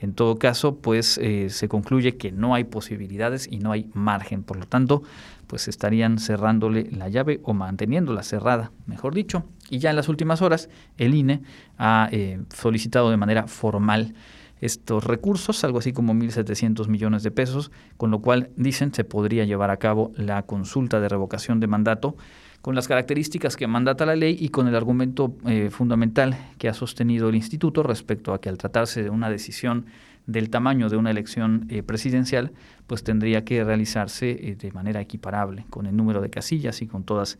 en 0.04 0.12
todo 0.14 0.38
caso, 0.38 0.76
pues 0.76 1.18
eh, 1.18 1.48
se 1.48 1.66
concluye 1.66 2.16
que 2.16 2.30
no 2.30 2.54
hay 2.54 2.64
posibilidades 2.64 3.48
y 3.50 3.58
no 3.58 3.72
hay 3.72 3.90
margen. 3.94 4.42
Por 4.42 4.58
lo 4.58 4.66
tanto, 4.66 5.02
pues 5.46 5.66
estarían 5.66 6.18
cerrándole 6.18 6.90
la 6.90 7.08
llave 7.08 7.40
o 7.42 7.54
manteniéndola 7.54 8.22
cerrada, 8.22 8.70
mejor 8.86 9.14
dicho. 9.14 9.44
Y 9.70 9.78
ya 9.78 9.90
en 9.90 9.96
las 9.96 10.08
últimas 10.08 10.42
horas, 10.42 10.68
el 10.98 11.14
INE 11.14 11.42
ha 11.78 12.08
eh, 12.12 12.40
solicitado 12.54 13.10
de 13.10 13.16
manera 13.16 13.46
formal 13.46 14.14
estos 14.60 15.04
recursos, 15.04 15.64
algo 15.64 15.78
así 15.78 15.92
como 15.92 16.14
1.700 16.14 16.86
millones 16.88 17.22
de 17.22 17.30
pesos, 17.30 17.72
con 17.96 18.10
lo 18.10 18.20
cual 18.20 18.50
dicen 18.56 18.92
se 18.94 19.04
podría 19.04 19.44
llevar 19.44 19.70
a 19.70 19.78
cabo 19.78 20.12
la 20.16 20.42
consulta 20.42 21.00
de 21.00 21.08
revocación 21.08 21.60
de 21.60 21.66
mandato 21.66 22.16
con 22.64 22.74
las 22.74 22.88
características 22.88 23.58
que 23.58 23.66
mandata 23.66 24.06
la 24.06 24.16
ley 24.16 24.38
y 24.40 24.48
con 24.48 24.66
el 24.66 24.74
argumento 24.74 25.36
eh, 25.44 25.68
fundamental 25.70 26.34
que 26.56 26.66
ha 26.66 26.72
sostenido 26.72 27.28
el 27.28 27.34
instituto 27.34 27.82
respecto 27.82 28.32
a 28.32 28.40
que 28.40 28.48
al 28.48 28.56
tratarse 28.56 29.02
de 29.02 29.10
una 29.10 29.28
decisión 29.28 29.84
del 30.26 30.48
tamaño 30.48 30.88
de 30.88 30.96
una 30.96 31.10
elección 31.10 31.66
eh, 31.68 31.82
presidencial, 31.82 32.52
pues 32.86 33.04
tendría 33.04 33.44
que 33.44 33.62
realizarse 33.62 34.30
eh, 34.30 34.56
de 34.56 34.72
manera 34.72 35.02
equiparable, 35.02 35.66
con 35.68 35.84
el 35.84 35.94
número 35.94 36.22
de 36.22 36.30
casillas 36.30 36.80
y 36.80 36.86
con 36.86 37.04
todas 37.04 37.36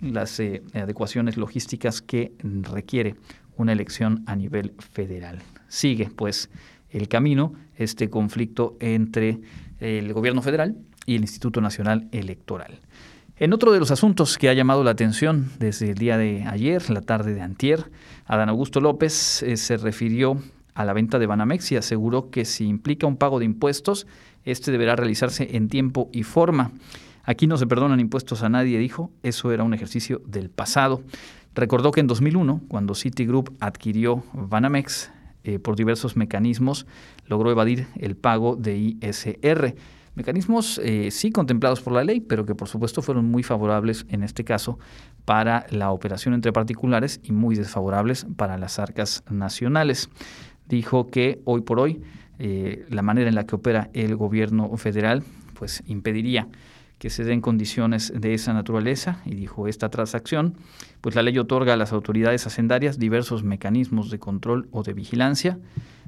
las 0.00 0.40
adecuaciones 0.72 1.36
logísticas 1.36 2.00
que 2.00 2.32
requiere 2.42 3.14
una 3.58 3.72
elección 3.72 4.22
a 4.24 4.36
nivel 4.36 4.72
federal. 4.78 5.42
Sigue, 5.68 6.08
pues, 6.08 6.48
el 6.88 7.08
camino, 7.08 7.52
este 7.76 8.08
conflicto 8.08 8.78
entre 8.80 9.38
el 9.80 10.14
gobierno 10.14 10.40
federal 10.40 10.78
y 11.04 11.16
el 11.16 11.20
Instituto 11.20 11.60
Nacional 11.60 12.08
Electoral. 12.10 12.80
En 13.38 13.52
otro 13.52 13.70
de 13.70 13.78
los 13.78 13.90
asuntos 13.90 14.38
que 14.38 14.48
ha 14.48 14.54
llamado 14.54 14.82
la 14.82 14.92
atención 14.92 15.50
desde 15.58 15.90
el 15.90 15.98
día 15.98 16.16
de 16.16 16.44
ayer, 16.44 16.88
la 16.88 17.02
tarde 17.02 17.34
de 17.34 17.42
antier, 17.42 17.90
Adán 18.24 18.48
Augusto 18.48 18.80
López 18.80 19.42
eh, 19.42 19.58
se 19.58 19.76
refirió 19.76 20.40
a 20.72 20.86
la 20.86 20.94
venta 20.94 21.18
de 21.18 21.26
Banamex 21.26 21.70
y 21.72 21.76
aseguró 21.76 22.30
que 22.30 22.46
si 22.46 22.66
implica 22.66 23.06
un 23.06 23.18
pago 23.18 23.38
de 23.38 23.44
impuestos, 23.44 24.06
este 24.46 24.72
deberá 24.72 24.96
realizarse 24.96 25.54
en 25.54 25.68
tiempo 25.68 26.08
y 26.14 26.22
forma. 26.22 26.72
Aquí 27.24 27.46
no 27.46 27.58
se 27.58 27.66
perdonan 27.66 28.00
impuestos 28.00 28.42
a 28.42 28.48
nadie, 28.48 28.78
dijo, 28.78 29.10
eso 29.22 29.52
era 29.52 29.64
un 29.64 29.74
ejercicio 29.74 30.22
del 30.24 30.48
pasado. 30.48 31.02
Recordó 31.54 31.90
que 31.90 32.00
en 32.00 32.06
2001, 32.06 32.62
cuando 32.68 32.94
Citigroup 32.94 33.54
adquirió 33.60 34.24
Banamex, 34.32 35.10
eh, 35.44 35.58
por 35.58 35.76
diversos 35.76 36.16
mecanismos, 36.16 36.86
logró 37.26 37.50
evadir 37.50 37.86
el 37.96 38.16
pago 38.16 38.56
de 38.56 38.78
ISR. 38.78 39.76
Mecanismos 40.16 40.80
eh, 40.82 41.10
sí 41.10 41.30
contemplados 41.30 41.82
por 41.82 41.92
la 41.92 42.02
ley, 42.02 42.20
pero 42.20 42.46
que 42.46 42.54
por 42.54 42.68
supuesto 42.68 43.02
fueron 43.02 43.26
muy 43.26 43.42
favorables 43.42 44.06
en 44.08 44.22
este 44.22 44.44
caso 44.44 44.78
para 45.26 45.66
la 45.70 45.90
operación 45.92 46.32
entre 46.32 46.54
particulares 46.54 47.20
y 47.22 47.32
muy 47.32 47.54
desfavorables 47.54 48.26
para 48.36 48.56
las 48.56 48.78
arcas 48.78 49.22
nacionales. 49.30 50.08
Dijo 50.68 51.08
que 51.08 51.42
hoy 51.44 51.60
por 51.60 51.78
hoy 51.78 52.00
eh, 52.38 52.86
la 52.88 53.02
manera 53.02 53.28
en 53.28 53.34
la 53.34 53.44
que 53.44 53.56
opera 53.56 53.90
el 53.92 54.16
gobierno 54.16 54.74
federal 54.78 55.22
pues 55.52 55.82
impediría 55.86 56.48
que 56.98 57.10
se 57.10 57.24
den 57.24 57.42
condiciones 57.42 58.10
de 58.16 58.32
esa 58.32 58.54
naturaleza 58.54 59.20
y 59.26 59.34
dijo 59.34 59.68
esta 59.68 59.90
transacción, 59.90 60.54
pues 61.02 61.14
la 61.14 61.20
ley 61.20 61.36
otorga 61.38 61.74
a 61.74 61.76
las 61.76 61.92
autoridades 61.92 62.46
hacendarias 62.46 62.98
diversos 62.98 63.44
mecanismos 63.44 64.10
de 64.10 64.18
control 64.18 64.66
o 64.70 64.82
de 64.82 64.94
vigilancia 64.94 65.58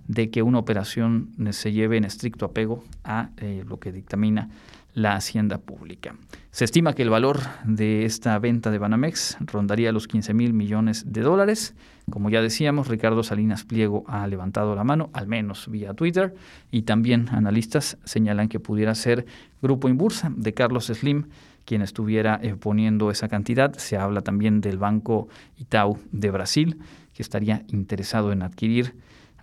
de 0.08 0.30
que 0.30 0.42
una 0.42 0.58
operación 0.58 1.30
se 1.50 1.72
lleve 1.72 1.96
en 1.96 2.04
estricto 2.04 2.46
apego 2.46 2.82
a 3.04 3.30
eh, 3.36 3.64
lo 3.68 3.78
que 3.78 3.92
dictamina 3.92 4.48
la 4.94 5.14
hacienda 5.14 5.58
pública. 5.58 6.16
Se 6.50 6.64
estima 6.64 6.94
que 6.94 7.02
el 7.02 7.10
valor 7.10 7.38
de 7.64 8.04
esta 8.04 8.36
venta 8.38 8.70
de 8.70 8.78
Banamex 8.78 9.36
rondaría 9.40 9.92
los 9.92 10.08
15 10.08 10.34
mil 10.34 10.52
millones 10.54 11.04
de 11.12 11.20
dólares. 11.20 11.74
Como 12.10 12.30
ya 12.30 12.42
decíamos, 12.42 12.88
Ricardo 12.88 13.22
Salinas 13.22 13.64
Pliego 13.64 14.02
ha 14.08 14.26
levantado 14.26 14.74
la 14.74 14.82
mano, 14.82 15.10
al 15.12 15.28
menos 15.28 15.70
vía 15.70 15.94
Twitter, 15.94 16.34
y 16.72 16.82
también 16.82 17.28
analistas 17.30 17.98
señalan 18.04 18.48
que 18.48 18.58
pudiera 18.58 18.94
ser 18.94 19.26
Grupo 19.62 19.88
Inbursa 19.88 20.32
de 20.34 20.54
Carlos 20.54 20.86
Slim 20.86 21.26
quien 21.64 21.82
estuviera 21.82 22.40
eh, 22.42 22.56
poniendo 22.56 23.10
esa 23.10 23.28
cantidad. 23.28 23.74
Se 23.74 23.98
habla 23.98 24.22
también 24.22 24.62
del 24.62 24.78
Banco 24.78 25.28
Itaú 25.58 25.98
de 26.12 26.30
Brasil, 26.30 26.78
que 27.12 27.22
estaría 27.22 27.62
interesado 27.68 28.32
en 28.32 28.40
adquirir 28.42 28.94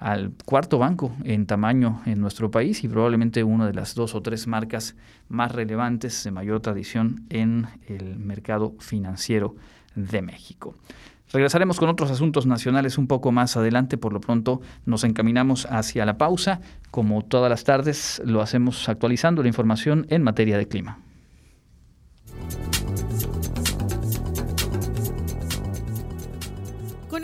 al 0.05 0.33
cuarto 0.45 0.77
banco 0.77 1.11
en 1.23 1.47
tamaño 1.47 2.03
en 2.05 2.21
nuestro 2.21 2.51
país 2.51 2.83
y 2.83 2.87
probablemente 2.87 3.43
una 3.43 3.65
de 3.65 3.73
las 3.73 3.95
dos 3.95 4.13
o 4.13 4.21
tres 4.21 4.45
marcas 4.45 4.95
más 5.29 5.51
relevantes 5.51 6.23
de 6.23 6.29
mayor 6.29 6.59
tradición 6.59 7.25
en 7.31 7.65
el 7.87 8.15
mercado 8.19 8.75
financiero 8.77 9.55
de 9.95 10.21
México. 10.21 10.75
Regresaremos 11.33 11.79
con 11.79 11.89
otros 11.89 12.11
asuntos 12.11 12.45
nacionales 12.45 12.99
un 12.99 13.07
poco 13.07 13.31
más 13.31 13.57
adelante. 13.57 13.97
Por 13.97 14.13
lo 14.13 14.21
pronto 14.21 14.61
nos 14.85 15.03
encaminamos 15.03 15.65
hacia 15.71 16.05
la 16.05 16.19
pausa. 16.19 16.61
Como 16.91 17.23
todas 17.23 17.49
las 17.49 17.63
tardes 17.63 18.21
lo 18.23 18.43
hacemos 18.43 18.87
actualizando 18.87 19.41
la 19.41 19.47
información 19.47 20.05
en 20.11 20.21
materia 20.21 20.59
de 20.59 20.67
clima. 20.67 20.99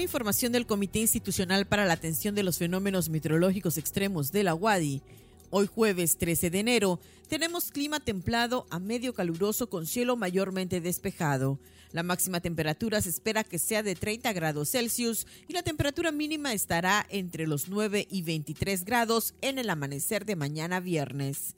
Información 0.01 0.51
del 0.51 0.65
Comité 0.65 0.99
Institucional 0.99 1.67
para 1.67 1.85
la 1.85 1.93
Atención 1.93 2.33
de 2.33 2.41
los 2.41 2.57
Fenómenos 2.57 3.09
Meteorológicos 3.09 3.77
Extremos 3.77 4.31
de 4.31 4.43
la 4.43 4.55
UADI, 4.55 5.03
hoy 5.51 5.67
jueves 5.67 6.17
13 6.17 6.49
de 6.49 6.59
enero 6.59 6.99
tenemos 7.29 7.69
clima 7.69 7.99
templado 7.99 8.65
a 8.71 8.79
medio 8.79 9.13
caluroso 9.13 9.69
con 9.69 9.85
cielo 9.85 10.15
mayormente 10.15 10.81
despejado. 10.81 11.59
La 11.91 12.01
máxima 12.01 12.41
temperatura 12.41 12.99
se 12.99 13.09
espera 13.09 13.43
que 13.43 13.59
sea 13.59 13.83
de 13.83 13.93
30 13.93 14.33
grados 14.33 14.71
Celsius 14.71 15.27
y 15.47 15.53
la 15.53 15.61
temperatura 15.61 16.11
mínima 16.11 16.51
estará 16.51 17.05
entre 17.09 17.45
los 17.45 17.69
9 17.69 18.07
y 18.09 18.23
23 18.23 18.83
grados 18.85 19.35
en 19.41 19.59
el 19.59 19.69
amanecer 19.69 20.25
de 20.25 20.35
mañana 20.35 20.79
viernes. 20.79 21.55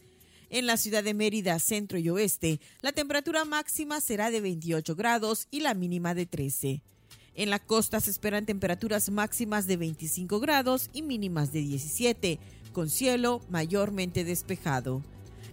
En 0.50 0.66
la 0.66 0.76
ciudad 0.76 1.04
de 1.04 1.14
Mérida, 1.14 1.58
centro 1.60 1.98
y 1.98 2.10
oeste, 2.10 2.60
la 2.82 2.92
temperatura 2.92 3.46
máxima 3.46 4.02
será 4.02 4.32
de 4.32 4.42
28 4.42 4.96
grados 4.96 5.48
y 5.50 5.62
la 5.62 5.74
mínima 5.74 6.14
de 6.14 6.26
13. 6.26 6.84
En 7.36 7.50
la 7.50 7.60
costa 7.60 8.00
se 8.00 8.12
esperan 8.12 8.46
temperaturas 8.46 9.10
máximas 9.10 9.66
de 9.66 9.78
25 9.78 10.40
grados 10.40 10.90
y 10.94 11.02
mínimas 11.02 11.52
de 11.52 11.62
17, 11.62 12.40
con 12.72 12.90
cielo 12.90 13.42
mayormente 13.50 14.24
despejado. 14.24 15.04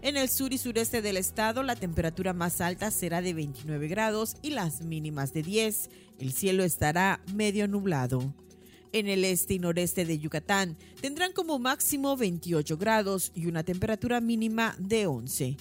En 0.03 0.17
el 0.17 0.29
sur 0.29 0.53
y 0.53 0.59
sureste 0.59 1.03
del 1.03 1.17
estado 1.17 1.63
la 1.63 1.77
temperatura 1.77 2.33
más 2.33 2.61
alta 2.61 2.91
será 2.91 3.23
de 3.23 3.35
29 3.35 3.89
grados 3.89 4.37
y 4.43 4.51
las 4.51 4.83
mínimas 4.83 5.33
de 5.33 5.43
10. 5.43 5.91
El 6.19 6.33
cielo 6.33 6.65
estará 6.65 7.21
medio 7.35 7.67
nublado. 7.67 8.35
En 8.93 9.09
el 9.09 9.25
este 9.25 9.55
y 9.55 9.59
noreste 9.59 10.05
de 10.05 10.19
Yucatán 10.19 10.77
tendrán 11.01 11.33
como 11.33 11.59
máximo 11.59 12.17
28 12.17 12.77
grados 12.77 13.31
y 13.35 13.47
una 13.47 13.63
temperatura 13.63 14.21
mínima 14.21 14.75
de 14.79 15.07
11. 15.07 15.57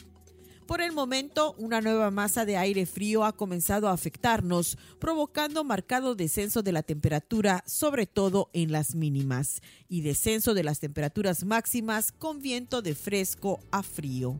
Por 0.69 0.81
el 0.81 0.91
momento, 0.91 1.55
una 1.57 1.81
nueva 1.81 2.11
masa 2.11 2.45
de 2.45 2.55
aire 2.55 2.85
frío 2.85 3.25
ha 3.25 3.35
comenzado 3.35 3.87
a 3.87 3.91
afectarnos, 3.91 4.77
provocando 4.99 5.63
marcado 5.63 6.13
descenso 6.13 6.61
de 6.61 6.71
la 6.71 6.83
temperatura, 6.83 7.63
sobre 7.65 8.05
todo 8.05 8.51
en 8.53 8.71
las 8.71 8.93
mínimas, 8.93 9.63
y 9.87 10.01
descenso 10.01 10.53
de 10.53 10.63
las 10.63 10.79
temperaturas 10.79 11.43
máximas 11.43 12.11
con 12.11 12.39
viento 12.43 12.83
de 12.83 12.93
fresco 12.93 13.59
a 13.71 13.81
frío. 13.81 14.39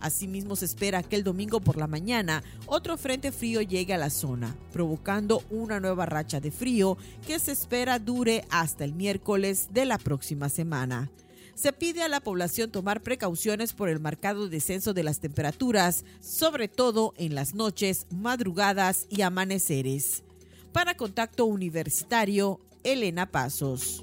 Asimismo, 0.00 0.54
se 0.54 0.66
espera 0.66 1.02
que 1.02 1.16
el 1.16 1.24
domingo 1.24 1.62
por 1.62 1.78
la 1.78 1.86
mañana 1.86 2.44
otro 2.66 2.98
frente 2.98 3.32
frío 3.32 3.62
llegue 3.62 3.94
a 3.94 3.98
la 3.98 4.10
zona, 4.10 4.54
provocando 4.74 5.42
una 5.48 5.80
nueva 5.80 6.04
racha 6.04 6.40
de 6.40 6.50
frío 6.50 6.98
que 7.26 7.38
se 7.38 7.52
espera 7.52 7.98
dure 7.98 8.44
hasta 8.50 8.84
el 8.84 8.92
miércoles 8.92 9.68
de 9.72 9.86
la 9.86 9.96
próxima 9.96 10.50
semana 10.50 11.10
se 11.60 11.74
pide 11.74 12.02
a 12.02 12.08
la 12.08 12.20
población 12.20 12.70
tomar 12.70 13.02
precauciones 13.02 13.74
por 13.74 13.90
el 13.90 14.00
marcado 14.00 14.48
descenso 14.48 14.94
de 14.94 15.02
las 15.02 15.20
temperaturas, 15.20 16.06
sobre 16.20 16.68
todo 16.68 17.12
en 17.18 17.34
las 17.34 17.54
noches, 17.54 18.06
madrugadas 18.10 19.06
y 19.10 19.20
amaneceres. 19.20 20.22
Para 20.72 20.94
Contacto 20.94 21.44
Universitario, 21.44 22.60
Elena 22.82 23.26
Pasos. 23.26 24.02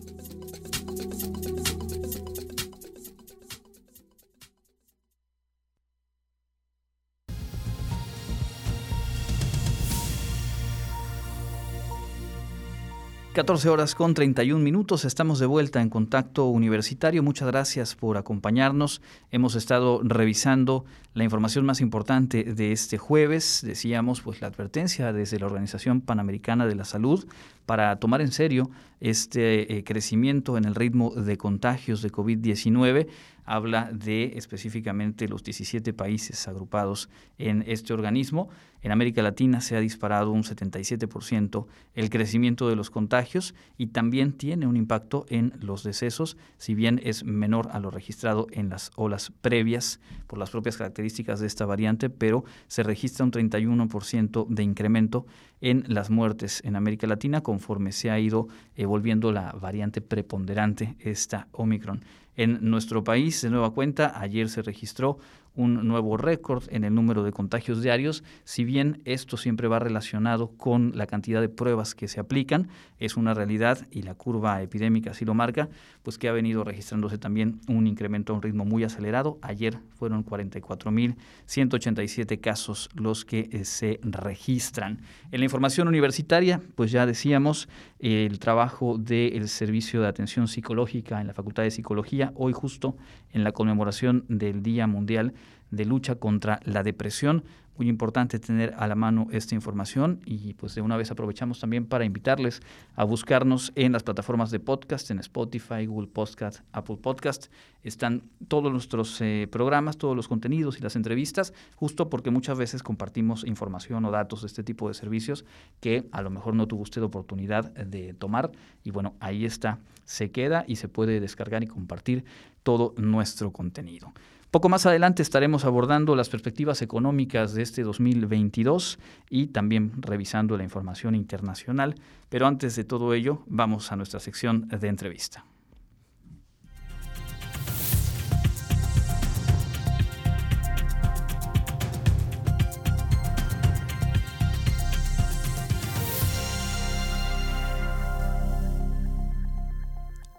14 13.37 13.69
horas 13.69 13.93
con 13.93 14.15
31 14.15 14.63
minutos, 14.63 15.05
estamos 15.05 15.37
de 15.37 15.45
vuelta 15.45 15.79
en 15.79 15.91
contacto 15.91 16.47
universitario. 16.47 17.21
Muchas 17.21 17.47
gracias 17.47 17.93
por 17.93 18.17
acompañarnos. 18.17 18.99
Hemos 19.29 19.53
estado 19.53 20.01
revisando 20.03 20.85
la 21.13 21.23
información 21.23 21.63
más 21.63 21.79
importante 21.79 22.43
de 22.43 22.71
este 22.71 22.97
jueves. 22.97 23.61
Decíamos, 23.63 24.21
pues 24.21 24.41
la 24.41 24.47
advertencia 24.47 25.13
desde 25.13 25.37
la 25.37 25.45
Organización 25.45 26.01
Panamericana 26.01 26.65
de 26.65 26.73
la 26.73 26.83
Salud 26.83 27.27
para 27.67 27.97
tomar 27.97 28.21
en 28.21 28.31
serio 28.31 28.71
este 29.01 29.77
eh, 29.77 29.83
crecimiento 29.83 30.57
en 30.57 30.65
el 30.65 30.73
ritmo 30.73 31.11
de 31.11 31.37
contagios 31.37 32.01
de 32.01 32.11
COVID-19 32.11 33.07
habla 33.47 33.89
de 33.93 34.33
específicamente 34.35 35.27
los 35.27 35.41
17 35.41 35.93
países 35.93 36.47
agrupados 36.47 37.09
en 37.37 37.63
este 37.65 37.93
organismo. 37.93 38.49
En 38.87 38.93
América 38.93 39.21
Latina 39.21 39.59
se 39.59 39.75
ha 39.75 39.81
disparado 39.81 40.31
un 40.31 40.43
77% 40.43 41.65
el 41.93 42.09
crecimiento 42.09 42.69
de 42.69 42.77
los 42.77 42.89
contagios 42.89 43.53
y 43.77 43.87
también 43.87 44.31
tiene 44.31 44.65
un 44.65 44.77
impacto 44.77 45.25
en 45.27 45.51
los 45.59 45.83
decesos, 45.83 46.37
si 46.57 46.73
bien 46.73 47.01
es 47.03 47.25
menor 47.25 47.67
a 47.73 47.81
lo 47.81 47.91
registrado 47.91 48.47
en 48.49 48.69
las 48.69 48.91
olas 48.95 49.33
previas 49.41 49.99
por 50.25 50.39
las 50.39 50.51
propias 50.51 50.77
características 50.77 51.41
de 51.41 51.47
esta 51.47 51.65
variante, 51.65 52.09
pero 52.09 52.45
se 52.67 52.81
registra 52.81 53.25
un 53.25 53.33
31% 53.33 54.47
de 54.47 54.63
incremento 54.63 55.25
en 55.59 55.83
las 55.87 56.09
muertes 56.09 56.61
en 56.63 56.77
América 56.77 57.07
Latina 57.07 57.41
conforme 57.41 57.91
se 57.91 58.09
ha 58.09 58.17
ido 58.21 58.47
volviendo 58.77 59.33
la 59.33 59.51
variante 59.51 59.99
preponderante, 59.99 60.95
esta 61.01 61.49
Omicron. 61.51 62.05
En 62.37 62.59
nuestro 62.69 63.03
país, 63.03 63.41
de 63.41 63.49
nueva 63.49 63.71
cuenta, 63.71 64.13
ayer 64.17 64.47
se 64.47 64.61
registró 64.61 65.17
un 65.57 65.85
nuevo 65.87 66.15
récord 66.15 66.63
en 66.69 66.85
el 66.85 66.95
número 66.95 67.23
de 67.23 67.33
contagios 67.33 67.81
diarios, 67.81 68.23
si 68.45 68.63
bien 68.63 69.01
esto 69.03 69.35
siempre 69.35 69.67
va 69.67 69.79
relacionado 69.79 70.51
con 70.55 70.93
la 70.95 71.07
cantidad 71.07 71.41
de 71.41 71.49
pruebas 71.49 71.95
que 71.95 72.07
se 72.07 72.21
aplican, 72.21 72.69
es 72.99 73.17
una 73.17 73.33
realidad 73.33 73.85
y 73.91 74.03
la 74.03 74.13
curva 74.13 74.61
epidémica 74.61 75.11
así 75.11 75.25
lo 75.25 75.33
marca, 75.33 75.67
pues 76.03 76.17
que 76.17 76.29
ha 76.29 76.31
venido 76.31 76.63
registrándose 76.63 77.17
también 77.17 77.59
un 77.67 77.87
incremento 77.87 78.31
a 78.31 78.35
un 78.35 78.41
ritmo 78.41 78.63
muy 78.63 78.83
acelerado. 78.83 79.39
Ayer 79.41 79.79
fueron 79.95 80.23
44.187 80.25 82.39
casos 82.39 82.89
los 82.93 83.25
que 83.25 83.49
eh, 83.51 83.65
se 83.65 83.99
registran. 84.03 85.01
En 85.31 85.41
la 85.41 85.45
información 85.45 85.87
universitaria, 85.87 86.61
pues 86.75 86.91
ya 86.91 87.05
decíamos, 87.05 87.69
el 87.99 88.39
trabajo 88.39 88.97
del 88.97 89.49
Servicio 89.49 90.01
de 90.01 90.07
Atención 90.07 90.47
Psicológica 90.47 91.19
en 91.19 91.27
la 91.27 91.33
Facultad 91.33 91.63
de 91.63 91.71
Psicología, 91.71 92.31
hoy 92.35 92.53
justo 92.53 92.95
en 93.31 93.43
la 93.43 93.51
conmemoración 93.51 94.23
del 94.27 94.63
Día 94.63 94.87
Mundial 94.87 95.33
de 95.71 95.85
lucha 95.85 96.15
contra 96.15 96.59
la 96.63 96.83
depresión. 96.83 97.43
Muy 97.77 97.89
importante 97.89 98.39
tener 98.39 98.73
a 98.79 98.87
la 98.87 98.95
mano 98.95 99.27
esta 99.31 99.53
información 99.53 100.19
y 100.25 100.55
pues 100.55 100.73
de 100.73 100.81
una 100.81 100.97
vez 100.97 101.11
aprovechamos 101.11 101.59
también 101.59 101.85
para 101.85 102.05
invitarles 102.05 102.61
a 102.95 103.03
buscarnos 103.03 103.71
en 103.75 103.91
las 103.91 104.01
plataformas 104.01 104.49
de 104.49 104.59
podcast, 104.59 105.11
en 105.11 105.19
Spotify, 105.19 105.85
Google 105.85 106.07
Podcast, 106.07 106.61
Apple 106.71 106.97
Podcast. 106.97 107.51
Están 107.83 108.23
todos 108.47 108.71
nuestros 108.71 109.21
eh, 109.21 109.47
programas, 109.51 109.97
todos 109.97 110.15
los 110.15 110.27
contenidos 110.27 110.79
y 110.79 110.81
las 110.81 110.95
entrevistas, 110.95 111.53
justo 111.75 112.09
porque 112.09 112.31
muchas 112.31 112.57
veces 112.57 112.81
compartimos 112.81 113.45
información 113.45 114.03
o 114.05 114.11
datos 114.11 114.41
de 114.41 114.47
este 114.47 114.63
tipo 114.63 114.87
de 114.87 114.95
servicios 114.95 115.45
que 115.79 116.07
a 116.11 116.23
lo 116.23 116.31
mejor 116.31 116.55
no 116.55 116.67
tuvo 116.67 116.81
usted 116.81 117.03
oportunidad 117.03 117.71
de 117.73 118.15
tomar 118.15 118.51
y 118.83 118.89
bueno, 118.89 119.13
ahí 119.19 119.45
está, 119.45 119.77
se 120.03 120.31
queda 120.31 120.65
y 120.67 120.77
se 120.77 120.87
puede 120.87 121.19
descargar 121.19 121.63
y 121.63 121.67
compartir 121.67 122.25
todo 122.63 122.95
nuestro 122.97 123.51
contenido. 123.51 124.13
Poco 124.51 124.69
más 124.69 124.85
adelante 124.85 125.21
estaremos 125.23 125.65
abordando 125.65 126.15
las 126.15 126.29
perspectivas 126.29 126.81
económicas 126.81 127.53
de 127.53 127.63
este 127.63 127.83
2022 127.83 128.97
y 129.29 129.47
también 129.47 129.91
revisando 129.97 130.55
la 130.57 130.63
información 130.63 131.15
internacional, 131.15 131.95
pero 132.29 132.47
antes 132.47 132.77
de 132.77 132.85
todo 132.85 133.13
ello 133.13 133.43
vamos 133.47 133.91
a 133.91 133.97
nuestra 133.97 134.21
sección 134.21 134.69
de 134.69 134.87
entrevista. 134.87 135.43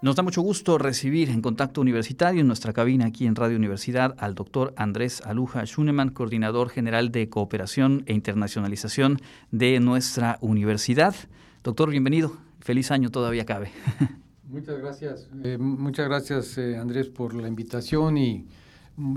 Nos 0.01 0.15
da 0.15 0.23
mucho 0.23 0.43
gusto 0.43 0.79
recibir 0.79 1.29
en 1.29 1.43
Contacto 1.43 1.81
Universitario 1.81 2.41
en 2.41 2.47
nuestra 2.47 2.73
cabina 2.73 3.07
aquí 3.07 3.27
en 3.27 3.35
Radio 3.35 3.57
Universidad 3.57 4.15
al 4.19 4.37
doctor 4.37 4.73
Andrés 4.77 5.21
Aluja 5.23 5.67
Schunemann, 5.67 6.11
coordinador 6.11 6.69
general 6.69 7.11
de 7.11 7.29
cooperación 7.29 8.05
e 8.07 8.15
internacionalización 8.15 9.19
de 9.51 9.81
nuestra 9.81 10.39
universidad. 10.41 11.17
Doctor, 11.65 11.91
bienvenido. 11.91 12.37
Feliz 12.61 12.93
año 12.93 13.11
todavía 13.11 13.45
cabe. 13.45 13.73
Muchas 14.49 14.79
gracias. 14.79 15.29
Eh, 15.43 15.59
muchas 15.59 16.07
gracias, 16.09 16.57
eh, 16.59 16.77
Andrés, 16.77 17.09
por 17.09 17.35
la 17.35 17.49
invitación 17.49 18.17
y 18.17 18.47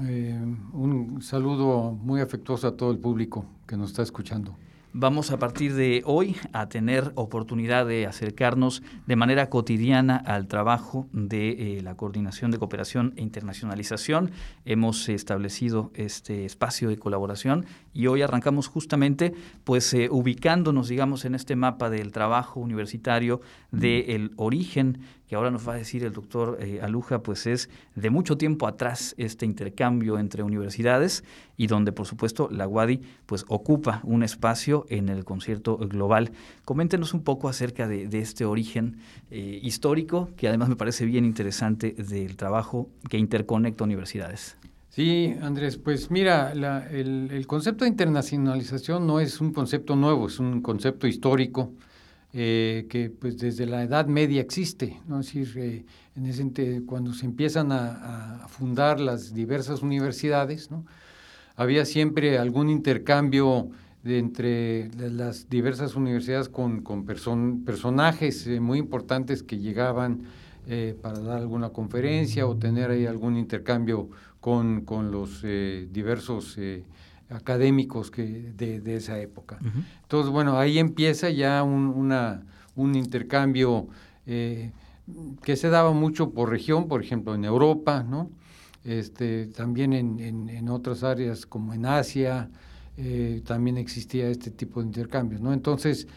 eh, 0.04 0.36
un 0.74 1.22
saludo 1.22 1.92
muy 1.92 2.22
afectuoso 2.22 2.68
a 2.68 2.76
todo 2.76 2.90
el 2.92 2.98
público 2.98 3.46
que 3.68 3.78
nos 3.78 3.92
está 3.92 4.02
escuchando. 4.02 4.58
Vamos 4.94 5.32
a 5.32 5.40
partir 5.40 5.74
de 5.74 6.04
hoy 6.06 6.36
a 6.52 6.68
tener 6.68 7.14
oportunidad 7.16 7.86
de 7.86 8.08
acercarnos 8.08 8.84
de 9.08 9.16
manera 9.16 9.50
cotidiana 9.50 10.18
al 10.18 10.48
trabajo 10.48 11.08
de 11.14 11.78
eh, 11.78 11.82
la 11.82 11.96
Coordinación 11.96 12.52
de 12.52 12.60
Cooperación 12.60 13.14
e 13.16 13.22
Internacionalización. 13.22 14.32
Hemos 14.66 15.08
establecido 15.08 15.92
este 15.96 16.44
espacio 16.44 16.90
de 16.90 16.98
colaboración 16.98 17.68
y 17.94 18.08
hoy 18.08 18.22
arrancamos 18.22 18.68
justamente 18.68 19.34
pues 19.64 19.94
eh, 19.94 20.10
ubicándonos 20.10 20.88
digamos 20.88 21.26
en 21.26 21.36
este 21.36 21.56
mapa 21.56 21.90
del 21.90 22.12
trabajo 22.12 22.60
universitario 22.60 23.42
del 23.72 24.32
origen 24.36 25.00
que 25.32 25.38
ahora 25.38 25.50
nos 25.50 25.66
va 25.66 25.76
a 25.76 25.78
decir 25.78 26.04
el 26.04 26.12
doctor 26.12 26.58
eh, 26.60 26.82
Aluja, 26.82 27.24
pues 27.24 27.48
es 27.48 27.70
de 27.96 28.10
mucho 28.10 28.38
tiempo 28.38 28.68
atrás 28.68 29.16
este 29.18 29.46
intercambio 29.46 30.20
entre 30.20 30.44
universidades 30.44 31.24
y 31.56 31.68
donde 31.68 31.94
por 31.94 32.06
supuesto 32.06 32.50
la 32.52 32.68
UADI 32.68 33.02
pues 33.28 33.46
ocupa 33.48 34.02
un 34.04 34.24
espacio 34.24 34.86
en 34.90 35.08
el 35.08 35.24
concierto 35.24 35.78
global. 35.78 36.34
Coméntenos 36.66 37.14
un 37.14 37.24
poco 37.24 37.48
acerca 37.48 37.88
de, 37.88 38.10
este 38.20 38.44
origen 38.44 38.98
eh, 39.30 39.62
histórico, 39.64 40.30
que 40.36 40.50
además 40.50 40.68
me 40.68 40.76
parece 40.76 41.06
bien 41.06 41.24
interesante 41.24 41.92
del 41.94 42.36
trabajo 42.36 42.90
que 43.10 43.18
interconecta 43.18 43.86
universidades. 43.86 44.58
Sí, 44.92 45.34
Andrés, 45.42 45.78
pues 45.78 46.12
mira, 46.12 46.52
el, 46.52 47.32
el 47.32 47.48
concepto 47.48 47.86
de 47.86 47.90
internacionalización 47.90 49.08
no 49.08 49.22
es 49.22 49.40
un 49.40 49.54
concepto 49.54 49.96
nuevo, 49.96 50.28
es 50.28 50.38
un 50.38 50.62
concepto 50.62 51.08
histórico 51.08 51.72
eh, 52.34 52.88
que 52.90 53.10
pues 53.10 53.38
desde 53.38 53.66
la 53.66 53.84
Edad 53.84 54.08
Media 54.08 54.40
existe, 54.42 55.02
¿no? 55.08 55.22
es 55.22 55.28
decir, 55.28 55.54
eh, 55.58 55.86
en 56.16 56.26
ese, 56.26 56.84
cuando 56.86 57.14
se 57.14 57.26
empiezan 57.26 57.72
a, 57.72 58.48
fundar 58.50 59.00
las 59.00 59.34
diversas 59.34 59.82
universidades, 59.82 60.72
¿no? 60.72 60.86
había 61.56 61.86
siempre 61.86 62.38
algún 62.38 62.70
intercambio 62.70 63.70
de 64.04 64.20
entre 64.20 64.90
las 64.96 65.50
diversas 65.50 65.96
universidades 65.96 66.50
con, 66.50 66.82
con 66.82 67.06
personajes 67.06 68.46
eh, 68.46 68.60
muy 68.60 68.80
importantes 68.80 69.42
que 69.42 69.58
llegaban 69.58 70.24
para 71.02 71.20
dar 71.20 71.40
alguna 71.40 71.70
conferencia 71.72 72.46
o 72.48 72.56
tener 72.56 72.92
ahí 72.92 73.08
algún 73.08 73.36
intercambio 73.36 74.10
con, 74.42 74.82
con 74.82 75.12
los 75.12 75.42
diversos 75.42 76.58
académicos 77.30 78.12
que 78.12 78.24
de, 78.24 78.96
esa 78.96 79.20
época. 79.20 79.58
Entonces, 80.04 80.32
bueno, 80.32 80.58
ahí 80.58 80.80
empieza 80.80 81.30
ya 81.30 81.64
un, 81.64 81.88
una, 81.88 82.44
un 82.76 82.96
intercambio 82.96 83.88
eh, 84.26 84.72
que 85.44 85.56
se 85.56 85.70
daba 85.70 85.92
mucho 85.94 86.32
por 86.32 86.50
región, 86.50 86.88
por 86.88 87.04
ejemplo, 87.04 87.34
en 87.36 87.46
Europa, 87.46 88.04
¿no? 88.04 88.30
Este, 88.84 89.48
también 89.48 89.94
en, 89.94 90.50
en, 90.50 90.70
otras 90.70 91.04
áreas 91.04 91.46
como 91.46 91.74
en 91.74 91.86
Asia, 91.86 92.50
eh, 92.98 93.42
también 93.46 93.78
existía 93.78 94.28
este 94.30 94.50
tipo 94.50 94.82
de 94.82 94.88
intercambios, 94.88 95.42
¿no? 95.42 95.54
Entonces, 95.54 96.08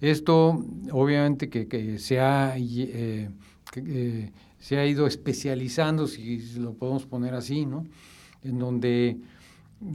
esto 0.00 0.64
obviamente 0.92 1.48
que, 1.48 1.98
se, 1.98 2.20
ha, 2.20 2.54
eh, 2.56 3.28
se 4.62 4.78
ha 4.78 4.86
ido 4.86 5.08
especializando, 5.08 6.06
si 6.06 6.38
lo 6.60 6.74
podemos 6.74 7.04
poner 7.04 7.34
así, 7.34 7.66
¿no? 7.66 7.84
En 8.44 8.60
donde 8.60 9.18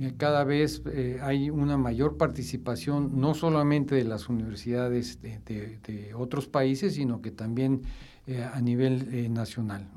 eh, 0.02 0.14
cada 0.18 0.44
vez 0.44 0.82
eh, 0.88 1.20
hay 1.24 1.50
una 1.50 1.78
mayor 1.78 2.18
participación 2.18 3.18
no 3.18 3.34
solamente 3.34 3.96
de 3.96 4.04
las 4.04 4.28
universidades 4.28 5.22
de, 5.22 6.14
otros 6.14 6.48
países, 6.48 6.96
sino 6.96 7.22
que 7.22 7.32
también 7.32 7.84
eh, 8.28 8.44
a 8.44 8.60
nivel 8.60 9.34
nacional. 9.34 9.88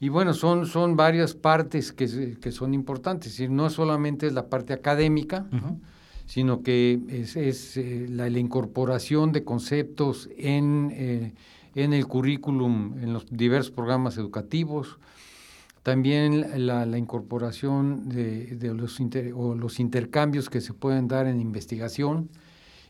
Y 0.00 0.08
bueno, 0.08 0.32
son, 0.32 0.64
son 0.64 0.96
varias 0.96 1.34
partes 1.34 1.92
que, 1.92 2.38
que, 2.40 2.52
son 2.52 2.72
importantes, 2.72 3.32
es 3.32 3.32
decir, 3.34 3.50
no 3.50 3.68
solamente 3.68 4.26
es 4.26 4.32
la 4.32 4.48
parte 4.48 4.72
académica, 4.72 5.46
sino 6.24 6.62
que 6.62 6.98
es, 7.08 7.36
es 7.36 7.78
la, 8.08 8.30
la, 8.30 8.38
incorporación 8.38 9.32
de 9.32 9.44
conceptos 9.44 10.30
en, 10.36 11.34
en 11.76 11.92
el 11.92 12.06
currículum, 12.06 12.98
en 13.00 13.12
los 13.12 13.26
diversos 13.30 13.70
programas 13.70 14.16
educativos, 14.16 14.98
también 15.82 16.66
la, 16.66 16.98
incorporación 16.98 18.08
de, 18.08 18.58
los, 18.74 18.98
o 19.34 19.54
los 19.54 19.78
intercambios 19.78 20.50
que 20.50 20.60
se 20.60 20.72
pueden 20.72 21.06
dar 21.06 21.28
en 21.28 21.40
investigación 21.40 22.28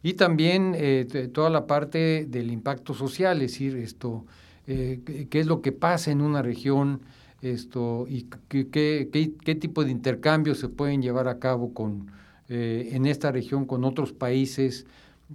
y 0.03 0.14
también 0.14 0.75
eh, 0.77 1.29
toda 1.35 1.51
la 1.51 1.66
parte 1.66 2.27
del 2.27 2.51
impacto 2.51 2.94
social, 2.94 3.42
es 3.42 3.53
decir, 3.53 3.77
esto, 3.77 4.25
eh, 4.66 5.27
qué 5.29 5.40
es 5.40 5.46
lo 5.46 5.61
que 5.61 5.72
pasa 5.72 6.11
en 6.11 6.22
una 6.22 6.40
región 6.40 7.01
esto, 7.42 8.07
y 8.09 8.29
qué, 8.49 8.68
qué, 9.11 9.55
tipo 9.57 9.85
de 9.85 9.90
intercambios 9.90 10.59
se 10.59 10.68
pueden 10.68 11.03
llevar 11.03 11.29
a 11.29 11.38
cabo 11.38 11.75
con, 11.75 12.11
eh, 12.49 12.90
en 12.92 13.05
esta 13.05 13.33
región 13.33 13.66
con 13.66 13.85
otros 13.85 14.12
países 14.12 14.87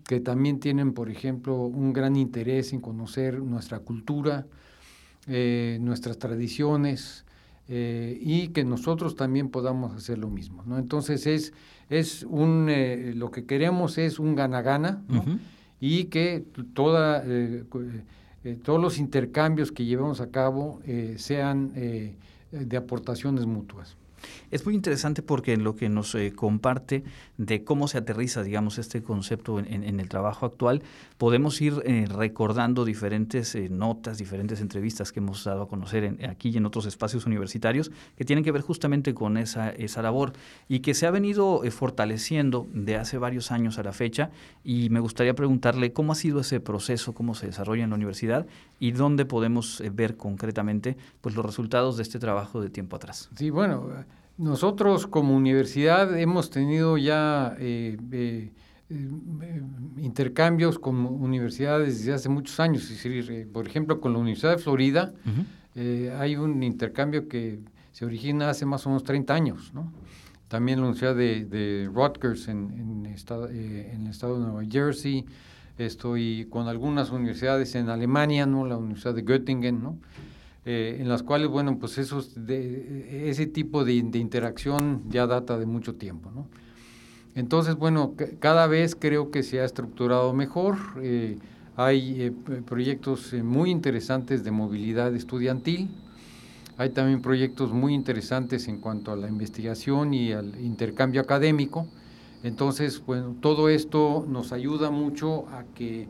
que 0.08 0.20
también 0.20 0.60
tienen, 0.60 0.94
por 0.94 1.10
ejemplo, 1.10 1.56
un 1.64 1.94
gran 1.94 2.16
interés 2.16 2.74
en 2.74 2.82
conocer 2.82 3.40
nuestra 3.40 3.80
cultura, 3.80 4.46
nuestras 5.28 6.18
tradiciones, 6.18 7.26
eh, 7.74 8.18
y 8.20 8.50
que 8.50 8.66
nosotros 8.66 9.16
también 9.16 9.48
podamos 9.48 9.96
hacer 9.96 10.18
lo 10.18 10.30
mismo. 10.30 10.62
¿no? 10.66 10.78
Entonces 10.78 11.26
es, 11.26 11.54
es 11.90 12.24
un, 12.24 12.68
eh, 12.70 13.14
lo 13.16 13.32
que 13.32 13.46
queremos 13.46 13.98
es 13.98 14.20
un 14.20 14.36
gana-gana 14.36 15.02
y 15.80 16.06
que 16.06 16.44
toda, 16.74 17.24
eh, 17.26 17.64
todos 18.62 18.82
los 18.82 18.98
intercambios 18.98 19.72
que 19.72 19.86
llevemos 19.86 20.20
a 20.20 20.32
cabo 20.32 20.82
sean 21.16 21.72
de 21.74 22.78
aportaciones 22.78 23.46
mutuas. 23.46 23.96
Es 24.52 24.66
muy 24.66 24.76
interesante 24.76 25.24
porque 25.24 25.54
en 25.54 25.64
lo 25.64 25.78
que 25.78 25.88
nos 25.88 26.14
eh, 26.14 26.34
comparte 26.34 27.06
de 27.38 27.64
cómo 27.64 27.88
se 27.88 27.98
aterriza, 27.98 28.44
digamos, 28.44 28.78
este 28.78 29.02
concepto 29.02 29.60
en, 29.60 30.00
el 30.00 30.10
trabajo 30.10 30.46
actual, 30.46 30.84
podemos 31.18 31.62
ir 31.62 31.82
eh, 31.86 32.06
recordando 32.10 32.84
diferentes 32.84 33.56
eh, 33.56 33.70
notas, 33.70 34.18
diferentes 34.18 34.60
entrevistas 34.60 35.14
que 35.14 35.22
hemos 35.22 35.46
dado 35.46 35.64
a 35.64 35.68
conocer 35.70 36.18
aquí 36.28 36.50
y 36.50 36.58
en 36.58 36.66
otros 36.66 36.86
espacios 36.86 37.26
universitarios 37.26 37.92
que 38.18 38.26
tienen 38.26 38.44
que 38.44 38.52
ver 38.52 38.62
justamente 38.62 39.14
con 39.14 39.38
esa, 39.38 39.70
esa 39.70 40.02
labor 40.02 40.34
y 40.68 40.80
que 40.80 40.94
se 40.94 41.08
ha 41.08 41.12
venido 41.12 41.62
fortaleciendo 41.72 42.68
de 42.74 42.98
hace 42.98 43.18
varios 43.18 43.52
años 43.52 43.80
a 43.80 43.84
la 43.84 43.94
fecha 43.94 44.32
y 44.66 44.90
me 44.90 45.00
gustaría 45.00 45.34
preguntarle 45.34 45.94
cómo 45.94 46.12
ha 46.12 46.16
sido 46.16 46.42
ese 46.42 46.60
proceso, 46.60 47.14
cómo 47.14 47.36
se 47.36 47.48
desarrolla 47.48 47.86
en 47.86 47.92
la 47.92 47.96
universidad 47.96 48.46
y 48.80 48.92
dónde 48.92 49.24
podemos 49.24 49.82
ver 49.94 50.18
concretamente 50.18 50.98
pues, 51.22 51.36
los 51.36 51.46
resultados 51.46 51.96
de 51.96 52.04
este 52.04 52.20
trabajo 52.20 52.62
de 52.62 52.70
tiempo 52.70 52.98
atrás. 52.98 53.30
Sí, 53.36 53.50
bueno, 53.50 53.88
nosotros 54.42 55.06
como 55.06 55.36
universidad 55.36 56.18
hemos 56.20 56.50
tenido 56.50 56.98
ya 56.98 57.56
eh, 57.60 57.96
eh, 58.12 58.52
eh, 58.90 59.62
intercambios 59.98 60.80
con 60.80 61.06
universidades 61.06 62.00
desde 62.00 62.14
hace 62.14 62.28
muchos 62.28 62.60
años. 62.60 62.92
por 63.54 63.68
ejemplo, 63.68 64.02
con 64.02 64.14
la 64.14 64.20
Universidad 64.20 64.58
de 64.58 64.58
Florida 64.58 65.14
hay 66.18 66.36
un 66.36 66.64
intercambio 66.64 67.28
que 67.28 67.60
se 67.92 68.04
origina 68.04 68.50
hace 68.50 68.66
más 68.66 68.84
o 68.88 68.90
menos 68.90 69.04
30 69.04 69.32
años. 69.32 69.72
¿no? 69.76 69.94
También 70.48 70.80
la 70.80 70.88
Universidad 70.88 71.16
de, 71.16 71.90
Rutgers 71.94 72.48
en, 72.48 72.72
en, 72.72 73.06
estado, 73.06 73.48
en, 73.48 74.06
el 74.06 74.08
estado 74.08 74.40
de 74.40 74.46
Nueva 74.48 74.64
Jersey. 74.68 75.24
Estoy 75.78 76.48
con 76.50 76.68
algunas 76.68 77.12
universidades 77.12 77.76
en 77.76 77.90
Alemania, 77.90 78.48
¿no? 78.48 78.66
la 78.66 78.78
Universidad 78.78 79.14
de 79.14 79.22
Göttingen. 79.22 79.84
¿no? 79.84 80.00
Eh, 80.63 80.97
en 81.00 81.10
las 81.10 81.24
cuales, 81.24 81.47
bueno, 81.47 81.80
pues 81.80 81.97
esos 81.97 82.45
de, 82.45 83.30
ese 83.30 83.47
tipo 83.47 83.84
de, 83.84 83.93
interacción 83.93 85.02
ya 85.10 85.26
data 85.26 85.58
de 85.58 85.65
mucho 85.65 85.95
tiempo, 85.95 86.32
¿no? 86.36 86.47
Entonces, 87.34 87.76
bueno, 87.76 88.13
cada 88.39 88.67
vez 88.67 88.95
creo 88.95 89.32
que 89.32 89.41
se 89.41 89.62
ha 89.62 89.65
estructurado 89.65 90.34
mejor. 90.34 90.78
Eh, 91.02 91.39
hay 91.78 92.21
eh, 92.21 92.32
proyectos 92.65 93.34
muy 93.34 93.71
interesantes 93.71 94.43
de 94.43 94.52
movilidad 94.52 95.15
estudiantil. 95.15 95.89
Hay 96.78 96.89
también 96.91 97.21
proyectos 97.21 97.71
muy 97.71 97.93
interesantes 97.93 98.67
en 98.67 98.80
cuanto 98.80 99.12
a 99.12 99.15
la 99.15 99.30
investigación 99.30 100.13
y 100.13 100.34
al 100.34 100.60
intercambio 100.62 101.21
académico. 101.21 101.88
Entonces, 102.43 103.02
bueno, 103.04 103.36
todo 103.39 103.69
esto 103.69 104.26
nos 104.28 104.52
ayuda 104.52 104.91
mucho 104.91 105.47
a 105.50 105.63
que 105.74 106.08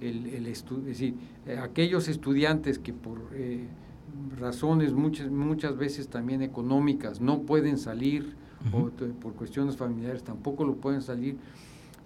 el, 0.00 0.26
el 0.26 0.46
es 0.46 0.64
decir, 0.84 1.14
aquellos 1.60 2.08
estudiantes 2.08 2.78
que 2.78 2.92
por 2.92 3.18
razones 4.38 4.92
muchas, 4.92 5.30
muchas 5.30 5.76
veces 5.76 6.08
también 6.08 6.42
económicas 6.42 7.20
no 7.20 7.42
pueden 7.42 7.78
salir 7.78 8.34
o 8.72 8.90
por 9.20 9.34
cuestiones 9.34 9.76
familiares 9.76 10.22
tampoco 10.22 10.64
lo 10.64 10.76
pueden 10.76 11.02
salir, 11.02 11.36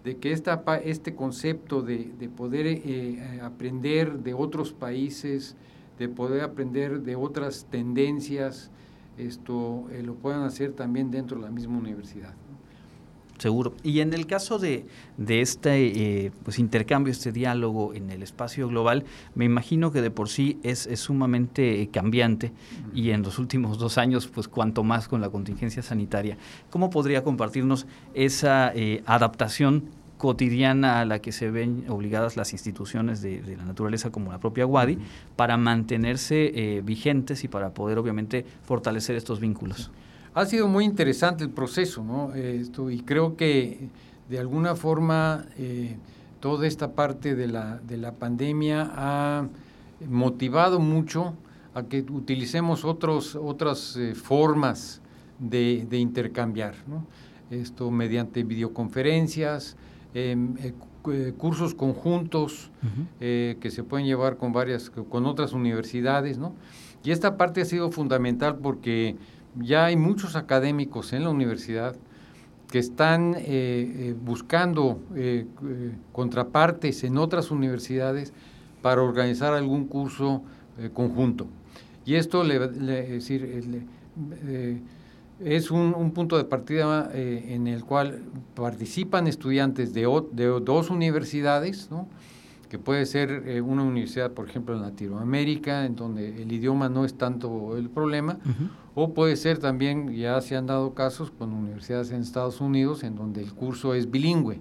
de 0.05 0.17
que 0.17 0.33
esta, 0.33 0.63
este 0.83 1.15
concepto 1.15 1.83
de, 1.83 2.31
poder 2.35 2.67
eh, 2.67 3.41
aprender 3.43 4.21
de 4.21 4.33
otros 4.33 4.73
países, 4.73 5.57
de 5.99 6.09
poder 6.09 6.43
aprender 6.43 7.03
de 7.03 7.17
otras 7.17 7.67
tendencias, 7.71 8.71
esto 9.19 9.87
lo 10.03 10.15
puedan 10.15 10.43
hacer 10.45 10.73
también 10.73 11.11
dentro 11.11 11.39
de 11.39 11.45
la 11.45 11.51
misma 11.51 11.79
universidad. 11.79 12.35
Seguro. 13.39 13.75
Y 13.83 14.01
en 14.01 14.15
el 14.15 14.27
caso 14.27 14.59
de, 14.59 14.87
de 15.19 15.41
este 15.43 16.25
eh, 16.25 16.33
pues 16.43 16.59
intercambio, 16.59 17.13
este 17.13 17.33
diálogo 17.33 17.93
en 17.93 18.11
el 18.11 18.23
espacio 18.23 18.67
global, 18.69 19.05
me 19.35 19.45
imagino 19.45 19.93
que 19.93 20.01
de 20.01 20.11
por 20.11 20.29
sí 20.29 20.59
es, 20.63 20.89
sumamente 20.95 21.83
eh, 21.83 21.89
cambiante 21.89 22.53
y 22.95 23.11
en 23.11 23.23
los 23.23 23.39
últimos 23.39 23.79
dos 23.79 23.99
años, 23.99 24.27
pues 24.27 24.49
cuanto 24.49 24.85
más 24.85 25.07
con 25.09 25.21
la 25.21 25.29
contingencia 25.29 25.83
sanitaria. 25.83 26.39
¿Cómo 26.71 26.89
podría 26.89 27.23
compartirnos 27.23 27.87
esa 28.15 28.73
eh, 28.75 29.03
adaptación 29.05 29.91
cotidiana 30.17 31.01
a 31.01 31.05
la 31.05 31.19
que 31.19 31.31
se 31.31 31.51
ven 31.51 31.85
obligadas 31.91 32.39
las 32.39 32.55
instituciones 32.55 33.21
de, 33.21 33.43
la 33.55 33.67
naturaleza 33.67 34.11
como 34.11 34.33
la 34.33 34.39
propia 34.39 34.65
WADI 34.65 34.97
para 35.37 35.59
mantenerse 35.59 36.81
vigentes 36.83 37.45
y 37.45 37.49
para 37.49 37.75
poder 37.75 37.99
obviamente 37.99 38.47
fortalecer 38.63 39.15
estos 39.15 39.41
vínculos? 39.41 39.91
Ha 40.37 40.45
sido 40.45 40.69
muy 40.69 40.85
interesante 40.85 41.45
el 41.45 41.49
proceso, 41.49 42.05
¿no? 42.05 42.35
Esto, 42.35 42.91
y 42.91 43.01
creo 43.01 43.39
que 43.39 43.89
de 44.29 44.39
alguna 44.39 44.77
forma 44.77 45.47
eh, 45.57 45.97
toda 46.41 46.67
esta 46.67 46.93
parte 46.93 47.35
de 47.35 47.47
la, 47.47 47.79
de 47.79 47.97
la 47.97 48.13
pandemia 48.13 48.93
ha 48.95 49.49
motivado 50.07 50.79
mucho 50.79 51.33
a 51.73 51.85
que 51.85 52.03
utilicemos 52.03 52.85
otros, 52.85 53.35
otras 53.35 53.97
eh, 53.97 54.15
formas 54.15 55.01
de, 55.39 55.87
intercambiar, 55.93 56.75
¿no? 56.87 57.07
Esto 57.51 57.91
mediante 57.91 58.43
videoconferencias, 58.43 59.75
em, 60.13 60.55
eh, 60.59 61.33
cursos 61.39 61.75
conjuntos 61.75 62.71
que 63.21 63.71
se 63.71 63.85
pueden 63.85 64.07
llevar 64.07 64.37
con 64.37 64.53
varias, 64.53 64.91
con 64.91 65.25
otras 65.25 65.55
universidades, 65.55 66.37
¿no? 66.37 66.53
Y 67.05 67.13
esta 67.13 67.37
parte 67.37 67.61
ha 67.61 67.65
sido 67.65 67.93
fundamental 67.93 68.57
porque 68.57 69.15
ya 69.59 69.87
hay 69.87 69.97
muchos 69.97 70.37
académicos 70.37 71.13
en 71.13 71.25
la 71.25 71.31
universidad 71.31 71.97
que 72.71 72.79
están 72.79 73.35
eh, 73.37 73.45
eh, 73.47 74.15
buscando 74.21 75.01
eh, 75.15 75.47
contrapartes 76.13 77.05
en 77.05 77.17
otras 77.17 77.51
universidades 77.51 78.33
para 78.83 79.03
organizar 79.03 79.55
algún 79.55 79.87
curso 79.87 80.43
conjunto. 80.93 81.47
Y 82.05 82.17
esto 82.17 82.45
le, 82.45 82.59
decir, 82.59 83.83
es 85.41 85.71
un, 85.71 86.13
punto 86.13 86.37
de 86.37 86.45
partida 86.45 87.11
en 87.15 87.67
el 87.67 87.83
cual 87.85 88.23
participan 88.55 89.27
estudiantes 89.27 89.95
de, 89.95 90.03
dos 90.63 90.91
universidades, 90.91 91.89
que 92.69 92.79
puede 92.79 93.07
ser 93.07 93.63
una 93.63 93.83
universidad, 93.83 94.33
por 94.33 94.49
ejemplo, 94.49 94.77
en 94.77 94.83
Latinoamérica, 94.83 95.87
en 95.87 95.97
donde 95.97 96.43
el 96.43 96.53
idioma 96.53 96.91
no 96.91 97.07
es 97.07 97.15
tanto 97.15 97.77
el 97.77 97.89
problema, 97.89 98.39
o 98.97 99.15
puede 99.15 99.37
ser 99.37 99.59
también, 99.59 100.13
ya 100.13 100.41
se 100.41 100.57
han 100.57 100.67
dado 100.67 100.93
casos 100.95 101.31
con 101.31 101.53
universidades 101.53 102.11
en 102.11 102.23
Estados 102.23 102.61
Unidos, 102.61 103.05
en 103.05 103.15
donde 103.15 103.41
el 103.43 103.53
curso 103.53 103.95
es 103.95 104.11
bilingüe. 104.11 104.59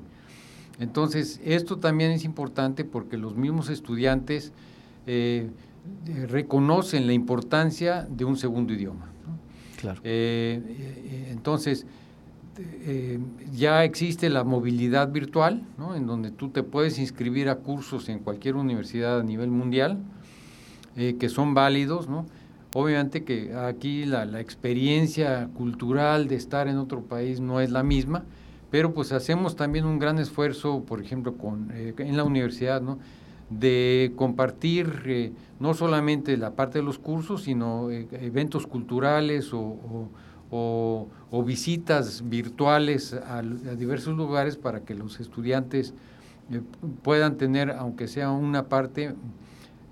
Entonces, 0.79 1.41
esto 1.43 1.77
también 1.77 2.11
es 2.11 2.23
importante 2.23 2.83
porque 2.83 3.17
los 3.17 3.36
mismos 3.36 3.69
estudiantes 3.69 4.51
eh, 5.07 5.49
eh, 6.07 6.27
reconocen 6.27 7.07
la 7.07 7.13
importancia 7.13 8.05
de 8.09 8.25
un 8.25 8.38
segundo 8.38 8.73
idioma. 8.73 9.07
Claro. 9.77 10.01
entonces, 10.03 11.86
eh, 12.57 13.19
ya 13.53 13.83
existe 13.83 14.29
la 14.29 14.45
movilidad 14.45 15.11
virtual, 15.11 15.63
¿no? 15.77 15.93
en 15.93 16.07
donde 16.07 16.31
tú 16.31 16.49
te 16.49 16.63
puedes 16.63 16.99
inscribir 16.99 17.49
a 17.49 17.55
cursos 17.55 18.07
en 18.07 18.19
cualquier 18.19 18.55
universidad 18.55 19.19
a 19.19 19.23
nivel 19.23 19.51
mundial, 19.51 19.97
eh, 20.95 21.17
que 21.19 21.27
son 21.27 21.53
válidos. 21.53 22.07
¿no? 22.07 22.25
Obviamente 22.78 23.23
que 23.23 23.55
aquí 23.55 24.05
la, 24.05 24.26
la, 24.26 24.41
experiencia 24.41 25.49
cultural 25.55 26.28
de 26.28 26.36
estar 26.36 26.67
en 26.67 26.78
otro 26.78 27.03
país 27.03 27.39
no 27.39 27.61
es 27.61 27.71
la 27.71 27.84
misma, 27.84 28.26
pero 28.69 28.93
pues 28.93 29.13
hacemos 29.13 29.55
también 29.55 29.86
un 29.86 29.97
gran 29.97 30.19
esfuerzo, 30.19 30.84
por 30.84 31.01
ejemplo, 31.01 31.38
con, 31.38 31.71
eh, 31.73 31.93
en 31.97 32.17
la 32.17 32.23
universidad, 32.23 32.82
¿no? 32.82 32.99
de 33.49 34.11
compartir 34.15 35.34
no 35.59 35.76
solamente 35.76 36.36
la 36.36 36.55
parte 36.55 36.80
de 36.80 36.84
los 36.84 36.97
cursos, 36.97 37.43
sino 37.43 37.91
eventos 37.91 38.65
culturales 38.65 39.53
o 39.53 40.09
o, 40.51 41.43
visitas 41.45 42.28
virtuales 42.28 43.13
a, 43.13 43.41
diversos 43.41 44.15
lugares 44.15 44.57
para 44.57 44.82
que 44.82 44.95
los 44.95 45.19
estudiantes 45.19 45.93
eh, 46.51 46.61
puedan 47.03 47.38
tener, 47.38 47.71
aunque 47.71 48.07
sea 48.07 48.32
una 48.32 48.67
parte 48.67 49.15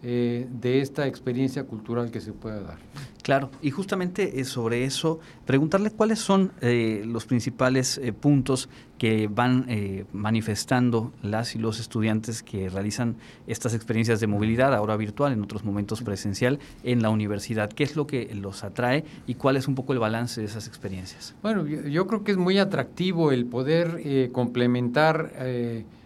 eh, 0.05 0.49
de 0.51 0.81
esta 0.81 1.07
experiencia 1.07 1.63
cultural 1.63 2.11
que 2.11 2.19
se 2.19 2.33
pueda 2.33 2.59
dar. 2.59 2.77
Claro, 3.21 3.49
y 3.61 3.71
justamente 3.71 4.41
eh, 4.41 4.43
sobre 4.43 4.83
eso, 4.83 5.21
preguntarle 5.45 5.91
cuáles 5.91 6.19
son 6.19 6.51
eh, 6.59 7.03
los 7.05 7.25
principales 7.25 8.01
puntos 8.19 8.67
que 8.97 9.27
van 9.27 9.65
manifestando 10.11 11.13
las 11.21 11.55
y 11.55 11.59
los 11.59 11.79
estudiantes 11.79 12.43
que 12.43 12.69
realizan 12.69 13.15
estas 13.47 13.73
experiencias 13.73 14.19
de 14.19 14.27
movilidad, 14.27 14.73
ahora 14.73 14.97
virtual, 14.97 15.31
en 15.31 15.41
otros 15.41 15.63
momentos 15.63 16.01
presencial, 16.01 16.59
en 16.83 17.01
la 17.01 17.09
universidad. 17.09 17.71
¿Qué 17.71 17.83
es 17.83 17.95
lo 17.95 18.05
que 18.05 18.33
los 18.35 18.63
atrae 18.63 19.05
y 19.25 19.35
cuál 19.35 19.55
es 19.55 19.67
un 19.69 19.75
poco 19.75 19.93
el 19.93 19.99
balance 19.99 20.41
de 20.41 20.47
esas 20.47 20.67
experiencias? 20.67 21.33
Bueno, 21.41 21.65
yo, 21.65 22.07
creo 22.07 22.23
que 22.23 22.31
es 22.31 22.37
muy 22.37 22.59
atractivo 22.59 23.31
el 23.31 23.45
poder 23.45 24.31
complementar 24.31 25.33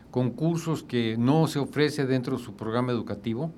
con 0.09 0.31
cursos 0.31 0.83
que 0.83 1.17
no 1.17 1.47
se 1.47 1.59
ofrece 1.59 2.05
dentro 2.05 2.37
de 2.37 2.43
su 2.43 2.55
programa 2.55 2.91
educativo 2.91 3.51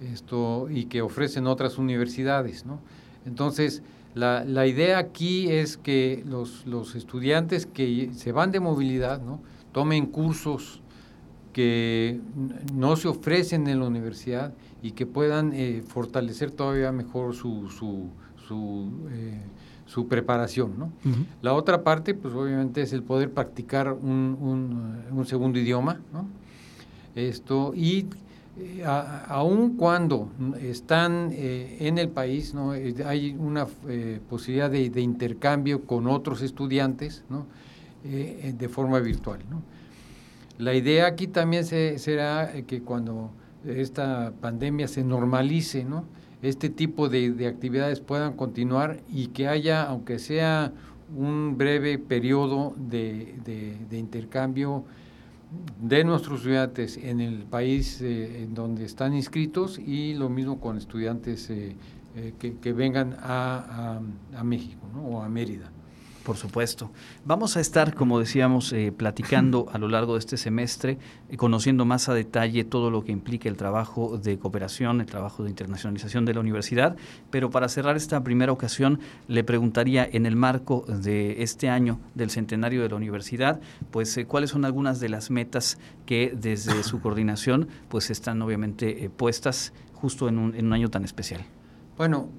esto, 0.00 0.68
y 0.70 0.86
que 0.86 1.02
ofrecen 1.02 1.46
otras 1.46 1.78
universidades. 1.78 2.66
¿no? 2.66 2.80
Entonces, 3.26 3.82
la, 4.14 4.44
la, 4.44 4.66
idea 4.66 4.98
aquí 4.98 5.50
es 5.50 5.76
que 5.76 6.22
los, 6.26 6.66
los, 6.66 6.94
estudiantes 6.94 7.66
que 7.66 8.10
se 8.14 8.32
van 8.32 8.52
de 8.52 8.60
movilidad 8.60 9.20
¿no? 9.20 9.40
tomen 9.72 10.06
cursos 10.06 10.80
que 11.52 12.20
no 12.72 12.96
se 12.96 13.08
ofrecen 13.08 13.66
en 13.68 13.80
la 13.80 13.86
universidad 13.86 14.52
y 14.82 14.92
que 14.92 15.06
puedan 15.06 15.52
eh, 15.54 15.82
fortalecer 15.86 16.50
todavía 16.50 16.92
mejor 16.92 17.34
su, 17.34 17.70
su, 17.70 18.10
su, 18.46 18.90
eh, 19.10 19.40
su 19.86 20.08
preparación. 20.08 20.78
¿no? 20.78 20.92
La 21.42 21.54
otra 21.54 21.82
parte, 21.82 22.14
pues 22.14 22.34
obviamente, 22.34 22.82
es 22.82 22.92
el 22.92 23.02
poder 23.02 23.30
practicar 23.32 23.92
un, 23.92 24.36
un, 24.40 25.16
un 25.16 25.26
segundo 25.26 25.58
idioma. 25.58 26.00
¿no? 26.12 26.26
Esto, 27.14 27.72
y 27.74 28.06
eh, 28.56 28.84
aun 28.84 29.76
cuando 29.76 30.30
están 30.60 31.30
eh, 31.32 31.76
en 31.80 31.98
el 31.98 32.08
país, 32.08 32.54
¿no? 32.54 32.72
Eh, 32.72 32.94
hay 33.04 33.34
una 33.36 33.66
posibilidad 34.28 34.70
de, 34.70 35.00
intercambio 35.00 35.84
con 35.84 36.06
otros 36.06 36.40
estudiantes 36.40 37.24
¿no? 37.28 37.46
de 38.04 38.68
forma 38.68 39.00
virtual. 39.00 39.40
¿no? 39.50 39.62
La 40.58 40.74
idea 40.74 41.06
aquí 41.06 41.26
también 41.26 41.64
será 41.64 42.52
que 42.66 42.82
cuando 42.82 43.30
esta 43.64 44.32
pandemia 44.40 44.86
se 44.88 45.02
normalice, 45.02 45.84
¿no? 45.84 46.04
este 46.42 46.68
tipo 46.68 47.08
de, 47.08 47.46
actividades 47.48 48.00
puedan 48.00 48.34
continuar 48.34 49.00
y 49.10 49.28
que 49.28 49.48
haya, 49.48 49.82
aunque 49.84 50.18
sea 50.18 50.72
un 51.16 51.56
breve 51.56 51.98
periodo 51.98 52.74
de, 52.76 53.34
de 53.88 53.98
intercambio, 53.98 54.84
de 55.80 56.04
nuestros 56.04 56.40
estudiantes 56.40 56.96
en 56.96 57.20
el 57.20 57.44
país 57.44 58.00
eh, 58.00 58.42
en 58.42 58.54
donde 58.54 58.84
están 58.84 59.14
inscritos 59.14 59.78
y 59.78 60.14
lo 60.14 60.28
mismo 60.28 60.60
con 60.60 60.78
estudiantes 60.78 61.50
eh, 61.50 61.76
eh, 62.16 62.32
que, 62.38 62.72
vengan 62.72 63.16
a, 63.20 64.00
México 64.42 64.86
o 65.04 65.20
a 65.20 65.28
Mérida. 65.28 65.70
Por 66.24 66.38
supuesto. 66.38 66.90
Vamos 67.26 67.58
a 67.58 67.60
estar, 67.60 67.94
como 67.94 68.18
decíamos, 68.18 68.72
eh, 68.72 68.92
platicando 68.96 69.68
a 69.72 69.78
lo 69.78 69.88
largo 69.88 70.14
de 70.14 70.20
este 70.20 70.38
semestre, 70.38 70.96
eh, 71.28 71.36
conociendo 71.36 71.84
más 71.84 72.08
a 72.08 72.14
detalle 72.14 72.64
todo 72.64 72.90
lo 72.90 73.04
que 73.04 73.12
implica 73.12 73.46
el 73.48 73.58
trabajo 73.58 74.16
de 74.16 74.38
cooperación, 74.38 75.02
el 75.02 75.06
trabajo 75.06 75.44
de 75.44 75.50
internacionalización 75.50 76.24
de 76.24 76.32
la 76.32 76.40
universidad. 76.40 76.96
Pero 77.30 77.50
para 77.50 77.68
cerrar 77.68 77.96
esta 77.96 78.24
primera 78.24 78.52
ocasión, 78.52 79.00
le 79.28 79.44
preguntaría, 79.44 80.08
en 80.10 80.24
el 80.24 80.34
marco 80.34 80.86
de 80.88 81.42
este 81.42 81.68
año 81.68 82.00
del 82.14 82.30
centenario 82.30 82.82
de 82.82 82.88
la 82.88 82.96
universidad, 82.96 83.60
pues 83.90 84.16
eh, 84.16 84.24
cuáles 84.24 84.48
son 84.48 84.64
algunas 84.64 85.00
de 85.00 85.10
las 85.10 85.30
metas 85.30 85.76
que 86.06 86.34
desde 86.34 86.82
su 86.84 87.02
coordinación 87.02 87.68
pues 87.90 88.08
están 88.08 88.40
obviamente 88.40 89.10
puestas 89.14 89.74
justo 89.92 90.26
en 90.28 90.38
un, 90.38 90.54
en 90.54 90.66
un 90.66 90.72
año 90.72 90.88
tan 90.88 91.04
especial. 91.04 91.42
Bueno, 91.98 92.30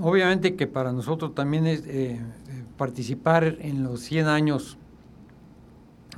obviamente 0.00 0.56
que 0.56 0.66
para 0.66 0.92
nosotros 0.92 1.34
también 1.34 1.66
es 1.66 1.84
participar 2.76 3.56
en 3.60 3.82
los 3.82 4.00
100 4.00 4.26
años 4.26 4.76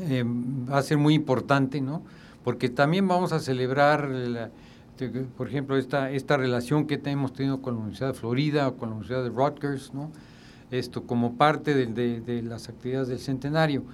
eh, 0.01 0.25
va 0.25 0.79
a 0.79 0.83
ser 0.83 0.99
muy 0.99 1.15
importante, 1.15 1.81
¿no? 1.81 2.03
Porque 2.45 2.69
también 2.69 3.09
vamos 3.09 3.33
a 3.33 3.41
celebrar, 3.41 4.09
por 5.37 5.49
ejemplo, 5.49 5.77
esta, 5.77 6.11
esta 6.11 6.37
relación 6.37 6.87
que 6.87 7.01
hemos 7.05 7.33
tenido 7.33 7.61
con 7.61 7.75
la 7.75 7.81
Universidad 7.81 8.09
de 8.09 8.15
Florida 8.15 8.69
o 8.69 8.77
con 8.77 8.91
la 8.91 8.95
Universidad 8.97 9.25
de 9.25 9.31
Rutgers, 9.31 9.93
¿no? 9.93 10.11
esto 10.71 11.05
como 11.05 11.37
parte 11.37 11.75
de, 11.75 12.43
las 12.43 12.69
actividades 12.69 13.09
del 13.09 13.21
centenario. 13.21 13.85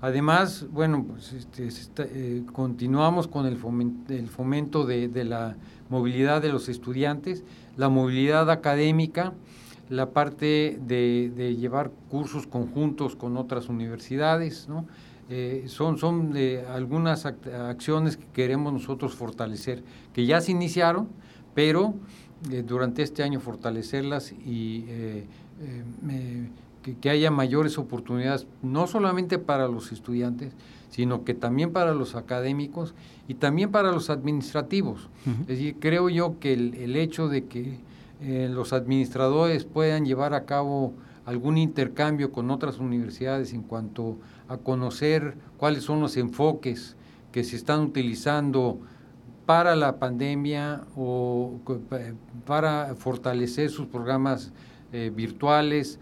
Además, 0.00 0.66
bueno, 0.70 1.04
pues 1.04 1.32
este, 1.32 1.68
eh, 1.98 2.42
continuamos 2.52 3.28
con 3.28 3.46
el 3.46 3.58
el 4.08 4.28
fomento 4.28 4.86
de, 4.86 5.24
la 5.24 5.56
movilidad 5.90 6.40
de 6.40 6.48
los 6.48 6.68
estudiantes, 6.68 7.44
la 7.76 7.88
movilidad 7.88 8.50
académica, 8.50 9.34
la 9.88 10.10
parte 10.10 10.78
de, 10.86 11.56
llevar 11.58 11.90
cursos 12.10 12.46
conjuntos 12.46 13.16
con 13.16 13.36
otras 13.36 13.68
universidades, 13.68 14.68
¿no? 14.68 14.86
Eh, 15.28 15.64
son 15.68 15.98
son 15.98 16.34
algunas 16.68 17.24
acciones 17.24 18.16
que 18.16 18.26
queremos 18.34 18.72
nosotros 18.72 19.14
fortalecer, 19.14 19.82
que 20.12 20.26
ya 20.26 20.40
se 20.40 20.50
iniciaron, 20.50 21.08
pero 21.54 21.94
eh, 22.50 22.64
durante 22.66 23.02
este 23.02 23.22
año 23.22 23.40
fortalecerlas 23.40 24.32
y 24.32 24.84
eh, 24.88 25.26
que, 27.00 27.10
haya 27.10 27.30
mayores 27.30 27.78
oportunidades, 27.78 28.46
no 28.62 28.88
solamente 28.88 29.38
para 29.38 29.68
los 29.68 29.92
estudiantes, 29.92 30.52
sino 30.90 31.24
que 31.24 31.34
también 31.34 31.72
para 31.72 31.94
los 31.94 32.16
académicos 32.16 32.94
y 33.28 33.34
también 33.34 33.70
para 33.70 33.92
los 33.92 34.10
administrativos. 34.10 35.08
Es 35.42 35.46
decir, 35.46 35.76
creo 35.78 36.08
yo 36.08 36.38
que 36.40 36.52
el, 36.52 36.96
hecho 36.96 37.28
de 37.28 37.44
que 37.44 37.78
eh, 38.22 38.48
los 38.48 38.72
administradores 38.72 39.64
puedan 39.64 40.06
llevar 40.06 40.32
a 40.32 40.44
cabo 40.44 40.94
algún 41.26 41.58
intercambio 41.58 42.30
con 42.30 42.50
otras 42.50 42.78
universidades 42.78 43.52
en 43.52 43.62
cuanto 43.62 44.16
a 44.48 44.58
conocer 44.58 45.36
cuáles 45.56 45.82
son 45.82 46.00
los 46.00 46.16
enfoques 46.16 46.96
que 47.32 47.42
se 47.42 47.56
están 47.56 47.80
utilizando 47.80 48.78
para 49.44 49.74
la 49.74 49.96
pandemia 49.98 50.82
o 50.96 51.58
para 52.46 52.94
fortalecer 52.94 53.70
sus 53.70 53.86
programas 53.86 54.52
eh, 54.92 55.10
virtuales. 55.14 55.98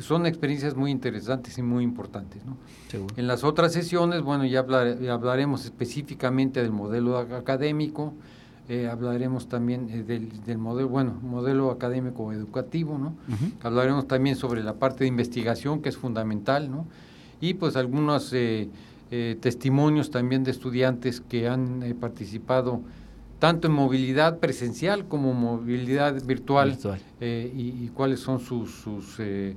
Son 0.00 0.26
experiencias 0.26 0.74
muy 0.76 0.90
interesantes 0.90 1.56
y 1.56 1.62
muy 1.62 1.82
importantes. 1.82 2.42
En 3.16 3.26
las 3.26 3.42
otras 3.42 3.72
sesiones, 3.72 4.22
bueno, 4.22 4.44
ya 4.44 4.60
hablaremos 4.60 5.64
específicamente 5.64 6.62
del 6.62 6.72
modelo 6.72 7.18
académico, 7.18 8.14
eh, 8.68 8.88
hablaremos 8.90 9.48
también 9.48 9.88
eh, 9.90 10.02
del, 10.02 10.58
modelo, 10.58 10.88
bueno, 10.88 11.18
modelo 11.22 11.70
académico 11.70 12.32
educativo, 12.32 12.98
¿no? 12.98 13.14
Hablaremos 13.62 14.06
también 14.06 14.36
sobre 14.36 14.62
la 14.62 14.74
parte 14.74 15.04
de 15.04 15.08
investigación, 15.08 15.82
que 15.82 15.88
es 15.88 15.96
fundamental, 15.96 16.70
¿no? 16.70 16.86
Y 17.40 17.54
pues 17.54 17.76
algunos 17.76 18.34
testimonios 19.40 20.10
también 20.10 20.44
de 20.44 20.50
estudiantes 20.50 21.20
que 21.20 21.46
han 21.46 21.94
participado 22.00 22.80
tanto 23.44 23.68
en 23.68 23.74
movilidad 23.74 24.38
presencial 24.38 25.06
como 25.06 25.34
movilidad 25.34 26.14
virtual, 26.24 26.78
eh, 27.20 27.52
y, 27.54 27.88
cuáles 27.88 28.20
son 28.20 28.40
sus, 28.40 28.70
sus 28.70 29.16
eh, 29.18 29.54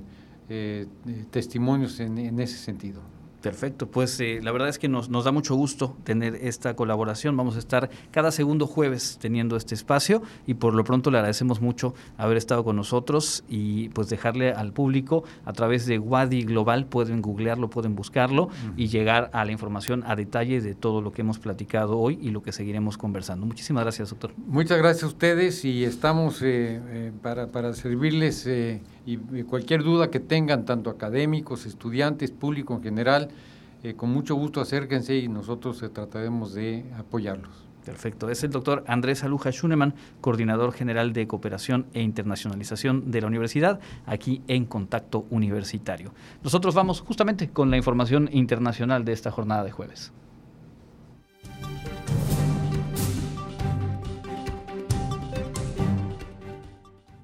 eh, 0.50 0.86
testimonios 1.30 1.98
en 2.00 2.38
ese 2.38 2.58
sentido. 2.58 3.00
Perfecto, 3.42 3.86
pues 3.86 4.18
eh, 4.18 4.40
la 4.42 4.50
verdad 4.50 4.68
es 4.68 4.80
que 4.80 4.88
nos, 4.88 5.10
nos, 5.10 5.24
da 5.24 5.30
mucho 5.30 5.54
gusto 5.54 5.96
tener 6.02 6.34
esta 6.36 6.74
colaboración. 6.74 7.36
Vamos 7.36 7.54
a 7.54 7.60
estar 7.60 7.88
cada 8.10 8.32
segundo 8.32 8.66
jueves 8.66 9.18
teniendo 9.20 9.56
este 9.56 9.76
espacio 9.76 10.22
y 10.46 10.54
por 10.54 10.74
lo 10.74 10.82
pronto 10.82 11.12
le 11.12 11.18
agradecemos 11.18 11.60
mucho 11.60 11.94
haber 12.16 12.36
estado 12.36 12.64
con 12.64 12.74
nosotros 12.74 13.44
y 13.48 13.90
pues 13.90 14.08
dejarle 14.08 14.52
al 14.52 14.72
público 14.72 15.22
a 15.44 15.52
través 15.52 15.86
de 15.86 16.00
Wadi 16.00 16.42
Global, 16.42 16.86
pueden 16.86 17.22
googlearlo, 17.22 17.70
pueden 17.70 17.94
buscarlo 17.94 18.48
y 18.76 18.88
llegar 18.88 19.30
a 19.32 19.44
la 19.44 19.52
información 19.52 20.02
a 20.06 20.16
detalle 20.16 20.60
de 20.60 20.74
todo 20.74 21.00
lo 21.00 21.12
que 21.12 21.22
hemos 21.22 21.38
platicado 21.38 21.96
hoy 21.96 22.18
y 22.20 22.30
lo 22.30 22.42
que 22.42 22.50
seguiremos 22.50 22.98
conversando. 22.98 23.46
Muchísimas 23.46 23.84
gracias, 23.84 24.10
doctor. 24.10 24.32
Muchas 24.36 24.78
gracias 24.78 25.04
a 25.04 25.06
ustedes 25.06 25.64
y 25.64 25.84
estamos 25.84 26.42
eh, 26.42 26.80
eh, 26.88 27.12
para, 27.22 27.46
para, 27.46 27.72
servirles 27.74 28.46
y 29.14 29.42
cualquier 29.44 29.82
duda 29.82 30.10
que 30.10 30.20
tengan, 30.20 30.64
tanto 30.64 30.90
académicos, 30.90 31.66
estudiantes, 31.66 32.30
público 32.30 32.74
en 32.74 32.82
general, 32.82 33.30
eh, 33.82 33.94
con 33.94 34.10
mucho 34.10 34.34
gusto 34.34 34.60
acérquense 34.60 35.16
y 35.16 35.28
nosotros 35.28 35.82
eh, 35.82 35.88
trataremos 35.88 36.52
de 36.52 36.84
apoyarlos. 36.98 37.68
Perfecto. 37.84 38.28
Es 38.28 38.42
el 38.44 38.50
doctor 38.50 38.84
Andrés 38.86 39.24
Aluja 39.24 39.50
Schunemann, 39.50 39.94
coordinador 40.20 40.72
general 40.72 41.12
de 41.12 41.26
cooperación 41.26 41.86
e 41.94 42.02
internacionalización 42.02 43.10
de 43.10 43.20
la 43.20 43.28
universidad, 43.28 43.80
aquí 44.04 44.42
en 44.46 44.66
Contacto 44.66 45.26
Universitario. 45.30 46.12
Nosotros 46.42 46.74
vamos 46.74 47.00
justamente 47.00 47.48
con 47.48 47.70
la 47.70 47.78
información 47.78 48.28
internacional 48.32 49.04
de 49.04 49.12
esta 49.12 49.30
jornada 49.30 49.64
de 49.64 49.70
jueves. 49.70 50.12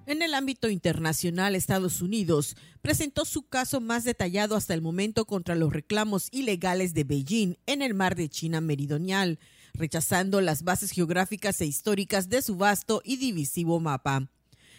En 0.07 0.21
el 0.21 0.35
ámbito 0.35 0.69
internacional, 0.69 1.55
Estados 1.55 2.03
Unidos 2.03 2.57
presentó 2.83 3.25
su 3.25 3.45
caso 3.45 3.81
más 3.81 4.05
detallado 4.05 4.55
hasta 4.55 4.75
el 4.75 4.83
momento 4.83 5.25
contra 5.25 5.55
los 5.55 5.73
reclamos 5.73 6.29
ilegales 6.31 6.93
de 6.93 7.05
Beijing 7.05 7.57
en 7.65 7.81
el 7.81 7.95
mar 7.95 8.15
de 8.15 8.29
China 8.29 8.61
Meridional, 8.61 9.39
rechazando 9.73 10.43
las 10.43 10.63
bases 10.63 10.91
geográficas 10.91 11.59
e 11.63 11.67
históricas 11.67 12.29
de 12.29 12.43
su 12.43 12.57
vasto 12.57 13.01
y 13.03 13.17
divisivo 13.17 13.81
mapa. 13.81 14.29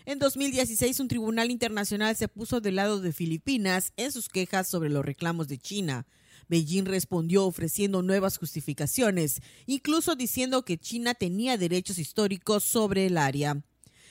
En 0.06 0.20
2016, 0.20 1.00
un 1.00 1.08
tribunal 1.08 1.50
internacional 1.50 2.16
se 2.16 2.28
puso 2.28 2.62
del 2.62 2.76
lado 2.76 3.02
de 3.02 3.12
Filipinas 3.12 3.94
en 3.98 4.12
sus 4.12 4.30
quejas 4.30 4.70
sobre 4.70 4.92
los 4.92 5.04
reclamos 5.04 5.48
de 5.48 5.58
China. 5.58 6.06
Beijing 6.50 6.86
respondió 6.86 7.46
ofreciendo 7.46 8.04
nuevas 8.04 8.38
justificaciones, 8.38 9.42
incluso 9.66 10.16
diciendo 10.16 10.64
que 10.64 10.78
China 10.78 11.16
tenía 11.16 11.58
derechos 11.58 11.98
históricos 11.98 12.64
sobre 12.64 13.08
el 13.08 13.18
área. 13.18 13.64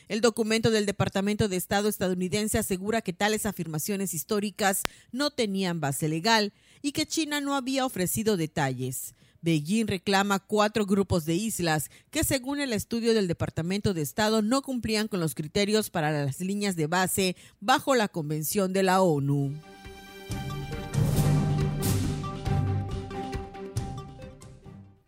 El 0.09 0.21
documento 0.21 0.71
del 0.71 0.87
Departamento 0.87 1.49
de 1.49 1.57
Estado 1.57 1.89
estadounidense 1.89 2.59
asegura 2.59 3.01
que 3.01 3.13
tales 3.13 3.47
afirmaciones 3.47 4.13
históricas 4.15 4.85
no 5.13 5.31
tenían 5.31 5.81
base 5.81 6.09
legal 6.09 6.53
y 6.83 6.93
que 6.93 7.07
China 7.07 7.41
no 7.41 7.55
había 7.55 7.87
ofrecido 7.87 8.37
detalles. 8.37 9.15
Beijing 9.41 9.87
reclama 9.87 10.39
cuatro 10.39 10.87
grupos 10.87 11.27
de 11.27 11.35
islas 11.35 11.91
que, 12.11 12.25
según 12.25 12.61
el 12.61 12.73
estudio 12.73 13.13
del 13.13 13.29
Departamento 13.29 13.93
de 13.93 14.01
Estado, 14.01 14.41
no 14.41 14.63
cumplían 14.63 15.07
con 15.07 15.21
los 15.21 15.35
criterios 15.35 15.91
para 15.91 16.25
las 16.25 16.41
líneas 16.41 16.77
de 16.77 16.87
base 16.87 17.37
bajo 17.61 17.95
la 17.95 18.09
Convención 18.09 18.73
de 18.73 18.83
la 18.83 19.03
ONU. 19.03 19.53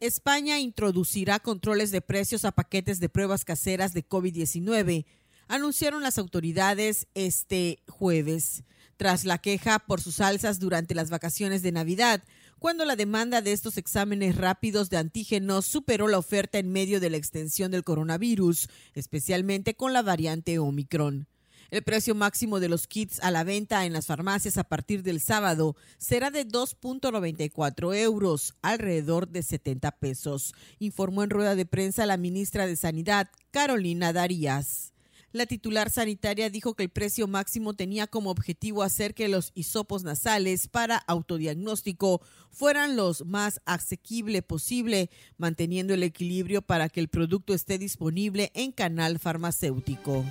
España 0.00 0.60
introducirá 0.60 1.38
controles 1.38 1.90
de 1.90 2.02
precios 2.02 2.44
a 2.44 2.52
paquetes 2.52 3.00
de 3.00 3.08
pruebas 3.08 3.46
caseras 3.46 3.94
de 3.94 4.06
COVID-19, 4.06 5.06
anunciaron 5.48 6.02
las 6.02 6.18
autoridades 6.18 7.06
este 7.14 7.82
jueves, 7.88 8.64
tras 8.98 9.24
la 9.24 9.38
queja 9.38 9.78
por 9.78 10.02
sus 10.02 10.20
alzas 10.20 10.58
durante 10.58 10.94
las 10.94 11.08
vacaciones 11.08 11.62
de 11.62 11.72
Navidad, 11.72 12.22
cuando 12.58 12.84
la 12.84 12.96
demanda 12.96 13.40
de 13.40 13.52
estos 13.52 13.78
exámenes 13.78 14.36
rápidos 14.36 14.90
de 14.90 14.98
antígenos 14.98 15.64
superó 15.64 16.08
la 16.08 16.18
oferta 16.18 16.58
en 16.58 16.72
medio 16.72 17.00
de 17.00 17.10
la 17.10 17.16
extensión 17.16 17.70
del 17.70 17.84
coronavirus, 17.84 18.68
especialmente 18.94 19.76
con 19.76 19.94
la 19.94 20.02
variante 20.02 20.58
Omicron. 20.58 21.26
El 21.70 21.82
precio 21.82 22.14
máximo 22.14 22.60
de 22.60 22.68
los 22.68 22.86
kits 22.86 23.20
a 23.20 23.30
la 23.30 23.44
venta 23.44 23.84
en 23.86 23.92
las 23.92 24.06
farmacias 24.06 24.56
a 24.56 24.64
partir 24.64 25.02
del 25.02 25.20
sábado 25.20 25.76
será 25.98 26.30
de 26.30 26.46
2.94 26.46 27.96
euros, 27.96 28.54
alrededor 28.62 29.28
de 29.28 29.42
70 29.42 29.90
pesos, 29.92 30.54
informó 30.78 31.22
en 31.22 31.30
rueda 31.30 31.56
de 31.56 31.66
prensa 31.66 32.06
la 32.06 32.16
ministra 32.16 32.66
de 32.66 32.76
Sanidad, 32.76 33.30
Carolina 33.50 34.12
Darías. 34.12 34.92
La 35.32 35.44
titular 35.44 35.90
sanitaria 35.90 36.48
dijo 36.48 36.74
que 36.74 36.84
el 36.84 36.88
precio 36.88 37.26
máximo 37.26 37.74
tenía 37.74 38.06
como 38.06 38.30
objetivo 38.30 38.82
hacer 38.82 39.12
que 39.12 39.28
los 39.28 39.52
hisopos 39.54 40.02
nasales 40.02 40.66
para 40.66 40.96
autodiagnóstico 40.96 42.22
fueran 42.50 42.96
los 42.96 43.26
más 43.26 43.60
asequible 43.66 44.40
posible, 44.40 45.10
manteniendo 45.36 45.92
el 45.92 46.04
equilibrio 46.04 46.62
para 46.62 46.88
que 46.88 47.00
el 47.00 47.08
producto 47.08 47.52
esté 47.52 47.76
disponible 47.76 48.50
en 48.54 48.72
canal 48.72 49.18
farmacéutico. 49.18 50.24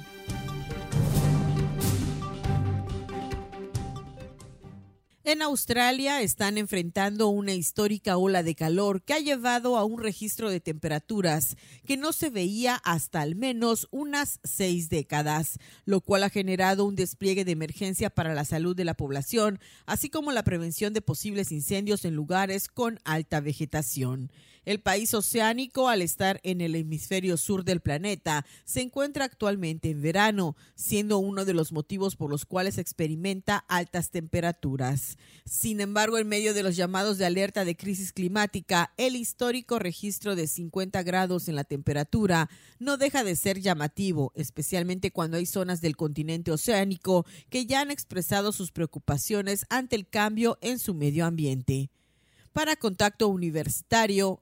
En 5.28 5.42
Australia 5.42 6.22
están 6.22 6.60
enfrentando 6.60 7.30
una 7.30 7.56
histórica 7.56 8.16
ola 8.16 8.44
de 8.44 8.54
calor 8.54 9.02
que 9.02 9.14
ha 9.16 9.20
llevado 9.20 9.76
a 9.76 9.84
un 9.84 10.00
registro 10.00 10.52
de 10.52 10.60
temperaturas 10.60 11.58
que 11.88 11.98
no 11.98 12.14
se 12.14 12.30
veía 12.30 12.76
hasta 12.84 13.22
al 13.22 13.34
menos 13.34 13.88
unas 13.90 14.40
seis 14.44 14.88
décadas, 14.88 15.58
lo 15.84 16.02
cual 16.02 16.22
ha 16.22 16.30
generado 16.30 16.86
un 16.86 16.96
despliegue 16.96 17.44
de 17.44 17.54
emergencia 17.54 18.12
para 18.12 18.36
la 18.36 18.46
salud 18.46 18.76
de 18.76 18.86
la 18.86 18.94
población, 18.94 19.60
así 19.88 20.12
como 20.12 20.32
la 20.32 20.44
prevención 20.44 20.94
de 20.94 21.02
posibles 21.02 21.52
incendios 21.52 22.06
en 22.06 22.14
lugares 22.14 22.68
con 22.68 23.00
alta 23.04 23.40
vegetación. 23.40 24.30
El 24.66 24.80
país 24.80 25.14
oceánico, 25.14 25.90
al 25.90 26.02
estar 26.02 26.40
en 26.44 26.60
el 26.60 26.76
hemisferio 26.76 27.38
sur 27.38 27.64
del 27.64 27.82
planeta, 27.82 28.46
se 28.64 28.82
encuentra 28.82 29.26
actualmente 29.26 29.92
en 29.92 30.02
verano, 30.02 30.56
siendo 30.74 31.20
uno 31.20 31.46
de 31.46 31.54
los 31.54 31.72
motivos 31.72 32.16
por 32.16 32.32
los 32.32 32.46
cuales 32.46 32.80
experimenta 32.80 33.58
altas 33.68 34.10
temperaturas. 34.10 35.18
Sin 35.46 35.82
embargo, 35.82 36.18
en 36.18 36.28
medio 36.28 36.56
de 36.56 36.64
los 36.64 36.76
llamados 36.76 37.20
de 37.20 37.26
alerta 37.26 37.64
de 37.64 37.78
crisis 37.78 38.12
climática, 38.12 38.92
el 38.98 39.16
histórico 39.16 39.78
registro 39.78 40.36
de 40.36 40.48
50 40.48 41.04
grados 41.04 41.48
en 41.48 41.56
la 41.56 41.64
temperatura 41.64 42.50
no 42.80 42.98
deja 42.98 43.24
de 43.24 43.36
ser 43.36 43.62
llamativo, 43.62 44.32
especialmente 44.36 45.12
cuando 45.12 45.38
hay 45.38 45.46
zonas 45.46 45.82
del 45.82 45.96
continente 45.96 46.52
oceánico 46.52 47.26
que 47.50 47.68
ya 47.68 47.82
han 47.82 47.92
expresado 47.92 48.52
sus 48.52 48.72
preocupaciones 48.72 49.68
ante 49.70 49.96
el 49.96 50.08
cambio 50.08 50.58
en 50.62 50.80
su 50.80 50.96
medio 50.96 51.26
ambiente. 51.26 51.92
Para 52.54 52.78
Contacto 52.78 53.28
Universitario, 53.28 54.42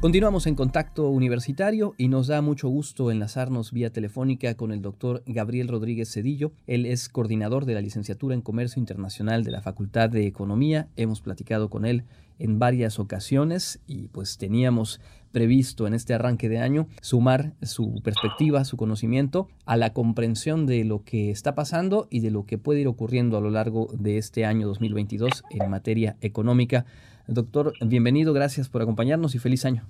Continuamos 0.00 0.46
en 0.46 0.54
contacto 0.54 1.08
universitario 1.08 1.96
y 1.98 2.06
nos 2.06 2.28
da 2.28 2.40
mucho 2.40 2.68
gusto 2.68 3.10
enlazarnos 3.10 3.72
vía 3.72 3.90
telefónica 3.90 4.54
con 4.54 4.70
el 4.70 4.80
doctor 4.80 5.24
Gabriel 5.26 5.66
Rodríguez 5.66 6.12
Cedillo. 6.12 6.52
Él 6.68 6.86
es 6.86 7.08
coordinador 7.08 7.64
de 7.64 7.74
la 7.74 7.80
licenciatura 7.80 8.36
en 8.36 8.40
Comercio 8.40 8.78
Internacional 8.78 9.42
de 9.42 9.50
la 9.50 9.60
Facultad 9.60 10.08
de 10.08 10.24
Economía. 10.28 10.86
Hemos 10.94 11.20
platicado 11.20 11.68
con 11.68 11.84
él 11.84 12.04
en 12.38 12.60
varias 12.60 13.00
ocasiones 13.00 13.80
y 13.88 14.06
pues 14.06 14.38
teníamos 14.38 15.00
previsto 15.32 15.88
en 15.88 15.94
este 15.94 16.14
arranque 16.14 16.48
de 16.48 16.60
año 16.60 16.86
sumar 17.02 17.54
su 17.62 18.00
perspectiva, 18.04 18.64
su 18.64 18.76
conocimiento 18.76 19.48
a 19.66 19.76
la 19.76 19.92
comprensión 19.92 20.64
de 20.66 20.84
lo 20.84 21.02
que 21.02 21.32
está 21.32 21.56
pasando 21.56 22.06
y 22.08 22.20
de 22.20 22.30
lo 22.30 22.46
que 22.46 22.56
puede 22.56 22.82
ir 22.82 22.86
ocurriendo 22.86 23.36
a 23.36 23.40
lo 23.40 23.50
largo 23.50 23.88
de 23.92 24.18
este 24.18 24.44
año 24.44 24.68
2022 24.68 25.42
en 25.50 25.68
materia 25.68 26.16
económica. 26.20 26.86
Doctor, 27.30 27.74
bienvenido, 27.84 28.32
gracias 28.32 28.70
por 28.70 28.80
acompañarnos 28.80 29.34
y 29.34 29.38
feliz 29.38 29.66
año. 29.66 29.86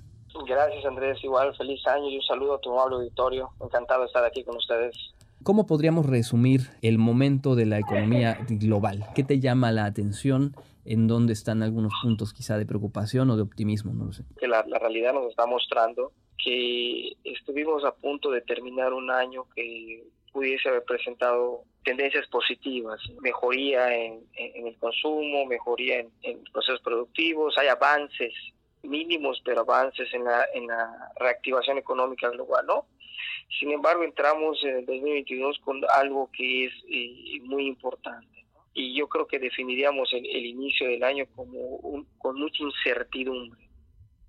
Gracias 0.49 0.84
Andrés, 0.84 1.22
igual 1.22 1.55
feliz 1.57 1.86
año 1.86 2.11
y 2.11 2.16
un 2.16 2.22
saludo 2.22 2.57
a 2.57 2.61
tu 2.61 2.72
amable 2.72 2.97
auditorio. 2.97 3.51
Encantado 3.62 4.01
de 4.01 4.07
estar 4.09 4.24
aquí 4.24 4.43
con 4.43 4.57
ustedes. 4.57 4.97
¿Cómo 5.45 5.64
podríamos 5.64 6.05
resumir 6.05 6.62
el 6.82 6.99
momento 6.99 7.55
de 7.55 7.66
la 7.66 7.78
economía 7.78 8.39
global? 8.49 9.05
¿Qué 9.14 9.22
te 9.22 9.39
llama 9.39 9.70
la 9.70 9.84
atención? 9.84 10.57
¿En 10.84 11.07
dónde 11.07 11.32
están 11.32 11.62
algunos 11.62 11.93
puntos 12.03 12.32
quizá 12.32 12.59
de 12.59 12.66
preocupación 12.66 13.30
o 13.30 13.36
de 13.36 13.43
optimismo? 13.43 13.93
No 13.95 14.07
lo 14.07 14.12
sé. 14.12 14.24
Que 14.41 14.49
la, 14.49 14.64
la 14.66 14.80
realidad 14.80 15.12
nos 15.12 15.30
está 15.30 15.47
mostrando 15.47 16.11
que 16.43 17.12
estuvimos 17.22 17.84
a 17.84 17.93
punto 17.93 18.32
de 18.32 18.41
terminar 18.41 18.93
un 18.93 19.12
año 19.12 19.45
que 19.55 20.09
pudiese 20.32 20.70
haber 20.70 20.82
presentado 20.82 21.62
tendencias 21.89 22.26
positivas, 22.26 23.01
mejoría 23.22 23.97
en, 23.97 24.20
el 24.36 24.76
consumo, 24.76 25.47
mejoría 25.47 26.01
en, 26.01 26.45
procesos 26.53 26.82
productivos, 26.82 27.57
hay 27.57 27.68
avances 27.68 28.34
mínimos, 28.82 29.41
pero 29.43 29.61
avances 29.62 30.07
en 30.12 30.24
la, 30.24 30.45
en 30.53 30.68
reactivación 31.18 31.78
económica 31.78 32.28
global, 32.28 32.66
¿no? 32.66 32.84
Sin 33.59 33.72
embargo, 33.72 34.05
entramos 34.05 34.62
en 34.64 34.80
el 34.80 34.84
2022 34.84 35.61
con 35.64 35.80
algo 35.95 36.28
que 36.30 36.66
es 36.66 36.72
eh, 36.91 37.41
muy 37.45 37.66
importante. 37.66 38.45
Y 38.74 38.95
yo 38.95 39.09
creo 39.09 39.26
que 39.26 39.39
definiríamos 39.39 40.12
el, 40.12 40.26
inicio 40.26 40.89
del 40.89 41.03
año 41.03 41.24
como 41.34 42.05
con 42.18 42.39
mucha 42.39 42.62
incertidumbre. 42.62 43.66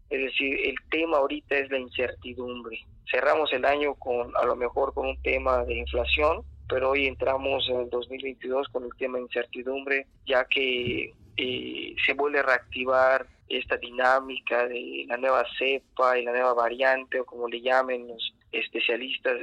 Es 0.09 0.21
decir, 0.21 0.61
el 0.65 0.75
tema 0.89 1.17
ahorita 1.17 1.57
es 1.57 1.69
la 1.69 1.77
incertidumbre. 1.77 2.79
Cerramos 3.11 3.51
el 3.51 3.65
año 3.65 3.95
con 3.95 4.31
a 4.37 4.45
lo 4.45 4.55
mejor 4.55 4.93
con 4.93 5.07
un 5.07 5.21
tema 5.21 5.65
de 5.65 5.75
inflación, 5.75 6.45
pero 6.69 6.91
hoy 6.91 7.07
entramos 7.07 7.67
en 7.67 7.81
el 7.81 7.89
2022 7.89 8.69
con 8.69 8.83
el 8.83 8.95
tema 8.97 9.17
de 9.17 9.23
incertidumbre, 9.23 10.05
ya 10.25 10.45
que 10.45 11.13
eh, 11.35 11.95
se 12.05 12.13
vuelve 12.13 12.39
a 12.39 12.43
reactivar 12.43 13.25
esta 13.49 13.75
dinámica 13.77 14.67
de 14.67 15.05
la 15.07 15.17
nueva 15.17 15.43
cepa 15.57 16.19
y 16.19 16.23
la 16.23 16.31
nueva 16.31 16.53
variante, 16.53 17.19
o 17.19 17.25
como 17.25 17.47
le 17.47 17.61
llamen 17.61 18.07
los 18.07 18.33
especialistas 18.51 19.37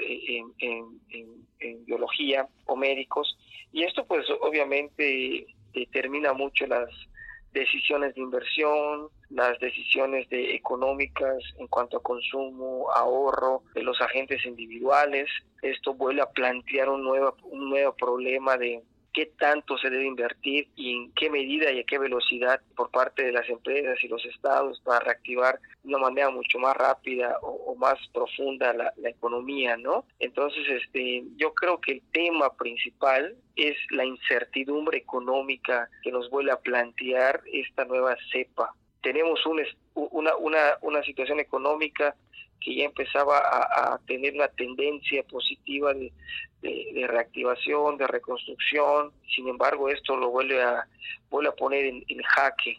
en, 0.58 0.94
biología 1.84 2.46
o 2.66 2.76
médicos. 2.76 3.36
Y 3.72 3.82
esto 3.82 4.06
pues 4.06 4.24
obviamente 4.40 5.46
determina 5.72 6.32
mucho 6.32 6.66
las 6.66 6.88
decisiones 7.56 8.14
de 8.14 8.20
inversión, 8.20 9.08
las 9.30 9.58
decisiones 9.60 10.28
de 10.28 10.54
económicas 10.54 11.38
en 11.58 11.66
cuanto 11.68 11.96
a 11.96 12.02
consumo, 12.02 12.90
ahorro 12.94 13.62
de 13.74 13.82
los 13.82 14.00
agentes 14.00 14.44
individuales. 14.44 15.28
Esto 15.62 15.94
vuelve 15.94 16.20
a 16.20 16.30
plantear 16.30 16.90
un 16.90 17.02
nuevo, 17.02 17.34
un 17.44 17.70
nuevo 17.70 17.94
problema 17.94 18.58
de 18.58 18.82
qué 19.16 19.32
tanto 19.38 19.78
se 19.78 19.88
debe 19.88 20.04
invertir 20.04 20.68
y 20.76 20.94
en 20.94 21.12
qué 21.12 21.30
medida 21.30 21.72
y 21.72 21.80
a 21.80 21.84
qué 21.84 21.98
velocidad 21.98 22.60
por 22.76 22.90
parte 22.90 23.24
de 23.24 23.32
las 23.32 23.48
empresas 23.48 23.96
y 24.04 24.08
los 24.08 24.22
estados 24.26 24.78
para 24.84 25.00
reactivar 25.00 25.58
de 25.82 25.88
una 25.88 25.96
manera 25.96 26.28
mucho 26.28 26.58
más 26.58 26.76
rápida 26.76 27.38
o, 27.40 27.74
más 27.76 27.98
profunda 28.12 28.74
la, 28.74 28.92
economía, 29.08 29.78
¿no? 29.78 30.04
Entonces, 30.18 30.64
este, 30.68 31.24
yo 31.36 31.54
creo 31.54 31.80
que 31.80 31.92
el 31.92 32.02
tema 32.12 32.54
principal 32.56 33.34
es 33.54 33.76
la 33.90 34.04
incertidumbre 34.04 34.98
económica 34.98 35.88
que 36.02 36.12
nos 36.12 36.28
vuelve 36.28 36.52
a 36.52 36.60
plantear 36.60 37.40
esta 37.50 37.86
nueva 37.86 38.16
cepa. 38.30 38.74
Tenemos 39.02 39.40
una, 39.46 39.62
una, 40.36 40.60
una 40.82 41.02
situación 41.04 41.40
económica 41.40 42.14
que 42.60 42.74
ya 42.74 42.84
empezaba 42.84 43.38
a, 43.38 43.98
tener 44.06 44.34
una 44.34 44.48
tendencia 44.48 45.22
positiva 45.24 45.92
de, 45.94 46.12
reactivación, 47.06 47.96
de 47.96 48.06
reconstrucción. 48.06 49.12
Sin 49.34 49.48
embargo, 49.48 49.88
esto 49.88 50.16
lo 50.16 50.30
vuelve 50.30 50.62
a, 50.62 50.86
vuelve 51.30 51.50
a 51.50 51.54
poner 51.54 51.86
en, 51.86 52.22
jaque 52.22 52.78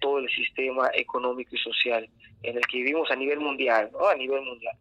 todo 0.00 0.18
el 0.18 0.28
sistema 0.30 0.90
económico 0.94 1.54
y 1.54 1.58
social 1.58 2.08
en 2.42 2.56
el 2.56 2.66
que 2.66 2.78
vivimos 2.78 3.10
a 3.10 3.16
nivel 3.16 3.40
mundial, 3.40 3.90
¿no? 3.92 4.06
A 4.06 4.14
nivel 4.14 4.42
mundial. 4.42 4.76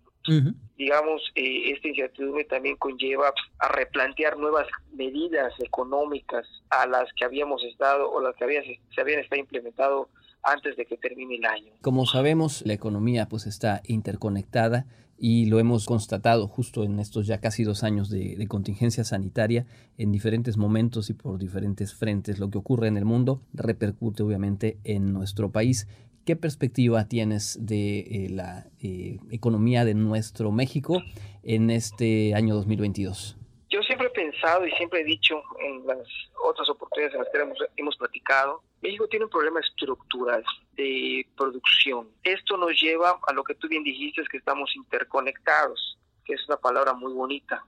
Digamos, 0.75 1.21
eh, 1.35 1.71
esta 1.71 1.87
incertidumbre 1.87 2.43
también 2.45 2.75
conlleva 2.77 3.31
a 3.59 3.67
replantear 3.69 4.37
nuevas 4.37 4.67
medidas 4.91 5.53
económicas 5.59 6.47
a 6.69 6.87
las 6.87 7.11
que 7.13 7.25
habíamos 7.25 7.63
estado 7.63 8.11
o 8.11 8.21
las 8.21 8.35
que 8.35 8.43
habían, 8.43 8.63
se 8.63 9.01
habían 9.01 9.19
estado 9.19 9.39
implementado 9.39 10.09
antes 10.45 10.77
de 10.77 10.85
que 10.85 10.97
termine 10.97 11.35
el 11.35 11.45
año. 11.45 11.73
Como 11.81 12.05
sabemos, 12.05 12.63
la 12.65 12.73
economía 12.73 13.27
pues 13.27 13.47
está 13.47 13.81
interconectada 13.85 14.85
y 15.17 15.45
lo 15.45 15.59
hemos 15.59 15.85
constatado 15.85 16.47
justo 16.47 16.83
en 16.83 16.99
estos 16.99 17.25
ya 17.25 17.39
casi 17.39 17.63
dos 17.63 17.83
años 17.83 18.09
de, 18.09 18.45
contingencia 18.47 19.03
sanitaria 19.03 19.65
en 19.97 20.11
diferentes 20.11 20.57
momentos 20.57 21.09
y 21.09 21.13
por 21.13 21.39
diferentes 21.39 21.93
frentes. 21.93 22.39
Lo 22.39 22.49
que 22.49 22.57
ocurre 22.57 22.87
en 22.87 22.97
el 22.97 23.05
mundo 23.05 23.41
repercute 23.53 24.23
obviamente 24.23 24.77
en 24.83 25.13
nuestro 25.13 25.51
país. 25.51 25.87
¿Qué 26.25 26.35
perspectiva 26.35 27.07
tienes 27.07 27.57
de 27.61 27.99
eh, 27.99 28.29
la 28.29 28.67
eh, 28.79 29.19
economía 29.29 29.85
de 29.85 29.93
nuestro 29.93 30.51
México 30.51 31.01
en 31.43 31.69
este 31.69 32.33
año 32.33 32.55
2022? 32.55 33.37
Yo 33.75 33.83
siempre 33.83 34.07
he 34.07 34.11
pensado 34.11 34.65
y 34.65 34.71
siempre 34.71 35.01
he 35.01 35.03
dicho 35.03 35.43
en 35.59 35.85
las 35.85 36.07
otras 36.41 36.69
oportunidades 36.69 37.13
en 37.13 37.19
las 37.19 37.29
que 37.29 37.39
hemos, 37.39 37.57
hemos 37.75 37.97
platicado, 37.97 38.63
México 38.81 39.05
tiene 39.09 39.25
un 39.25 39.31
problema 39.31 39.59
estructural 39.59 40.45
de 40.77 41.27
producción. 41.35 42.07
Esto 42.23 42.55
nos 42.55 42.71
lleva 42.81 43.19
a 43.27 43.33
lo 43.33 43.43
que 43.43 43.53
tú 43.53 43.67
bien 43.67 43.83
dijiste, 43.83 44.21
es 44.21 44.29
que 44.29 44.37
estamos 44.37 44.73
interconectados, 44.77 45.97
que 46.23 46.35
es 46.35 46.47
una 46.47 46.55
palabra 46.55 46.93
muy 46.93 47.11
bonita. 47.11 47.65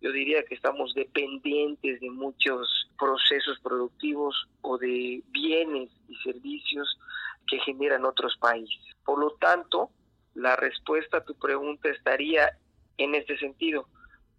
Yo 0.00 0.10
diría 0.10 0.42
que 0.42 0.54
estamos 0.54 0.94
dependientes 0.94 2.00
de 2.00 2.10
muchos 2.10 2.88
procesos 2.98 3.60
productivos 3.60 4.48
o 4.62 4.78
de 4.78 5.22
bienes 5.32 5.90
y 6.08 6.16
servicios 6.24 6.98
que 7.46 7.58
generan 7.58 8.06
otros 8.06 8.38
países. 8.38 8.80
Por 9.04 9.18
lo 9.18 9.32
tanto, 9.32 9.90
la 10.32 10.56
respuesta 10.56 11.18
a 11.18 11.24
tu 11.26 11.34
pregunta 11.34 11.90
estaría 11.90 12.58
en 12.96 13.14
este 13.14 13.36
sentido 13.36 13.86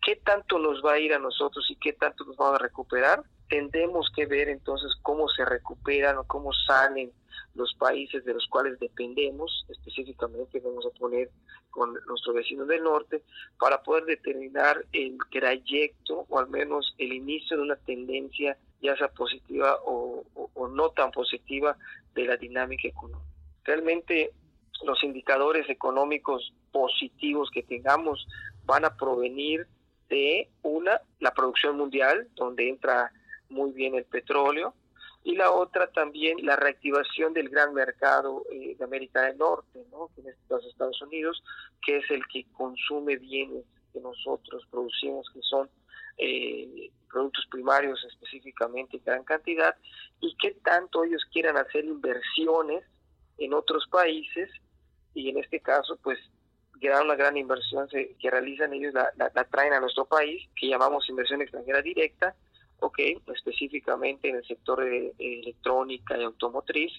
qué 0.03 0.17
tanto 0.17 0.59
nos 0.59 0.83
va 0.83 0.93
a 0.93 0.99
ir 0.99 1.13
a 1.13 1.19
nosotros 1.19 1.65
y 1.69 1.75
qué 1.77 1.93
tanto 1.93 2.25
nos 2.25 2.35
vamos 2.35 2.59
a 2.59 2.63
recuperar, 2.63 3.23
tendremos 3.47 4.11
que 4.15 4.25
ver 4.25 4.49
entonces 4.49 4.91
cómo 5.01 5.29
se 5.29 5.45
recuperan 5.45 6.17
o 6.17 6.23
cómo 6.25 6.51
salen 6.53 7.11
los 7.55 7.73
países 7.75 8.25
de 8.25 8.33
los 8.33 8.47
cuales 8.47 8.79
dependemos, 8.79 9.65
específicamente 9.69 10.59
vamos 10.59 10.85
a 10.85 10.99
poner 10.99 11.29
con 11.69 11.93
nuestro 12.07 12.33
vecino 12.33 12.65
del 12.65 12.83
norte, 12.83 13.23
para 13.59 13.81
poder 13.83 14.05
determinar 14.05 14.83
el 14.91 15.17
trayecto 15.31 16.25
o 16.29 16.39
al 16.39 16.49
menos 16.49 16.93
el 16.97 17.13
inicio 17.13 17.57
de 17.57 17.63
una 17.63 17.75
tendencia 17.75 18.57
ya 18.81 18.97
sea 18.97 19.07
positiva 19.09 19.77
o, 19.85 20.25
o 20.53 20.67
no 20.67 20.89
tan 20.89 21.11
positiva 21.11 21.77
de 22.13 22.25
la 22.25 22.37
dinámica 22.37 22.87
económica. 22.87 23.31
Realmente 23.63 24.33
los 24.83 25.01
indicadores 25.03 25.69
económicos 25.69 26.53
positivos 26.71 27.49
que 27.51 27.63
tengamos 27.63 28.27
van 28.65 28.83
a 28.83 28.97
provenir 28.97 29.67
de 30.13 30.47
una, 30.61 31.01
la 31.19 31.33
producción 31.33 31.75
mundial, 31.75 32.27
donde 32.35 32.69
entra 32.69 33.11
muy 33.49 33.71
bien 33.71 33.95
el 33.95 34.05
petróleo, 34.05 34.75
y 35.23 35.35
la 35.35 35.51
otra 35.51 35.87
también 35.87 36.37
la 36.45 36.55
reactivación 36.55 37.33
del 37.33 37.49
gran 37.49 37.73
mercado 37.73 38.43
eh, 38.51 38.75
de 38.77 38.83
América 38.83 39.23
del 39.23 39.39
Norte, 39.39 39.83
¿no? 39.91 40.11
que 40.13 40.21
en 40.21 40.27
este 40.27 40.69
Estados 40.69 41.01
Unidos, 41.01 41.43
que 41.83 41.97
es 41.97 42.11
el 42.11 42.23
que 42.27 42.45
consume 42.53 43.15
bienes 43.17 43.65
que 43.91 43.99
nosotros 44.01 44.63
producimos, 44.69 45.27
que 45.33 45.41
son 45.41 45.67
eh, 46.17 46.91
productos 47.09 47.47
primarios 47.49 48.03
específicamente 48.05 48.97
en 48.97 49.03
gran 49.03 49.23
cantidad, 49.23 49.75
y 50.19 50.35
qué 50.35 50.51
tanto 50.63 51.03
ellos 51.03 51.23
quieran 51.31 51.57
hacer 51.57 51.85
inversiones 51.85 52.83
en 53.39 53.53
otros 53.55 53.87
países, 53.89 54.51
y 55.15 55.29
en 55.29 55.39
este 55.39 55.59
caso, 55.59 55.97
pues, 56.03 56.19
una 56.81 57.15
gran 57.15 57.37
inversión 57.37 57.87
que 57.87 58.29
realizan 58.29 58.73
ellos, 58.73 58.93
la, 58.93 59.11
la 59.15 59.43
traen 59.45 59.73
a 59.73 59.79
nuestro 59.79 60.05
país, 60.05 60.47
que 60.55 60.67
llamamos 60.67 61.09
inversión 61.09 61.41
extranjera 61.41 61.81
directa, 61.81 62.35
ok, 62.79 62.99
específicamente 63.33 64.29
en 64.29 64.35
el 64.35 64.45
sector 64.45 64.83
de, 64.83 65.13
electrónica 65.17 66.17
y 66.17 66.23
automotriz, 66.23 66.91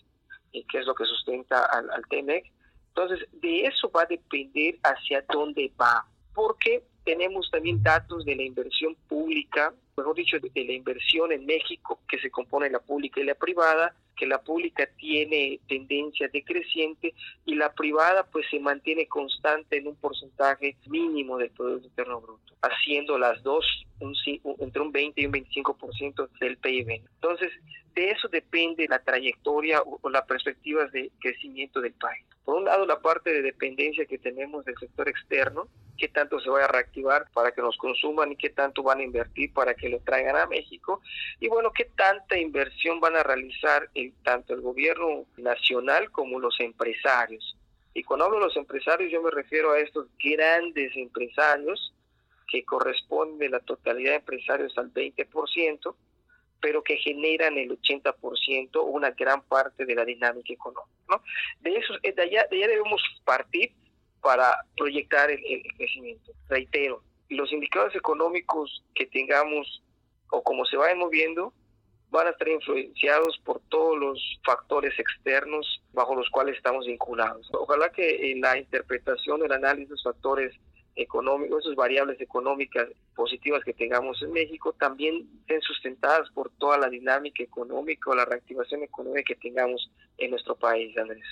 eh, 0.52 0.64
que 0.70 0.78
es 0.78 0.86
lo 0.86 0.94
que 0.94 1.04
sustenta 1.04 1.64
al, 1.66 1.90
al 1.90 2.06
TEMEC. 2.08 2.50
Entonces, 2.88 3.28
de 3.32 3.66
eso 3.66 3.90
va 3.90 4.02
a 4.02 4.06
depender 4.06 4.78
hacia 4.82 5.24
dónde 5.30 5.70
va, 5.80 6.06
porque 6.34 6.84
tenemos 7.04 7.50
también 7.50 7.82
datos 7.82 8.24
de 8.24 8.36
la 8.36 8.42
inversión 8.42 8.96
pública, 9.08 9.72
mejor 9.96 10.14
dicho, 10.14 10.38
de 10.38 10.64
la 10.64 10.72
inversión 10.72 11.32
en 11.32 11.46
México, 11.46 12.00
que 12.08 12.18
se 12.18 12.30
compone 12.30 12.66
de 12.66 12.72
la 12.72 12.80
pública 12.80 13.20
y 13.20 13.24
la 13.24 13.34
privada, 13.34 13.94
que 14.16 14.26
la 14.26 14.40
pública 14.40 14.88
tiene 14.96 15.60
tendencia 15.68 16.28
decreciente 16.28 17.14
y 17.44 17.54
la 17.56 17.72
privada 17.72 18.24
pues 18.24 18.46
se 18.50 18.60
mantiene 18.60 19.06
constante 19.06 19.78
en 19.78 19.88
un 19.88 19.96
porcentaje 19.96 20.76
mínimo 20.86 21.36
del 21.36 21.50
Producto 21.50 21.88
Interno 21.88 22.20
Bruto, 22.20 22.54
haciendo 22.62 23.18
las 23.18 23.42
dos 23.42 23.64
un, 24.00 24.14
entre 24.58 24.82
un 24.82 24.92
20 24.92 25.20
y 25.20 25.26
un 25.26 25.32
25% 25.32 26.28
del 26.38 26.56
PIB. 26.58 26.90
Entonces, 26.90 27.50
de 27.94 28.10
eso 28.10 28.28
depende 28.28 28.86
la 28.88 28.98
trayectoria 29.00 29.82
o, 29.82 30.08
las 30.10 30.24
perspectivas 30.26 30.90
de 30.92 31.10
crecimiento 31.20 31.80
del 31.80 31.94
país. 31.94 32.24
Por 32.44 32.56
un 32.56 32.64
lado, 32.64 32.84
la 32.84 33.00
parte 33.00 33.32
de 33.32 33.42
dependencia 33.42 34.04
que 34.04 34.18
tenemos 34.18 34.64
del 34.64 34.76
sector 34.76 35.08
externo, 35.08 35.66
qué 35.96 36.08
tanto 36.08 36.40
se 36.40 36.50
va 36.50 36.64
a 36.64 36.68
reactivar 36.68 37.26
para 37.32 37.52
que 37.52 37.62
nos 37.62 37.76
consuman 37.78 38.32
y 38.32 38.36
qué 38.36 38.50
tanto 38.50 38.82
van 38.82 38.98
a 38.98 39.02
invertir 39.02 39.52
para 39.52 39.74
que 39.74 39.88
lo 39.88 40.00
traigan 40.00 40.36
a 40.36 40.46
México. 40.46 41.00
Y 41.40 41.48
bueno, 41.48 41.72
qué 41.72 41.86
tanta 41.96 42.36
inversión 42.36 43.00
van 43.00 43.16
a 43.16 43.22
realizar 43.22 43.88
el, 43.94 44.12
tanto 44.22 44.52
el 44.54 44.60
gobierno 44.60 45.24
nacional 45.38 46.10
como 46.10 46.38
los 46.38 46.60
empresarios. 46.60 47.56
Y 47.94 48.02
cuando 48.02 48.26
hablo 48.26 48.38
de 48.38 48.44
los 48.46 48.56
empresarios, 48.56 49.10
yo 49.10 49.22
me 49.22 49.30
refiero 49.30 49.72
a 49.72 49.78
estos 49.78 50.08
grandes 50.22 50.94
empresarios 50.96 51.94
que 52.48 52.64
corresponden 52.64 53.52
la 53.52 53.60
totalidad 53.60 54.10
de 54.10 54.16
empresarios 54.16 54.76
al 54.76 54.92
20%, 54.92 55.94
pero 56.64 56.82
que 56.82 56.96
generan 56.96 57.58
el 57.58 57.78
80% 57.78 58.76
o 58.76 58.84
una 58.84 59.10
gran 59.10 59.42
parte 59.42 59.84
de 59.84 59.94
la 59.94 60.02
dinámica 60.02 60.50
económica. 60.50 60.96
¿no? 61.10 61.20
De, 61.60 61.76
eso, 61.76 61.92
de, 62.02 62.22
allá, 62.22 62.46
de 62.50 62.56
allá 62.56 62.68
debemos 62.68 63.02
partir 63.22 63.70
para 64.22 64.64
proyectar 64.74 65.30
el, 65.30 65.62
crecimiento. 65.76 66.32
Reitero, 66.48 67.02
los 67.28 67.52
indicadores 67.52 67.94
económicos 67.94 68.82
que 68.94 69.04
tengamos 69.04 69.82
o 70.30 70.42
como 70.42 70.64
se 70.64 70.78
vayan 70.78 71.00
moviendo 71.00 71.52
van 72.08 72.28
a 72.28 72.30
estar 72.30 72.48
influenciados 72.48 73.38
por 73.44 73.60
todos 73.68 73.98
los 73.98 74.40
factores 74.42 74.98
externos 74.98 75.82
bajo 75.92 76.14
los 76.14 76.30
cuales 76.30 76.56
estamos 76.56 76.86
vinculados. 76.86 77.46
Ojalá 77.52 77.90
que 77.90 78.32
en 78.32 78.40
la 78.40 78.56
interpretación, 78.56 79.44
el 79.44 79.52
análisis 79.52 79.90
de 79.90 79.94
los 79.96 80.02
factores 80.02 80.54
económicos, 80.96 81.64
esas 81.64 81.76
variables 81.76 82.20
económicas 82.20 82.88
positivas 83.14 83.62
que 83.64 83.72
tengamos 83.72 84.20
en 84.22 84.32
México, 84.32 84.74
también 84.78 85.28
estén 85.40 85.60
sustentadas 85.62 86.30
por 86.30 86.50
toda 86.58 86.78
la 86.78 86.88
dinámica 86.88 87.42
económica 87.42 88.10
o 88.10 88.14
la 88.14 88.24
reactivación 88.24 88.82
económica 88.82 89.22
que 89.28 89.36
tengamos 89.36 89.90
en 90.18 90.30
nuestro 90.30 90.56
país, 90.56 90.96
Andrés. 90.96 91.24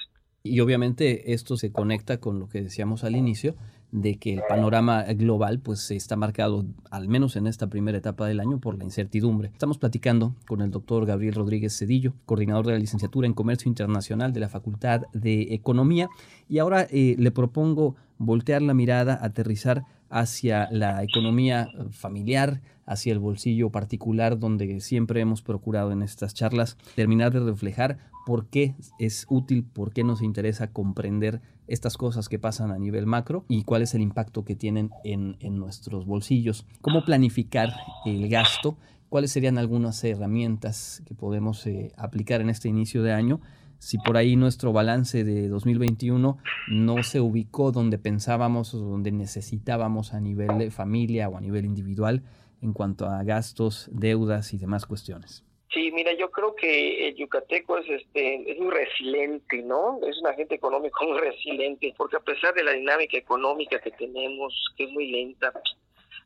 Y 0.43 0.61
obviamente 0.61 1.33
esto 1.33 1.57
se 1.57 1.73
conecta 1.73 2.19
con 2.19 2.41
lo 2.41 2.49
que 2.49 2.63
decíamos 2.63 3.05
al 3.05 3.15
inicio, 3.15 3.55
de 3.93 4.17
que 4.17 4.35
el 4.35 4.43
panorama 4.49 5.05
global 5.13 5.61
pues 5.61 5.91
está 5.91 6.17
marcado, 6.17 6.65
al 6.91 7.09
menos 7.09 7.37
en 7.37 7.47
esta 7.47 7.69
primera 7.69 7.99
etapa 7.99 8.27
del 8.27 8.41
año, 8.41 8.59
por 8.59 8.77
la 8.77 8.85
incertidumbre. 8.85 9.51
Estamos 9.53 9.79
platicando 9.79 10.35
con 10.49 10.63
el 10.63 10.71
doctor 10.71 11.07
Gabriel 11.07 11.35
Rodríguez 11.35 11.79
Cedillo, 11.79 12.15
coordinador 12.25 12.67
de 12.67 12.73
la 12.73 12.79
licenciatura 12.79 13.27
en 13.27 13.35
Comercio 13.35 13.69
Internacional 13.69 14.33
de 14.33 14.41
la 14.41 14.49
Facultad 14.49 15.03
de 15.13 15.55
Economía, 15.55 16.09
y 16.49 16.59
ahora 16.59 16.87
eh, 16.91 17.15
le 17.19 17.31
propongo 17.31 17.95
voltear 18.19 18.63
la 18.63 18.75
mirada, 18.75 19.19
aterrizar 19.21 19.85
hacia 20.13 20.69
la 20.71 21.03
economía 21.03 21.71
familiar, 21.91 22.61
hacia 22.85 23.15
el 23.15 23.19
bolsillo 23.19 23.71
particular, 23.71 24.39
donde 24.39 24.81
siempre 24.81 25.21
hemos 25.23 25.41
procurado 25.41 25.91
en 25.91 26.03
estas 26.03 26.35
charlas 26.35 26.77
terminar 26.95 27.33
de 27.33 27.41
reflejar 27.41 27.99
por 28.27 28.47
qué 28.47 28.75
es 28.99 29.27
útil, 29.31 29.65
por 29.65 29.93
qué 29.93 30.05
nos 30.05 30.21
interesa 30.23 30.69
comprender 30.69 31.41
estas 31.67 31.97
cosas 31.97 32.29
que 32.29 32.39
pasan 32.39 32.71
a 32.71 32.79
nivel 32.79 33.07
macro 33.07 33.47
y 33.49 33.65
cuál 33.65 33.81
es 33.81 33.95
el 33.95 34.03
impacto 34.03 34.45
que 34.45 34.55
tienen 34.55 34.91
en, 35.03 35.37
nuestros 35.59 36.05
bolsillos. 36.05 36.67
Cómo 36.83 37.07
planificar 37.07 37.71
el 38.05 38.29
gasto, 38.29 38.77
cuáles 39.09 39.33
serían 39.33 39.57
algunas 39.57 40.05
herramientas 40.05 41.03
que 41.07 41.15
podemos 41.15 41.67
eh, 41.67 41.93
aplicar 41.97 42.43
en 42.43 42.51
este 42.51 42.69
inicio 42.69 43.03
de 43.03 43.13
año 43.13 43.41
si 43.83 43.99
por 43.99 44.17
ahí 44.17 44.37
nuestro 44.37 44.73
balance 44.73 45.25
de 45.25 45.49
2021 45.49 46.39
no 46.69 47.03
se 47.03 47.21
ubicó 47.21 47.73
donde 47.73 47.99
pensábamos 47.99 48.75
o 48.75 48.79
donde 48.79 49.11
necesitábamos 49.11 50.15
a 50.15 50.21
nivel 50.21 50.57
de 50.59 50.71
familia 50.71 51.29
o 51.29 51.37
a 51.37 51.41
nivel 51.41 51.65
individual 51.65 52.23
en 52.63 52.75
cuanto 52.75 53.07
a 53.07 53.25
gastos, 53.25 53.91
deudas 53.93 54.55
y 54.55 54.59
demás 54.59 54.87
cuestiones. 54.87 55.45
Sí, 55.75 55.91
mira, 55.91 56.13
yo 56.17 56.31
creo 56.31 56.55
que 56.55 57.09
el 57.09 57.17
yucateco 57.17 57.77
es, 57.79 57.89
este, 57.89 58.53
es 58.53 58.57
muy 58.61 58.71
resiliente, 58.71 59.63
¿no? 59.63 59.99
Es 60.07 60.17
un 60.21 60.29
agente 60.29 60.55
económico 60.55 61.05
muy 61.05 61.19
resiliente, 61.19 61.93
porque 61.97 62.19
a 62.19 62.21
pesar 62.21 62.55
de 62.55 62.63
la 62.63 62.73
dinámica 62.73 63.19
económica 63.19 63.81
que 63.81 63.91
tenemos, 63.91 64.55
que 64.77 64.85
es 64.85 64.93
muy 64.93 65.11
lenta, 65.11 65.53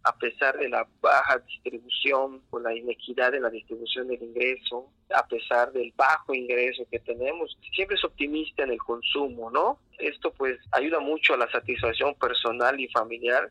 a 0.07 0.17
pesar 0.17 0.57
de 0.57 0.69
la 0.69 0.87
baja 1.01 1.39
distribución 1.39 2.41
o 2.51 2.61
la 2.61 2.73
inequidad 2.73 3.33
de 3.33 3.41
la 3.41 3.51
distribución 3.51 4.07
del 4.07 4.23
ingreso, 4.23 4.89
a 5.13 5.27
pesar 5.27 5.73
del 5.73 5.93
bajo 5.97 6.33
ingreso 6.33 6.87
que 6.89 7.01
tenemos, 7.01 7.59
siempre 7.75 7.97
es 7.97 8.05
optimista 8.05 8.63
en 8.63 8.71
el 8.71 8.79
consumo, 8.79 9.51
¿no? 9.51 9.81
Esto 9.99 10.33
pues 10.33 10.61
ayuda 10.71 11.01
mucho 11.01 11.35
a 11.35 11.39
la 11.39 11.51
satisfacción 11.51 12.15
personal 12.15 12.79
y 12.79 12.87
familiar. 12.89 13.51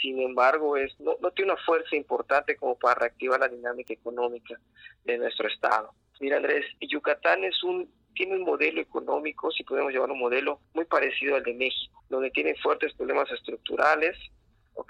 Sin 0.00 0.22
embargo, 0.22 0.78
es, 0.78 0.98
no, 1.00 1.16
tiene 1.32 1.52
una 1.52 1.62
fuerza 1.64 1.94
importante 1.94 2.56
como 2.56 2.78
para 2.78 3.00
reactivar 3.00 3.38
la 3.38 3.48
dinámica 3.48 3.92
económica 3.92 4.58
de 5.04 5.18
nuestro 5.18 5.48
estado. 5.48 5.92
Mira, 6.18 6.38
Andrés, 6.38 6.64
Yucatán 6.80 7.44
es 7.44 7.62
un 7.62 7.90
tiene 8.14 8.36
un 8.36 8.42
modelo 8.42 8.80
económico, 8.80 9.50
si 9.50 9.64
podemos 9.64 9.92
llamar 9.92 10.10
un 10.10 10.18
modelo, 10.18 10.60
muy 10.74 10.84
parecido 10.84 11.36
al 11.36 11.42
de 11.42 11.54
México, 11.54 12.02
donde 12.08 12.30
tiene 12.30 12.54
fuertes 12.56 12.92
problemas 12.94 13.30
estructurales, 13.30 14.16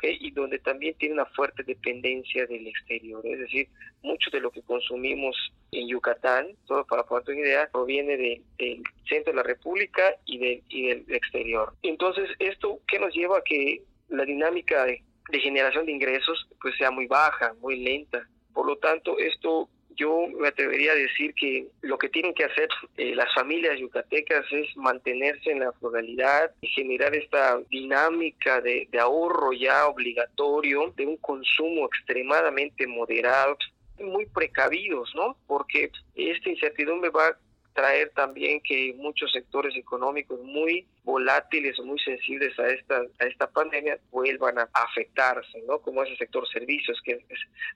y 0.02 0.30
donde 0.30 0.58
también 0.58 0.94
tiene 0.94 1.14
una 1.14 1.26
fuerte 1.26 1.62
dependencia 1.62 2.46
del 2.46 2.66
exterior. 2.66 3.24
Es 3.26 3.38
decir, 3.40 3.68
mucho 4.02 4.30
de 4.30 4.40
lo 4.40 4.50
que 4.50 4.62
consumimos 4.62 5.36
en 5.72 5.88
Yucatán, 5.88 6.48
todo 6.66 6.84
para 6.86 7.04
poner 7.04 7.30
una 7.30 7.40
idea, 7.40 7.68
proviene 7.70 8.16
del 8.58 8.82
centro 9.08 9.32
de 9.32 9.36
la 9.36 9.42
República 9.42 10.14
y 10.24 10.38
del, 10.38 10.62
y 10.68 10.88
del 10.88 11.04
exterior. 11.08 11.74
Entonces, 11.82 12.28
¿esto 12.38 12.80
qué 12.86 12.98
nos 12.98 13.14
lleva 13.14 13.38
a 13.38 13.44
que 13.44 13.82
la 14.08 14.24
dinámica 14.24 14.84
de, 14.84 15.02
de 15.30 15.40
generación 15.40 15.86
de 15.86 15.92
ingresos 15.92 16.48
pues 16.60 16.76
sea 16.76 16.90
muy 16.90 17.06
baja, 17.06 17.54
muy 17.60 17.76
lenta? 17.76 18.26
Por 18.52 18.66
lo 18.66 18.76
tanto, 18.76 19.18
esto 19.18 19.68
yo 20.00 20.26
me 20.38 20.48
atrevería 20.48 20.92
a 20.92 20.94
decir 20.94 21.34
que 21.34 21.66
lo 21.82 21.98
que 21.98 22.08
tienen 22.08 22.32
que 22.32 22.44
hacer 22.44 22.68
eh, 22.96 23.14
las 23.14 23.32
familias 23.34 23.78
yucatecas 23.78 24.46
es 24.50 24.74
mantenerse 24.76 25.50
en 25.50 25.60
la 25.60 25.72
frugalidad 25.72 26.50
y 26.62 26.68
generar 26.68 27.14
esta 27.14 27.60
dinámica 27.68 28.62
de, 28.62 28.88
de 28.90 28.98
ahorro 28.98 29.52
ya 29.52 29.86
obligatorio, 29.86 30.94
de 30.96 31.06
un 31.06 31.18
consumo 31.18 31.86
extremadamente 31.86 32.86
moderado, 32.86 33.58
muy 33.98 34.24
precavidos, 34.24 35.12
¿no? 35.14 35.36
Porque 35.46 35.90
esta 36.14 36.48
incertidumbre 36.48 37.10
va 37.10 37.36
traer 37.72 38.10
también 38.10 38.60
que 38.60 38.94
muchos 38.96 39.32
sectores 39.32 39.76
económicos 39.76 40.40
muy 40.40 40.86
volátiles 41.04 41.78
o 41.78 41.84
muy 41.84 41.98
sensibles 42.00 42.58
a 42.58 42.68
esta 42.68 43.02
a 43.18 43.24
esta 43.24 43.50
pandemia 43.50 43.98
vuelvan 44.10 44.58
a 44.58 44.68
afectarse, 44.72 45.62
¿no? 45.66 45.78
Como 45.80 46.02
ese 46.02 46.16
sector 46.16 46.48
servicios 46.48 47.00
que 47.04 47.24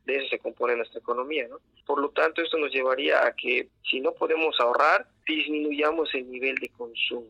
de 0.05 0.17
eso 0.17 0.29
se 0.29 0.39
compone 0.39 0.77
nuestra 0.77 1.01
economía, 1.01 1.47
¿no? 1.49 1.59
Por 1.87 2.01
lo 2.01 2.11
tanto, 2.11 2.43
esto 2.43 2.59
nos 2.59 2.73
llevaría 2.73 3.27
a 3.27 3.35
que 3.35 3.69
si 3.89 4.01
no 4.01 4.13
podemos 4.13 4.59
ahorrar, 4.61 5.07
disminuyamos 5.27 6.15
el 6.15 6.31
nivel 6.31 6.57
de 6.57 6.69
consumo. 6.71 7.29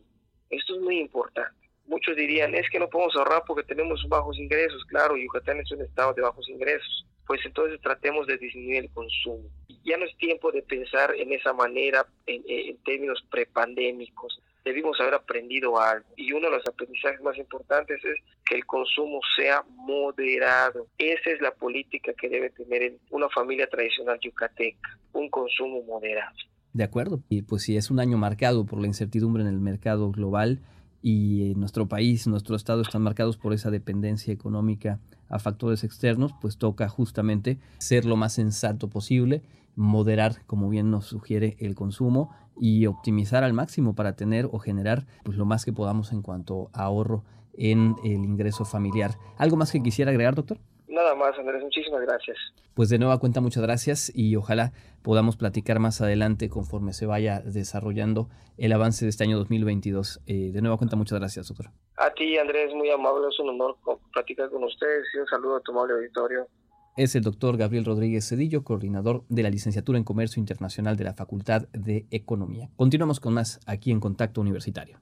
Esto 0.50 0.76
es 0.76 0.80
muy 0.80 0.98
importante. 0.98 1.52
Muchos 1.86 2.16
dirían, 2.16 2.54
es 2.54 2.68
que 2.70 2.78
no 2.78 2.88
podemos 2.88 3.14
ahorrar 3.16 3.42
porque 3.46 3.62
tenemos 3.62 4.02
bajos 4.08 4.38
ingresos. 4.38 4.84
Claro, 4.86 5.16
Yucatán 5.16 5.60
es 5.60 5.70
un 5.70 5.82
estado 5.82 6.14
de 6.14 6.22
bajos 6.22 6.48
ingresos. 6.48 7.06
Pues 7.26 7.40
entonces 7.44 7.80
tratemos 7.80 8.26
de 8.26 8.38
disminuir 8.38 8.84
el 8.84 8.90
consumo 8.90 9.50
ya 9.84 9.96
no 9.96 10.04
es 10.04 10.16
tiempo 10.16 10.50
de 10.50 10.62
pensar 10.62 11.14
en 11.16 11.32
esa 11.32 11.52
manera 11.52 12.06
en, 12.26 12.76
términos 12.84 13.24
prepandémicos. 13.30 14.40
Debimos 14.64 14.98
haber 15.00 15.14
aprendido 15.14 15.78
algo. 15.78 16.06
Y 16.16 16.32
uno 16.32 16.48
de 16.48 16.56
los 16.56 16.66
aprendizajes 16.66 17.20
más 17.20 17.36
importantes 17.36 18.02
es 18.02 18.16
que 18.46 18.54
el 18.54 18.64
consumo 18.64 19.20
sea 19.36 19.62
moderado. 19.76 20.86
Esa 20.96 21.30
es 21.30 21.40
la 21.42 21.52
política 21.52 22.14
que 22.14 22.30
debe 22.30 22.50
tener 22.50 22.94
una 23.10 23.28
familia 23.28 23.66
tradicional 23.68 24.18
yucateca, 24.20 24.98
un 25.12 25.28
consumo 25.28 25.82
moderado. 25.82 26.34
De 26.72 26.84
acuerdo. 26.84 27.22
Y 27.28 27.42
pues 27.42 27.62
si 27.62 27.76
es 27.76 27.90
un 27.90 28.00
año 28.00 28.16
marcado 28.16 28.64
por 28.64 28.80
la 28.80 28.86
incertidumbre 28.86 29.42
en 29.42 29.48
el 29.48 29.60
mercado 29.60 30.10
global 30.10 30.60
y 31.02 31.52
en 31.52 31.60
nuestro 31.60 31.86
país, 31.86 32.26
nuestro 32.26 32.56
estado 32.56 32.80
están 32.80 33.02
marcados 33.02 33.36
por 33.36 33.52
esa 33.52 33.70
dependencia 33.70 34.32
económica 34.32 34.98
a 35.28 35.38
factores 35.38 35.84
externos, 35.84 36.32
pues 36.40 36.56
toca 36.56 36.88
justamente 36.88 37.58
ser 37.78 38.06
lo 38.06 38.16
más 38.16 38.32
sensato 38.32 38.88
posible, 38.88 39.42
moderar, 39.76 40.44
como 40.46 40.68
bien 40.68 40.90
nos 40.90 41.06
sugiere 41.06 41.56
el 41.60 41.74
consumo 41.74 42.34
y 42.56 42.86
optimizar 42.86 43.44
al 43.44 43.52
máximo 43.52 43.94
para 43.94 44.16
tener 44.16 44.48
o 44.52 44.58
generar 44.58 45.06
pues, 45.24 45.36
lo 45.36 45.44
más 45.44 45.64
que 45.64 45.72
podamos 45.72 46.12
en 46.12 46.22
cuanto 46.22 46.70
a 46.72 46.84
ahorro 46.84 47.24
en 47.56 47.96
el 48.04 48.24
ingreso 48.24 48.64
familiar. 48.64 49.12
¿Algo 49.38 49.56
más 49.56 49.72
que 49.72 49.82
quisiera 49.82 50.10
agregar, 50.10 50.34
doctor? 50.34 50.58
Nada 50.88 51.14
más, 51.14 51.36
Andrés, 51.38 51.62
muchísimas 51.62 52.02
gracias. 52.02 52.36
Pues 52.74 52.88
de 52.88 52.98
nueva 52.98 53.18
cuenta, 53.18 53.40
muchas 53.40 53.62
gracias 53.62 54.12
y 54.14 54.36
ojalá 54.36 54.72
podamos 55.02 55.36
platicar 55.36 55.78
más 55.80 56.00
adelante 56.00 56.48
conforme 56.48 56.92
se 56.92 57.06
vaya 57.06 57.40
desarrollando 57.40 58.28
el 58.58 58.72
avance 58.72 59.04
de 59.04 59.10
este 59.10 59.24
año 59.24 59.36
2022. 59.38 60.20
Eh, 60.26 60.50
de 60.52 60.62
nueva 60.62 60.76
cuenta, 60.76 60.96
muchas 60.96 61.18
gracias, 61.18 61.48
doctor. 61.48 61.70
A 61.96 62.10
ti, 62.10 62.36
Andrés, 62.38 62.72
muy 62.74 62.90
amable, 62.90 63.28
es 63.28 63.38
un 63.40 63.50
honor 63.50 63.76
platicar 64.12 64.50
con 64.50 64.62
ustedes 64.64 65.04
y 65.14 65.18
un 65.18 65.26
saludo 65.26 65.56
a 65.56 65.60
tu 65.60 65.72
amable 65.72 65.94
auditorio. 65.94 66.46
Es 66.96 67.16
el 67.16 67.22
doctor 67.24 67.56
Gabriel 67.56 67.84
Rodríguez 67.84 68.28
Cedillo, 68.28 68.62
coordinador 68.62 69.24
de 69.28 69.42
la 69.42 69.50
licenciatura 69.50 69.98
en 69.98 70.04
Comercio 70.04 70.38
Internacional 70.38 70.96
de 70.96 71.02
la 71.02 71.12
Facultad 71.12 71.66
de 71.72 72.06
Economía. 72.12 72.70
Continuamos 72.76 73.18
con 73.18 73.34
más 73.34 73.58
aquí 73.66 73.90
en 73.90 73.98
Contacto 73.98 74.40
Universitario. 74.40 75.00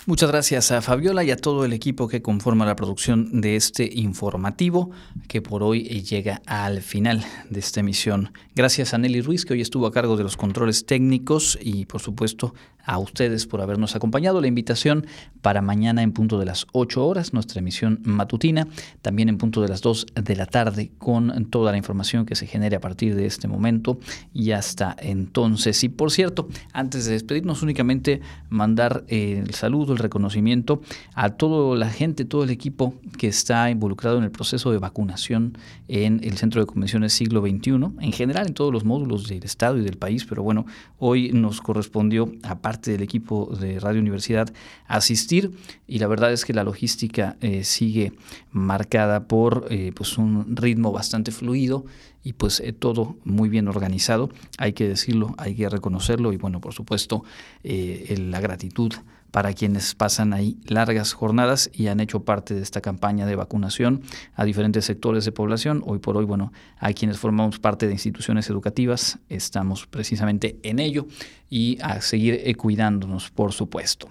Muchas 0.06 0.30
gracias 0.30 0.72
a 0.72 0.82
Fabiola 0.82 1.24
y 1.24 1.32
a 1.32 1.38
todo 1.38 1.64
el 1.64 1.72
equipo 1.72 2.10
que 2.10 2.22
conforma 2.22 2.66
la 2.66 2.76
producción 2.76 3.40
de 3.40 3.56
este 3.56 3.90
informativo 3.94 4.92
que 5.30 5.42
por 5.42 5.64
hoy 5.64 5.84
llega 5.84 6.42
al 6.46 6.82
final 6.82 7.24
de 7.50 7.60
esta 7.60 7.80
emisión. 7.80 8.34
Gracias 8.54 8.94
a 8.94 8.98
Nelly 8.98 9.22
Ruiz 9.22 9.46
que 9.46 9.54
hoy 9.54 9.62
estuvo 9.62 9.88
a 9.88 9.92
cargo 9.92 10.18
de 10.18 10.24
los 10.24 10.36
controles 10.36 10.86
técnicos 10.86 11.58
y 11.62 11.86
por 11.86 12.02
supuesto 12.02 12.54
a 12.90 12.98
ustedes 12.98 13.46
por 13.46 13.62
habernos 13.62 13.96
acompañado. 13.96 14.42
La 14.42 14.48
invitación 14.48 15.06
para 15.44 15.62
mañana 15.62 16.02
en 16.02 16.12
punto 16.12 16.40
de 16.40 16.46
las 16.46 16.66
8 16.72 17.06
horas, 17.06 17.34
nuestra 17.34 17.60
emisión 17.60 18.00
matutina, 18.04 18.68
también 19.04 19.30
en 19.30 19.38
punto 19.38 19.62
de 19.62 19.68
las 19.68 19.82
2 19.82 20.08
de 20.16 20.36
la 20.36 20.48
tarde 20.48 20.90
con 20.98 21.46
toda 21.52 21.72
la 21.72 21.78
información 21.78 22.26
que 22.26 22.34
se 22.34 22.48
genere 22.48 22.78
a 22.78 22.80
partir 22.80 23.16
de 23.16 23.28
este 23.28 23.48
momento 23.48 24.00
y 24.34 24.52
hasta 24.52 24.96
entonces. 25.00 25.84
Y 25.84 25.90
por 25.90 26.10
cierto, 26.10 26.50
antes 26.74 27.06
de 27.06 27.12
despedirnos 27.12 27.62
únicamente 27.62 28.22
mandar 28.50 29.04
el 29.08 29.54
saludo, 29.54 29.94
el 29.94 30.00
reconocimiento 30.00 30.82
a 31.14 31.30
toda 31.30 31.78
la 31.78 31.92
gente, 31.92 32.26
todo 32.26 32.44
el 32.44 32.50
equipo 32.50 32.96
que 33.20 33.28
está 33.28 33.70
involucrado 33.70 34.18
en 34.18 34.24
el 34.24 34.32
proceso 34.32 34.72
de 34.72 34.80
vacunación 34.80 35.60
en 35.88 36.22
el 36.24 36.38
Centro 36.38 36.60
de 36.60 36.66
Convenciones 36.66 37.14
Siglo 37.14 37.42
XXI, 37.42 37.72
en 38.00 38.12
general 38.14 38.48
en 38.48 38.56
todos 38.56 38.74
los 38.74 38.84
módulos 38.84 39.28
del 39.28 39.44
Estado 39.44 39.78
y 39.78 39.84
del 39.84 39.98
país, 39.98 40.26
pero 40.26 40.42
bueno, 40.42 40.66
hoy 40.98 41.32
nos 41.34 41.62
correspondió, 41.62 42.32
aparte 42.42 42.79
del 42.82 43.02
equipo 43.02 43.56
de 43.60 43.80
Radio 43.80 44.00
Universidad 44.02 44.52
asistir. 44.88 45.52
Y 45.88 46.00
la 46.00 46.08
verdad 46.08 46.32
es 46.32 46.46
que 46.46 46.54
la 46.54 46.64
logística 46.64 47.38
eh, 47.42 47.64
sigue 47.64 48.14
marcada 48.52 49.28
por 49.28 49.68
eh, 49.70 49.92
pues 49.96 50.18
un 50.18 50.56
ritmo 50.56 50.92
bastante 50.92 51.32
fluido 51.32 51.86
y 52.24 52.34
pues 52.34 52.60
eh, 52.60 52.74
todo 52.74 53.18
muy 53.24 53.50
bien 53.50 53.68
organizado, 53.68 54.30
hay 54.58 54.74
que 54.74 54.88
decirlo, 54.88 55.34
hay 55.38 55.56
que 55.56 55.70
reconocerlo 55.70 56.34
y 56.34 56.38
bueno, 56.38 56.60
por 56.60 56.74
supuesto, 56.74 57.24
la 57.64 58.40
gratitud 58.42 58.94
para 59.32 59.54
quienes 59.54 59.96
pasan 59.96 60.34
ahí 60.34 60.58
largas 60.66 61.14
jornadas 61.14 61.70
y 61.74 61.88
han 61.88 62.00
hecho 62.00 62.22
parte 62.22 62.54
de 62.54 62.62
esta 62.62 62.82
campaña 62.82 63.26
de 63.26 63.36
vacunación 63.36 64.02
a 64.36 64.46
diferentes 64.46 64.86
sectores 64.86 65.26
de 65.26 65.32
población. 65.32 65.84
Hoy 65.86 66.00
por 66.00 66.18
hoy, 66.18 66.26
bueno, 66.26 66.52
a 66.78 66.92
quienes 66.94 67.20
formamos 67.20 67.60
parte 67.60 67.88
de 67.88 67.94
instituciones 67.94 68.50
educativas, 68.50 69.20
estamos 69.30 69.88
precisamente 69.88 70.60
en 70.64 70.80
ello 70.80 71.08
y 71.50 71.78
a 71.82 72.02
seguir 72.02 72.42
eh, 72.44 72.56
cuidándonos, 72.56 73.30
por 73.32 73.54
supuesto. 73.54 74.10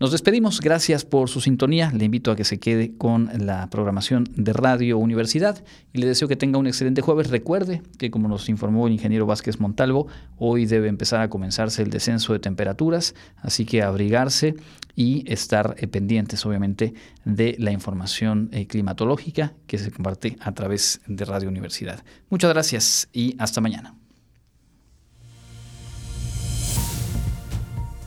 Nos 0.00 0.12
despedimos, 0.12 0.60
gracias 0.60 1.04
por 1.04 1.28
su 1.28 1.40
sintonía, 1.40 1.92
le 1.92 2.06
invito 2.06 2.30
a 2.30 2.36
que 2.36 2.44
se 2.44 2.58
quede 2.58 2.96
con 2.96 3.30
la 3.38 3.68
programación 3.68 4.26
de 4.34 4.52
Radio 4.52 4.98
Universidad 4.98 5.62
y 5.92 5.98
le 5.98 6.06
deseo 6.06 6.26
que 6.26 6.36
tenga 6.36 6.58
un 6.58 6.66
excelente 6.66 7.02
jueves. 7.02 7.30
Recuerde 7.30 7.82
que 7.98 8.10
como 8.10 8.26
nos 8.26 8.48
informó 8.48 8.86
el 8.86 8.94
ingeniero 8.94 9.26
Vázquez 9.26 9.60
Montalvo, 9.60 10.06
hoy 10.38 10.66
debe 10.66 10.88
empezar 10.88 11.20
a 11.20 11.28
comenzarse 11.28 11.82
el 11.82 11.90
descenso 11.90 12.32
de 12.32 12.38
temperaturas, 12.38 13.14
así 13.42 13.66
que 13.66 13.82
abrigarse 13.82 14.54
y 14.96 15.30
estar 15.30 15.76
eh, 15.78 15.86
pendientes 15.86 16.44
obviamente 16.46 16.94
de 17.24 17.56
la 17.58 17.70
información 17.70 18.48
eh, 18.52 18.66
climatológica 18.66 19.52
que 19.66 19.78
se 19.78 19.90
comparte 19.90 20.36
a 20.40 20.52
través 20.52 21.00
de 21.06 21.24
Radio 21.24 21.48
Universidad. 21.48 22.02
Muchas 22.30 22.50
gracias 22.52 23.08
y 23.12 23.36
hasta 23.38 23.60
mañana. 23.60 23.99